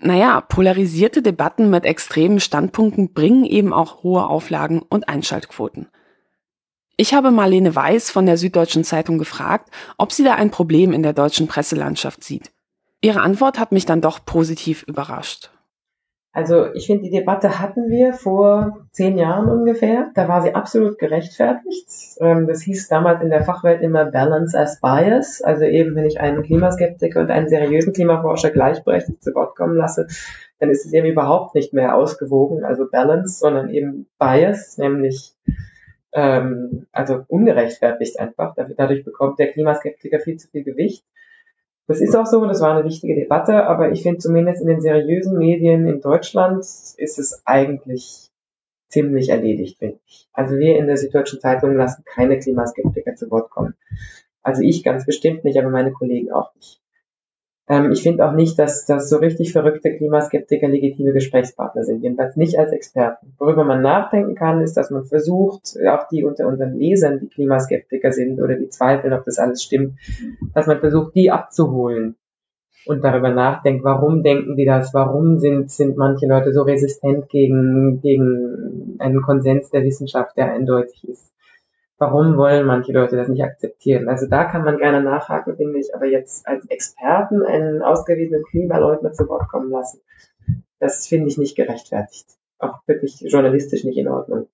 [0.00, 5.86] naja, polarisierte Debatten mit extremen Standpunkten bringen eben auch hohe Auflagen und Einschaltquoten.
[6.98, 9.68] Ich habe Marlene Weiß von der Süddeutschen Zeitung gefragt,
[9.98, 12.52] ob sie da ein Problem in der deutschen Presselandschaft sieht.
[13.02, 15.50] Ihre Antwort hat mich dann doch positiv überrascht.
[16.32, 20.10] Also ich finde, die Debatte hatten wir vor zehn Jahren ungefähr.
[20.14, 21.88] Da war sie absolut gerechtfertigt.
[22.20, 25.42] Ähm, das hieß damals in der Fachwelt immer Balance as Bias.
[25.42, 30.08] Also eben, wenn ich einen Klimaskeptiker und einen seriösen Klimaforscher gleichberechtigt zu Wort kommen lasse,
[30.58, 35.34] dann ist es eben überhaupt nicht mehr ausgewogen, also Balance, sondern eben Bias, nämlich
[36.16, 38.56] ähm, also ungerechtfertigt einfach.
[38.76, 41.04] Dadurch bekommt der Klimaskeptiker viel zu viel Gewicht.
[41.86, 44.80] Das ist auch so, das war eine wichtige Debatte, aber ich finde zumindest in den
[44.80, 48.30] seriösen Medien in Deutschland ist es eigentlich
[48.88, 50.26] ziemlich erledigt, finde ich.
[50.32, 53.74] Also wir in der Süddeutschen Zeitung lassen keine Klimaskeptiker zu Wort kommen.
[54.42, 56.80] Also ich ganz bestimmt nicht, aber meine Kollegen auch nicht.
[57.68, 62.36] Ähm, ich finde auch nicht, dass, dass so richtig verrückte Klimaskeptiker legitime Gesprächspartner sind, jedenfalls
[62.36, 63.34] nicht als Experten.
[63.38, 68.12] Worüber man nachdenken kann, ist, dass man versucht, auch die unter unseren Lesern, die Klimaskeptiker
[68.12, 69.98] sind oder die zweifeln, ob das alles stimmt,
[70.54, 72.16] dass man versucht, die abzuholen
[72.86, 78.00] und darüber nachdenkt, warum denken die das, warum sind, sind manche Leute so resistent gegen,
[78.00, 81.35] gegen einen Konsens der Wissenschaft, der eindeutig ist
[81.98, 84.08] warum wollen manche Leute das nicht akzeptieren?
[84.08, 89.12] Also da kann man gerne nachhaken, finde ich, aber jetzt als Experten einen ausgewiesenen Klimaleugner
[89.12, 90.00] zu Wort kommen lassen,
[90.78, 92.26] das finde ich nicht gerechtfertigt.
[92.58, 94.48] Auch wirklich journalistisch nicht in Ordnung.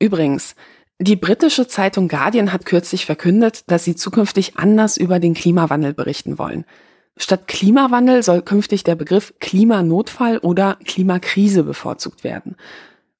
[0.00, 0.54] Übrigens,
[1.00, 6.38] die britische Zeitung Guardian hat kürzlich verkündet, dass sie zukünftig anders über den Klimawandel berichten
[6.38, 6.64] wollen.
[7.16, 12.56] Statt Klimawandel soll künftig der Begriff Klimanotfall oder Klimakrise bevorzugt werden.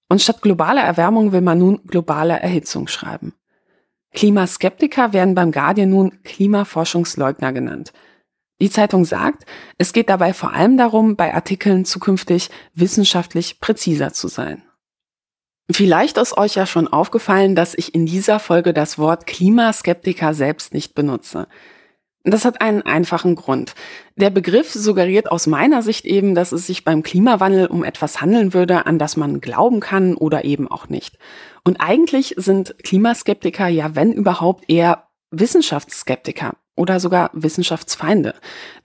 [0.09, 3.35] Und statt globaler Erwärmung will man nun globale Erhitzung schreiben.
[4.15, 7.93] Klimaskeptiker werden beim Guardian nun Klimaforschungsleugner genannt.
[8.61, 9.45] Die Zeitung sagt,
[9.78, 14.62] es geht dabei vor allem darum, bei Artikeln zukünftig wissenschaftlich präziser zu sein.
[15.70, 20.74] Vielleicht ist euch ja schon aufgefallen, dass ich in dieser Folge das Wort Klimaskeptiker selbst
[20.74, 21.49] nicht benutze.
[22.27, 23.75] Das hat einen einfachen Grund.
[24.17, 28.55] Der Begriff suggeriert aus meiner Sicht eben, dass es sich beim Klimawandel um etwas handeln
[28.55, 31.19] würde, an das man glauben kann oder eben auch nicht.
[31.65, 38.35] Und eigentlich sind Klimaskeptiker ja, wenn überhaupt, eher Wissenschaftsskeptiker oder sogar Wissenschaftsfeinde.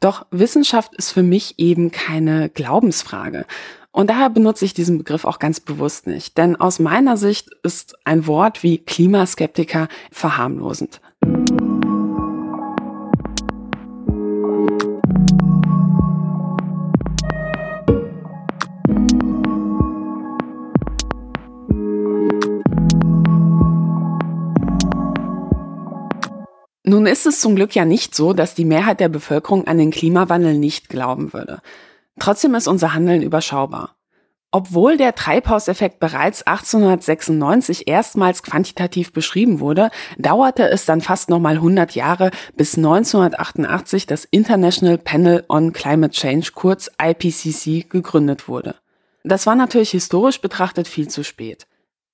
[0.01, 3.45] Doch Wissenschaft ist für mich eben keine Glaubensfrage.
[3.91, 6.37] Und daher benutze ich diesen Begriff auch ganz bewusst nicht.
[6.37, 10.99] Denn aus meiner Sicht ist ein Wort wie Klimaskeptiker verharmlosend.
[26.89, 29.91] Nun ist es zum Glück ja nicht so, dass die Mehrheit der Bevölkerung an den
[29.91, 31.61] Klimawandel nicht glauben würde.
[32.17, 33.95] Trotzdem ist unser Handeln überschaubar.
[34.49, 41.93] Obwohl der Treibhauseffekt bereits 1896 erstmals quantitativ beschrieben wurde, dauerte es dann fast nochmal 100
[41.93, 48.73] Jahre, bis 1988 das International Panel on Climate Change, kurz IPCC, gegründet wurde.
[49.23, 51.67] Das war natürlich historisch betrachtet viel zu spät.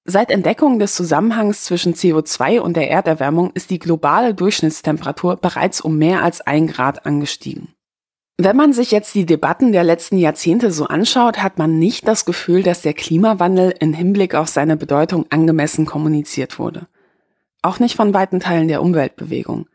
[0.08, 5.98] Seit Entdeckung des Zusammenhangs zwischen CO2 und der Erderwärmung ist die globale Durchschnittstemperatur bereits um
[5.98, 7.70] mehr als ein Grad angestiegen.
[8.38, 12.26] Wenn man sich jetzt die Debatten der letzten Jahrzehnte so anschaut, hat man nicht das
[12.26, 16.86] Gefühl, dass der Klimawandel in Hinblick auf seine Bedeutung angemessen kommuniziert wurde.
[17.64, 19.66] Auch nicht von weiten Teilen der Umweltbewegung.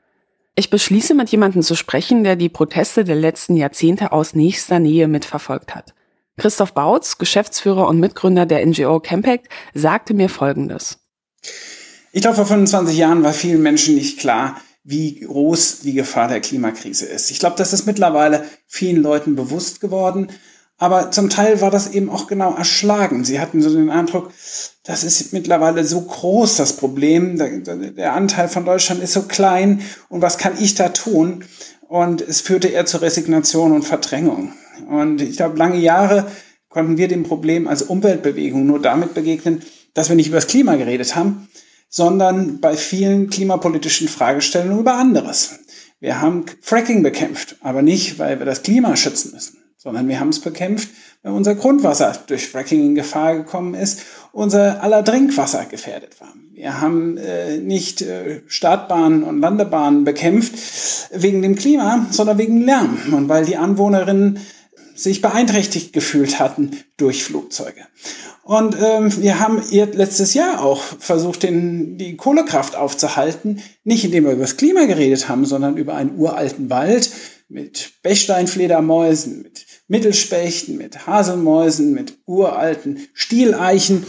[0.54, 5.08] Ich beschließe mit jemandem zu sprechen, der die Proteste der letzten Jahrzehnte aus nächster Nähe
[5.08, 5.94] mitverfolgt hat.
[6.38, 10.98] Christoph Bautz, Geschäftsführer und Mitgründer der NGO Campact, sagte mir Folgendes.
[12.12, 16.40] Ich glaube, vor 25 Jahren war vielen Menschen nicht klar, wie groß die Gefahr der
[16.40, 17.30] Klimakrise ist.
[17.30, 20.28] Ich glaube, das ist mittlerweile vielen Leuten bewusst geworden.
[20.78, 23.22] Aber zum Teil war das eben auch genau erschlagen.
[23.22, 24.32] Sie hatten so den Eindruck,
[24.82, 27.36] das ist mittlerweile so groß, das Problem.
[27.36, 29.82] Der, der, Anteil von Deutschland ist so klein.
[30.08, 31.44] Und was kann ich da tun?
[31.86, 34.54] Und es führte eher zur Resignation und Verdrängung.
[34.88, 36.30] Und ich glaube, lange Jahre
[36.68, 39.62] konnten wir dem Problem als Umweltbewegung nur damit begegnen,
[39.94, 41.48] dass wir nicht über das Klima geredet haben,
[41.88, 45.58] sondern bei vielen klimapolitischen Fragestellungen über anderes.
[45.98, 50.28] Wir haben Fracking bekämpft, aber nicht, weil wir das Klima schützen müssen, sondern wir haben
[50.28, 50.88] es bekämpft,
[51.22, 54.02] weil unser Grundwasser durch Fracking in Gefahr gekommen ist,
[54.32, 56.32] unser aller Trinkwasser gefährdet war.
[56.52, 60.54] Wir haben äh, nicht äh, Startbahnen und Landebahnen bekämpft
[61.12, 64.38] wegen dem Klima, sondern wegen Lärm und weil die Anwohnerinnen
[65.02, 67.86] sich beeinträchtigt gefühlt hatten durch Flugzeuge.
[68.42, 74.24] Und ähm, wir haben ihr letztes Jahr auch versucht, den, die Kohlekraft aufzuhalten, nicht indem
[74.24, 77.10] wir über das Klima geredet haben, sondern über einen uralten Wald
[77.48, 84.06] mit Bechsteinfledermäusen, mit Mittelspechten, mit Haselmäusen, mit uralten Stieleichen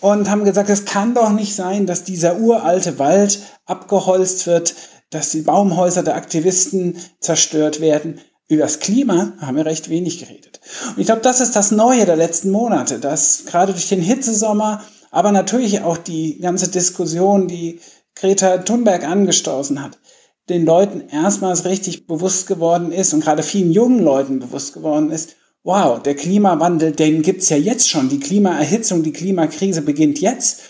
[0.00, 4.74] und haben gesagt, es kann doch nicht sein, dass dieser uralte Wald abgeholzt wird,
[5.10, 8.20] dass die Baumhäuser der Aktivisten zerstört werden.
[8.48, 10.60] Über das Klima haben wir recht wenig geredet.
[10.88, 14.82] Und ich glaube, das ist das Neue der letzten Monate, dass gerade durch den Hitzesommer,
[15.10, 17.80] aber natürlich auch die ganze Diskussion, die
[18.14, 19.98] Greta Thunberg angestoßen hat,
[20.48, 25.36] den Leuten erstmals richtig bewusst geworden ist und gerade vielen jungen Leuten bewusst geworden ist,
[25.62, 28.08] wow, der Klimawandel, den gibt's ja jetzt schon.
[28.08, 30.62] Die Klimaerhitzung, die Klimakrise beginnt jetzt.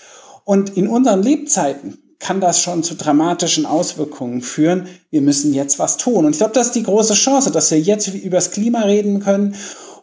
[0.44, 4.88] Und in unseren Lebzeiten kann das schon zu dramatischen Auswirkungen führen.
[5.10, 6.24] Wir müssen jetzt was tun.
[6.24, 9.20] Und ich glaube, das ist die große Chance, dass wir jetzt über das Klima reden
[9.20, 9.54] können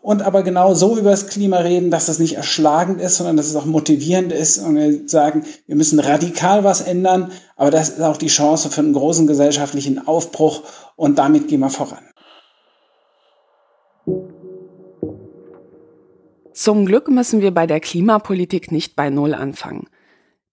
[0.06, 3.48] und aber genau so über das Klima reden, dass das nicht erschlagend ist, sondern dass
[3.48, 8.02] es auch motivierend ist und wir sagen, wir müssen radikal was ändern, aber das ist
[8.02, 10.62] auch die Chance für einen großen gesellschaftlichen Aufbruch
[10.96, 12.04] und damit gehen wir voran.
[16.54, 19.88] Zum Glück müssen wir bei der Klimapolitik nicht bei Null anfangen.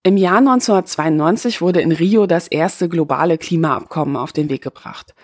[0.04, 5.14] Im Jahr 1992 wurde in Rio das erste globale Klimaabkommen auf den Weg gebracht.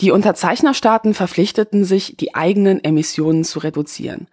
[0.00, 4.28] Die Unterzeichnerstaaten verpflichteten sich, die eigenen Emissionen zu reduzieren.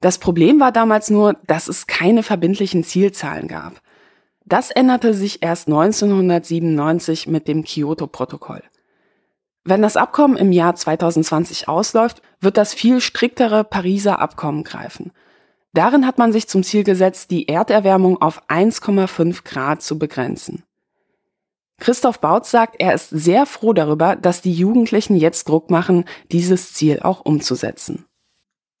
[0.00, 3.80] Das Problem war damals nur, dass es keine verbindlichen Zielzahlen gab.
[4.44, 8.64] Das änderte sich erst 1997 mit dem Kyoto-Protokoll.
[9.62, 15.12] Wenn das Abkommen im Jahr 2020 ausläuft, wird das viel striktere Pariser Abkommen greifen.
[15.72, 20.64] Darin hat man sich zum Ziel gesetzt, die Erderwärmung auf 1,5 Grad zu begrenzen.
[21.78, 26.74] Christoph Bautz sagt, er ist sehr froh darüber, dass die Jugendlichen jetzt Druck machen, dieses
[26.74, 28.04] Ziel auch umzusetzen.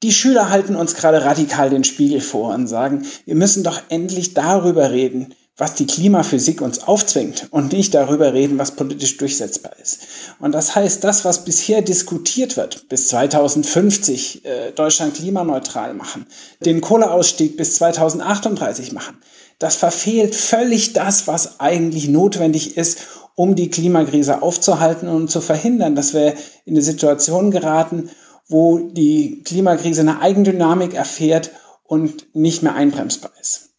[0.02, 4.34] Die Schüler halten uns gerade radikal den Spiegel vor und sagen, wir müssen doch endlich
[4.34, 10.00] darüber reden, was die Klimaphysik uns aufzwingt und nicht darüber reden, was politisch durchsetzbar ist.
[10.38, 16.24] Und das heißt, das, was bisher diskutiert wird, bis 2050 äh, Deutschland klimaneutral machen,
[16.64, 19.18] den Kohleausstieg bis 2038 machen,
[19.58, 23.00] das verfehlt völlig das, was eigentlich notwendig ist,
[23.34, 28.08] um die Klimakrise aufzuhalten und zu verhindern, dass wir in eine Situation geraten,
[28.48, 31.50] wo die Klimakrise eine Eigendynamik erfährt
[31.84, 33.69] und nicht mehr einbremsbar ist.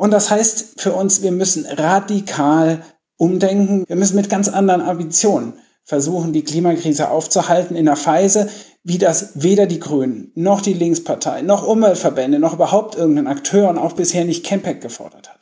[0.00, 2.82] Und das heißt für uns, wir müssen radikal
[3.18, 3.84] umdenken.
[3.86, 5.52] Wir müssen mit ganz anderen Ambitionen
[5.84, 8.48] versuchen, die Klimakrise aufzuhalten in einer Weise,
[8.82, 13.76] wie das weder die Grünen, noch die Linkspartei, noch Umweltverbände, noch überhaupt irgendein Akteur und
[13.76, 15.39] auch bisher nicht Campec gefordert hat.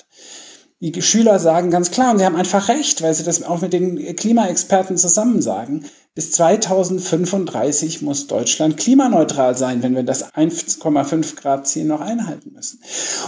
[0.81, 3.73] Die Schüler sagen ganz klar, und sie haben einfach recht, weil sie das auch mit
[3.73, 5.85] den Klimaexperten zusammen sagen,
[6.15, 12.81] bis 2035 muss Deutschland klimaneutral sein, wenn wir das 1,5 Grad Ziel noch einhalten müssen.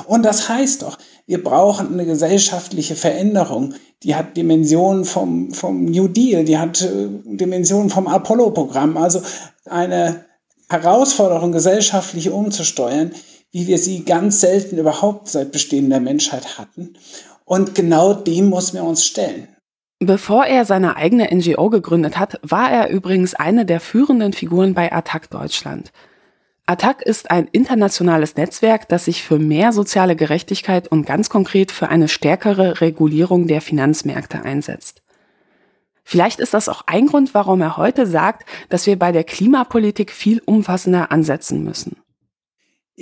[0.06, 3.74] Und das heißt doch, wir brauchen eine gesellschaftliche Veränderung.
[4.02, 8.96] Die hat Dimensionen vom, vom New Deal, die hat äh, Dimensionen vom Apollo-Programm.
[8.96, 9.22] Also
[9.66, 10.24] eine
[10.68, 13.12] Herausforderung, gesellschaftlich umzusteuern,
[13.52, 16.94] wie wir sie ganz selten überhaupt seit Bestehen der Menschheit hatten.
[17.50, 19.48] Und genau dem müssen wir uns stellen.
[19.98, 24.92] Bevor er seine eigene NGO gegründet hat, war er übrigens eine der führenden Figuren bei
[24.92, 25.90] Attac Deutschland.
[26.66, 31.88] Attac ist ein internationales Netzwerk, das sich für mehr soziale Gerechtigkeit und ganz konkret für
[31.88, 35.02] eine stärkere Regulierung der Finanzmärkte einsetzt.
[36.04, 40.12] Vielleicht ist das auch ein Grund, warum er heute sagt, dass wir bei der Klimapolitik
[40.12, 41.99] viel umfassender ansetzen müssen.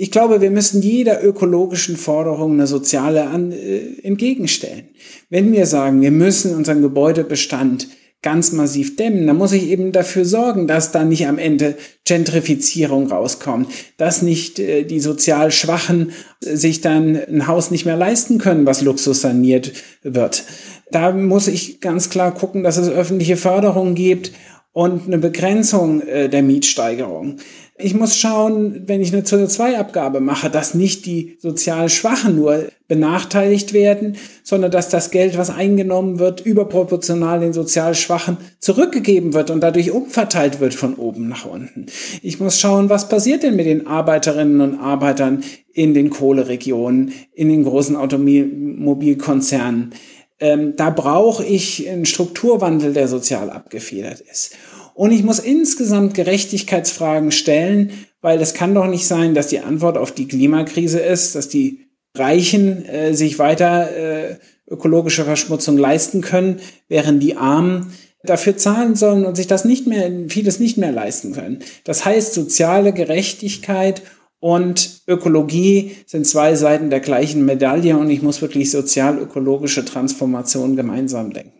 [0.01, 4.85] Ich glaube, wir müssen jeder ökologischen Forderung eine soziale an, äh, entgegenstellen.
[5.29, 7.89] Wenn wir sagen, wir müssen unseren Gebäudebestand
[8.21, 9.27] ganz massiv dämmen.
[9.27, 14.57] Da muss ich eben dafür sorgen, dass da nicht am Ende Gentrifizierung rauskommt, dass nicht
[14.59, 19.73] äh, die sozial Schwachen sich dann ein Haus nicht mehr leisten können, was Luxus saniert
[20.01, 20.45] wird.
[20.91, 24.31] Da muss ich ganz klar gucken, dass es öffentliche Förderung gibt
[24.71, 27.37] und eine Begrenzung äh, der Mietsteigerung.
[27.81, 33.71] Ich muss schauen, wenn ich eine CO2-Abgabe mache, dass nicht die sozial Schwachen nur benachteiligt
[33.71, 39.61] werden, sondern dass das Geld, was eingenommen wird, überproportional den sozial Schwachen zurückgegeben wird und
[39.61, 41.85] dadurch umverteilt wird von oben nach unten.
[42.21, 47.47] Ich muss schauen, was passiert denn mit den Arbeiterinnen und Arbeitern in den Kohleregionen, in
[47.47, 49.93] den großen Automobilkonzernen.
[50.39, 54.55] Ähm, da brauche ich einen Strukturwandel, der sozial abgefedert ist.
[54.93, 57.91] Und ich muss insgesamt Gerechtigkeitsfragen stellen,
[58.21, 61.87] weil es kann doch nicht sein, dass die Antwort auf die Klimakrise ist, dass die
[62.15, 64.37] Reichen äh, sich weiter äh,
[64.69, 67.93] ökologische Verschmutzung leisten können, während die Armen
[68.23, 71.59] dafür zahlen sollen und sich das nicht mehr, vieles nicht mehr leisten können.
[71.85, 74.01] Das heißt, soziale Gerechtigkeit
[74.39, 81.33] und Ökologie sind zwei Seiten der gleichen Medaille und ich muss wirklich sozial-ökologische Transformation gemeinsam
[81.33, 81.53] denken.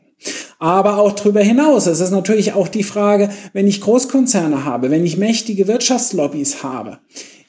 [0.59, 1.87] Aber auch darüber hinaus.
[1.87, 6.99] Es ist natürlich auch die Frage, wenn ich Großkonzerne habe, wenn ich mächtige Wirtschaftslobbys habe,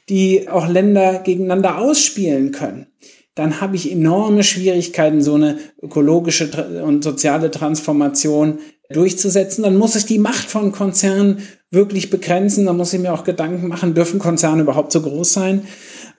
[0.09, 2.87] die auch Länder gegeneinander ausspielen können,
[3.35, 8.59] dann habe ich enorme Schwierigkeiten, so eine ökologische und soziale Transformation
[8.91, 9.63] durchzusetzen.
[9.63, 11.39] Dann muss ich die Macht von Konzernen
[11.71, 12.67] wirklich begrenzen.
[12.67, 15.63] Da muss ich mir auch Gedanken machen, dürfen Konzerne überhaupt so groß sein?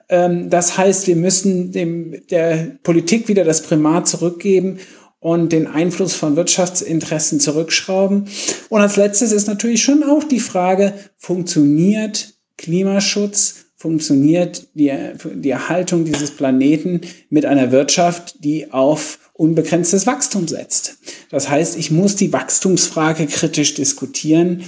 [0.08, 4.78] Ähm, das heißt, wir müssen dem, der Politik wieder das Primat zurückgeben
[5.20, 8.26] und den Einfluss von Wirtschaftsinteressen zurückschrauben.
[8.68, 14.92] Und als letztes ist natürlich schon auch die Frage, funktioniert Klimaschutz, funktioniert die,
[15.34, 17.00] die Erhaltung dieses Planeten
[17.30, 20.98] mit einer Wirtschaft, die auf unbegrenztes Wachstum setzt.
[21.30, 24.62] Das heißt, ich muss die Wachstumsfrage kritisch diskutieren.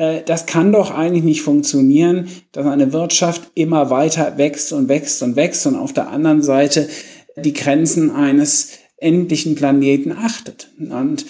[0.00, 5.22] Äh, das kann doch eigentlich nicht funktionieren, dass eine Wirtschaft immer weiter wächst und wächst
[5.22, 6.88] und wächst und auf der anderen Seite
[7.36, 10.70] die Grenzen eines endlichen Planeten achtet.
[10.78, 11.24] Und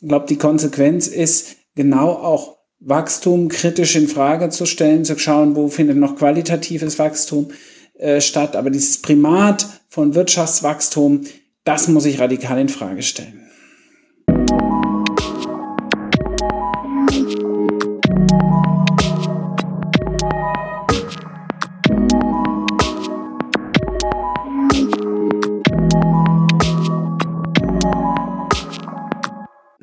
[0.00, 5.56] ich glaube, die Konsequenz ist genau auch Wachstum kritisch in Frage zu stellen, zu schauen,
[5.56, 7.48] wo findet noch qualitatives Wachstum
[7.94, 8.54] äh, statt.
[8.54, 11.22] Aber dieses Primat von Wirtschaftswachstum,
[11.64, 13.45] das muss ich radikal in Frage stellen.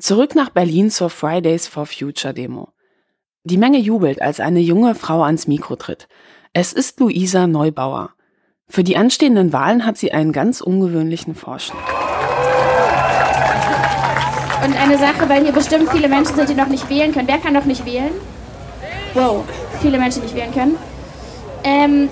[0.03, 2.73] Zurück nach Berlin zur Fridays for Future Demo.
[3.45, 6.09] Die Menge jubelt, als eine junge Frau ans Mikro tritt.
[6.51, 8.09] Es ist Luisa Neubauer.
[8.67, 11.77] Für die anstehenden Wahlen hat sie einen ganz ungewöhnlichen Vorschlag.
[14.65, 17.29] Und eine Sache, weil hier bestimmt viele Menschen sind, die noch nicht wählen können.
[17.29, 18.11] Wer kann noch nicht wählen?
[19.13, 19.45] Wow,
[19.81, 20.75] viele Menschen nicht wählen können.
[21.63, 22.09] Ähm,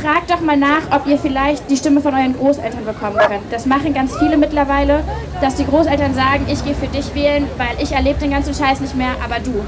[0.00, 3.52] fragt doch mal nach, ob ihr vielleicht die Stimme von euren Großeltern bekommen könnt.
[3.52, 5.02] Das machen ganz viele mittlerweile,
[5.40, 8.80] dass die Großeltern sagen, ich gehe für dich wählen, weil ich erlebe den ganzen Scheiß
[8.80, 9.64] nicht mehr, aber du.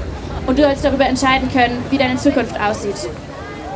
[0.47, 2.95] Und du sollst darüber entscheiden können, wie deine Zukunft aussieht.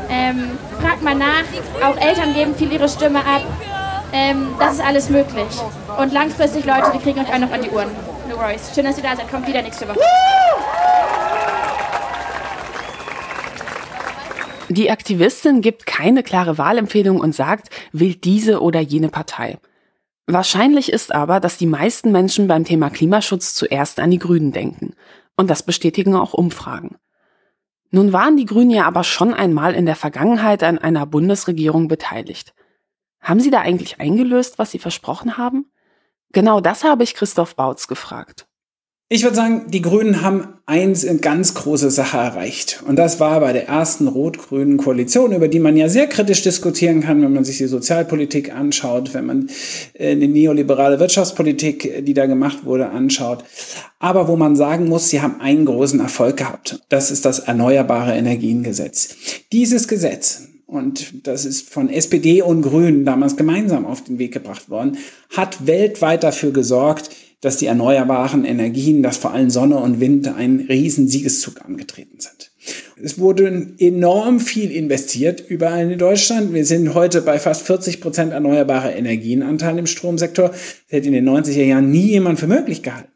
[0.10, 1.46] Ähm, fragt mal nach,
[1.84, 3.42] auch Eltern geben viel ihre Stimme ab.
[4.14, 5.48] Ähm, das ist alles möglich.
[5.98, 7.90] Und langfristig, Leute, die kriegen euch auch noch an die Uhren.
[8.30, 8.72] No worries.
[8.74, 9.30] Schön, dass ihr da seid.
[9.30, 10.00] Kommt wieder nächste Woche.
[14.70, 19.60] Die Aktivistin gibt keine klare Wahlempfehlung und sagt, wählt diese oder jene Partei.
[20.28, 24.94] Wahrscheinlich ist aber, dass die meisten Menschen beim Thema Klimaschutz zuerst an die Grünen denken.
[25.36, 26.96] Und das bestätigen auch Umfragen.
[27.92, 32.56] Nun waren die Grünen ja aber schon einmal in der Vergangenheit an einer Bundesregierung beteiligt.
[33.22, 35.72] Haben Sie da eigentlich eingelöst, was Sie versprochen haben?
[36.32, 38.48] Genau das habe ich Christoph Bautz gefragt.
[39.08, 42.84] Ich würde sagen, die Grünen haben eins in ganz große Sache erreicht.
[42.88, 47.02] Und das war bei der ersten rot-grünen Koalition, über die man ja sehr kritisch diskutieren
[47.02, 49.50] kann, wenn man sich die Sozialpolitik anschaut, wenn man
[49.94, 53.44] äh, die neoliberale Wirtschaftspolitik, die da gemacht wurde, anschaut.
[54.00, 56.80] Aber wo man sagen muss, sie haben einen großen Erfolg gehabt.
[56.90, 59.16] Das ist das Erneuerbare Energiengesetz.
[59.52, 64.72] Dieses Gesetz, und das ist von SPD und Grünen damals gemeinsam auf den Weg gebracht
[64.72, 64.98] worden,
[65.30, 70.62] hat weltweit dafür gesorgt, dass die erneuerbaren Energien, dass vor allem Sonne und Wind einen
[70.62, 72.52] riesen Siegeszug angetreten sind.
[73.02, 76.54] Es wurde enorm viel investiert überall in Deutschland.
[76.54, 80.50] Wir sind heute bei fast 40 Prozent erneuerbare Energienanteil im Stromsektor.
[80.50, 83.10] Das hätte in den 90er Jahren nie jemand für möglich gehalten.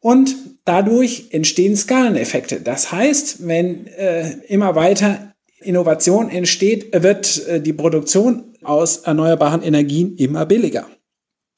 [0.00, 0.34] Und
[0.64, 2.60] dadurch entstehen Skaleneffekte.
[2.60, 10.16] Das heißt, wenn äh, immer weiter Innovation entsteht, wird äh, die Produktion aus erneuerbaren Energien
[10.16, 10.86] immer billiger.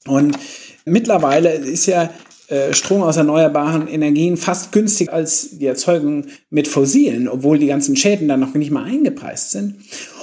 [0.07, 0.39] Und
[0.85, 2.11] Mittlerweile ist ja
[2.51, 7.95] äh, Strom aus erneuerbaren Energien fast günstiger als die Erzeugung mit fossilen, obwohl die ganzen
[7.95, 9.77] Schäden dann noch nicht mal eingepreist sind.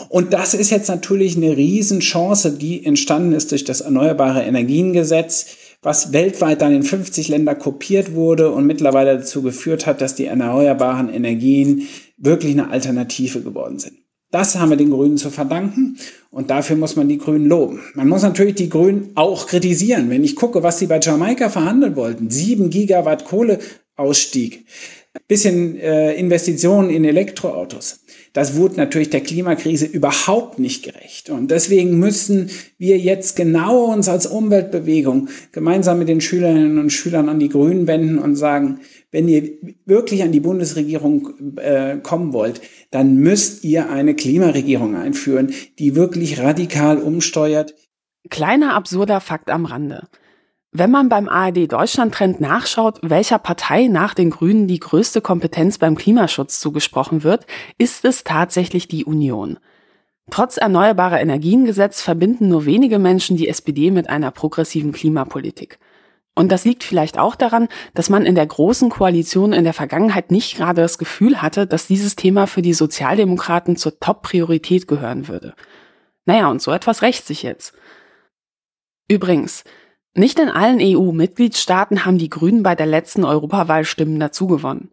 [0.10, 6.12] Und das ist jetzt natürlich eine Riesenchance, die entstanden ist durch das Erneuerbare Energiengesetz, was
[6.12, 11.08] weltweit dann in 50 Länder kopiert wurde und mittlerweile dazu geführt hat, dass die erneuerbaren
[11.08, 14.00] Energien wirklich eine Alternative geworden sind.
[14.30, 15.98] Das haben wir den Grünen zu verdanken
[16.32, 17.82] und dafür muss man die Grünen loben.
[17.94, 20.10] Man muss natürlich die Grünen auch kritisieren.
[20.10, 24.66] Wenn ich gucke, was sie bei Jamaika verhandeln wollten, sieben Gigawatt Kohleausstieg,
[25.28, 28.02] bisschen äh, Investitionen in Elektroautos.
[28.34, 31.30] Das wurde natürlich der Klimakrise überhaupt nicht gerecht.
[31.30, 37.30] Und deswegen müssen wir jetzt genau uns als Umweltbewegung gemeinsam mit den Schülerinnen und Schülern
[37.30, 38.82] an die Grünen wenden und sagen,
[39.12, 39.50] wenn ihr
[39.86, 42.62] wirklich an die Bundesregierung äh, kommen wollt,
[42.92, 47.74] dann müsst ihr eine Klimaregierung einführen, die wirklich radikal umsteuert.
[48.30, 50.08] Kleiner absurder Fakt am Rande.
[50.72, 55.78] Wenn man beim ARD Deutschland Trend nachschaut, welcher Partei nach den Grünen die größte Kompetenz
[55.78, 57.48] beim Klimaschutz zugesprochen wird,
[57.78, 59.58] ist es tatsächlich die Union.
[60.30, 65.80] Trotz erneuerbarer Energiengesetz verbinden nur wenige Menschen die SPD mit einer progressiven Klimapolitik.
[66.38, 70.30] Und das liegt vielleicht auch daran, dass man in der großen Koalition in der Vergangenheit
[70.30, 75.56] nicht gerade das Gefühl hatte, dass dieses Thema für die Sozialdemokraten zur Top-Priorität gehören würde.
[76.26, 77.74] Naja, und so etwas rächt sich jetzt.
[79.08, 79.64] Übrigens,
[80.14, 84.92] nicht in allen EU-Mitgliedstaaten haben die Grünen bei der letzten Europawahl Stimmen dazugewonnen.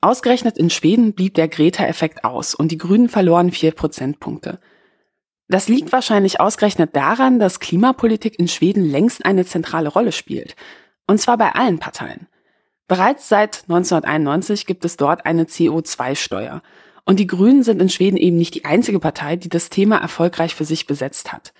[0.00, 4.60] Ausgerechnet in Schweden blieb der Greta-Effekt aus und die Grünen verloren vier Prozentpunkte.
[5.48, 10.54] Das liegt wahrscheinlich ausgerechnet daran, dass Klimapolitik in Schweden längst eine zentrale Rolle spielt.
[11.06, 12.26] Und zwar bei allen Parteien.
[12.86, 16.62] Bereits seit 1991 gibt es dort eine CO2-Steuer.
[17.06, 20.54] Und die Grünen sind in Schweden eben nicht die einzige Partei, die das Thema erfolgreich
[20.54, 21.54] für sich besetzt hat.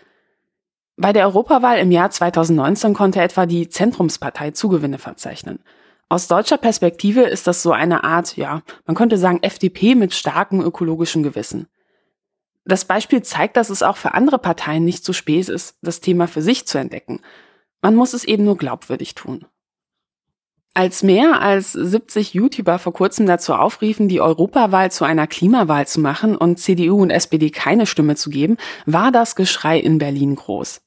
[0.97, 5.61] Bei der Europawahl im Jahr 2019 konnte etwa die Zentrumspartei Zugewinne verzeichnen.
[6.11, 10.61] Aus deutscher Perspektive ist das so eine Art, ja, man könnte sagen FDP mit starkem
[10.61, 11.69] ökologischen Gewissen.
[12.69, 16.29] Das Beispiel zeigt, dass es auch für andere Parteien nicht zu spät ist, das Thema
[16.29, 17.21] für sich zu entdecken.
[17.81, 19.47] Man muss es eben nur glaubwürdig tun.
[20.75, 25.99] Als mehr als 70 YouTuber vor kurzem dazu aufriefen, die Europawahl zu einer Klimawahl zu
[25.99, 30.83] machen und CDU und SPD keine Stimme zu geben, war das Geschrei in Berlin groß.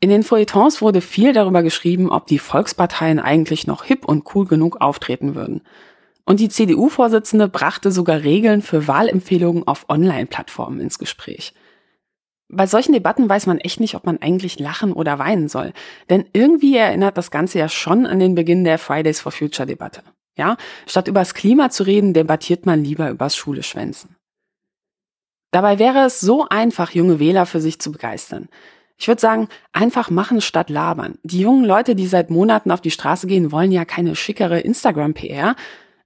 [0.00, 4.44] In den Feuilletons wurde viel darüber geschrieben, ob die Volksparteien eigentlich noch hip und cool
[4.44, 5.62] genug auftreten würden.
[6.24, 11.52] Und die CDU-Vorsitzende brachte sogar Regeln für Wahlempfehlungen auf Online-Plattformen ins Gespräch.
[12.48, 15.72] Bei solchen Debatten weiß man echt nicht, ob man eigentlich lachen oder weinen soll.
[16.10, 20.02] Denn irgendwie erinnert das Ganze ja schon an den Beginn der Fridays for Future Debatte.
[20.36, 24.16] Ja, statt übers Klima zu reden, debattiert man lieber übers Schule schwänzen.
[25.50, 28.48] Dabei wäre es so einfach, junge Wähler für sich zu begeistern.
[28.98, 31.18] Ich würde sagen, einfach machen statt labern.
[31.22, 35.56] Die jungen Leute, die seit Monaten auf die Straße gehen, wollen ja keine schickere Instagram-PR,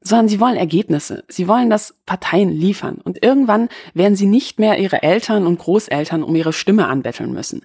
[0.07, 1.25] sondern sie wollen Ergebnisse.
[1.29, 3.01] Sie wollen, dass Parteien liefern.
[3.03, 7.63] Und irgendwann werden sie nicht mehr ihre Eltern und Großeltern um ihre Stimme anbetteln müssen.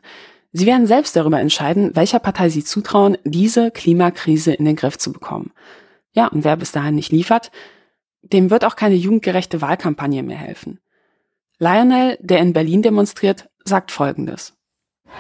[0.52, 5.14] Sie werden selbst darüber entscheiden, welcher Partei sie zutrauen, diese Klimakrise in den Griff zu
[5.14, 5.52] bekommen.
[6.14, 7.52] Ja, und wer bis dahin nicht liefert,
[8.24, 10.80] dem wird auch keine jugendgerechte Wahlkampagne mehr helfen.
[11.60, 14.54] Lionel, der in Berlin demonstriert, sagt Folgendes.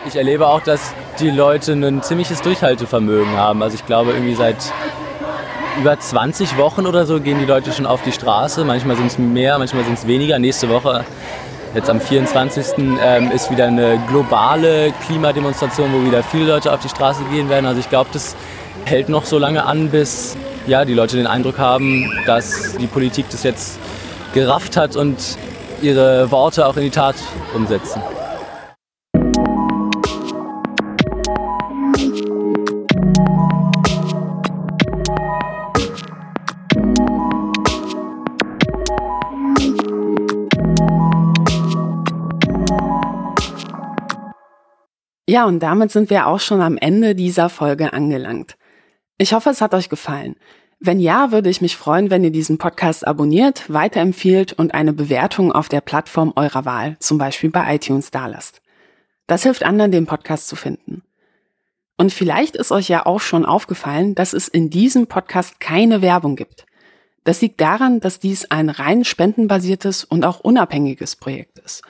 [0.07, 3.61] Ich erlebe auch, dass die Leute ein ziemliches Durchhaltevermögen haben.
[3.61, 4.73] Also ich glaube, irgendwie seit
[5.79, 8.63] über 20 Wochen oder so gehen die Leute schon auf die Straße.
[8.65, 10.39] Manchmal sind es mehr, manchmal sind es weniger.
[10.39, 11.05] Nächste Woche,
[11.73, 12.65] jetzt am 24.
[13.03, 17.65] Ähm, ist wieder eine globale Klimademonstration, wo wieder viele Leute auf die Straße gehen werden.
[17.65, 18.35] Also ich glaube, das
[18.85, 20.35] hält noch so lange an, bis
[20.67, 23.79] ja, die Leute den Eindruck haben, dass die Politik das jetzt
[24.33, 25.17] gerafft hat und
[25.81, 27.15] ihre Worte auch in die Tat
[27.53, 28.01] umsetzen.
[45.31, 48.57] Ja, und damit sind wir auch schon am Ende dieser Folge angelangt.
[49.17, 50.35] Ich hoffe, es hat euch gefallen.
[50.81, 55.53] Wenn ja, würde ich mich freuen, wenn ihr diesen Podcast abonniert, weiterempfiehlt und eine Bewertung
[55.53, 58.61] auf der Plattform eurer Wahl, zum Beispiel bei iTunes, dalasst.
[59.25, 61.01] Das hilft anderen, den Podcast zu finden.
[61.95, 66.35] Und vielleicht ist euch ja auch schon aufgefallen, dass es in diesem Podcast keine Werbung
[66.35, 66.65] gibt.
[67.23, 71.83] Das liegt daran, dass dies ein rein spendenbasiertes und auch unabhängiges Projekt ist.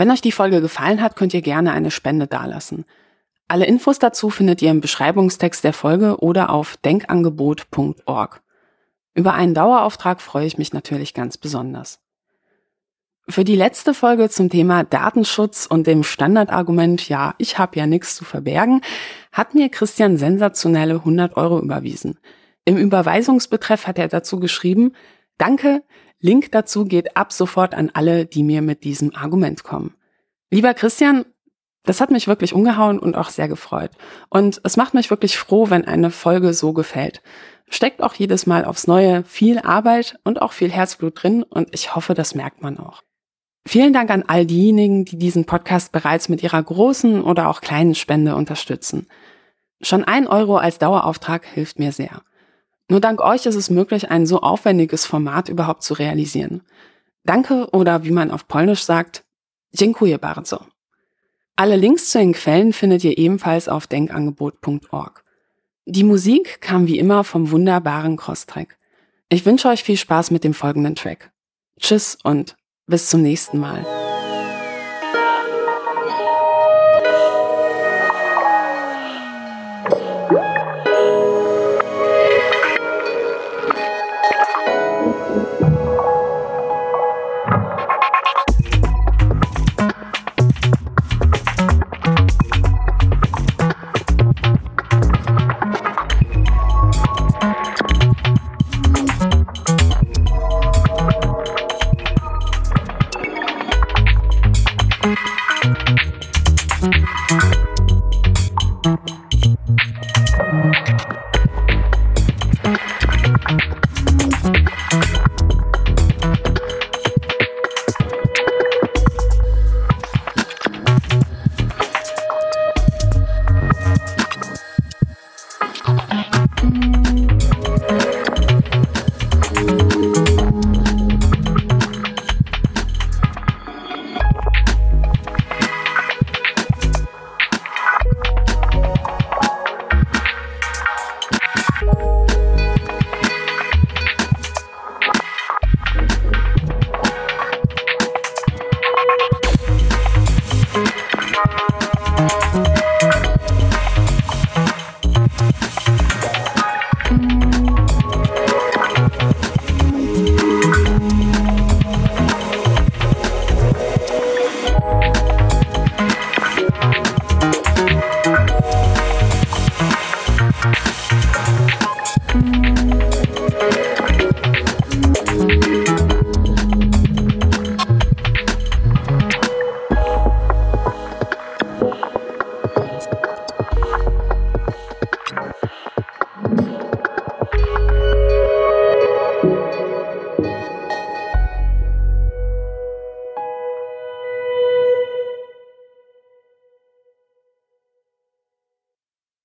[0.00, 2.86] Wenn euch die Folge gefallen hat, könnt ihr gerne eine Spende dalassen.
[3.48, 8.40] Alle Infos dazu findet ihr im Beschreibungstext der Folge oder auf denkangebot.org.
[9.12, 12.00] Über einen Dauerauftrag freue ich mich natürlich ganz besonders.
[13.28, 18.16] Für die letzte Folge zum Thema Datenschutz und dem Standardargument, ja, ich habe ja nichts
[18.16, 18.80] zu verbergen,
[19.32, 22.18] hat mir Christian sensationelle 100 Euro überwiesen.
[22.64, 24.94] Im Überweisungsbetreff hat er dazu geschrieben,
[25.36, 25.82] danke,
[26.20, 29.94] Link dazu geht ab sofort an alle, die mir mit diesem Argument kommen.
[30.50, 31.24] Lieber Christian,
[31.84, 33.92] das hat mich wirklich umgehauen und auch sehr gefreut.
[34.28, 37.22] Und es macht mich wirklich froh, wenn eine Folge so gefällt.
[37.70, 41.94] Steckt auch jedes Mal aufs Neue viel Arbeit und auch viel Herzblut drin und ich
[41.94, 43.02] hoffe, das merkt man auch.
[43.66, 47.94] Vielen Dank an all diejenigen, die diesen Podcast bereits mit ihrer großen oder auch kleinen
[47.94, 49.06] Spende unterstützen.
[49.80, 52.22] Schon ein Euro als Dauerauftrag hilft mir sehr.
[52.90, 56.62] Nur dank euch ist es möglich, ein so aufwendiges Format überhaupt zu realisieren.
[57.24, 59.22] Danke oder wie man auf Polnisch sagt,
[59.72, 60.66] dziękuję bardzo.
[61.54, 65.22] Alle Links zu den Quellen findet ihr ebenfalls auf denkangebot.org.
[65.86, 68.76] Die Musik kam wie immer vom wunderbaren Crosstrack.
[69.28, 71.30] Ich wünsche euch viel Spaß mit dem folgenden Track.
[71.78, 72.56] Tschüss und
[72.86, 73.86] bis zum nächsten Mal.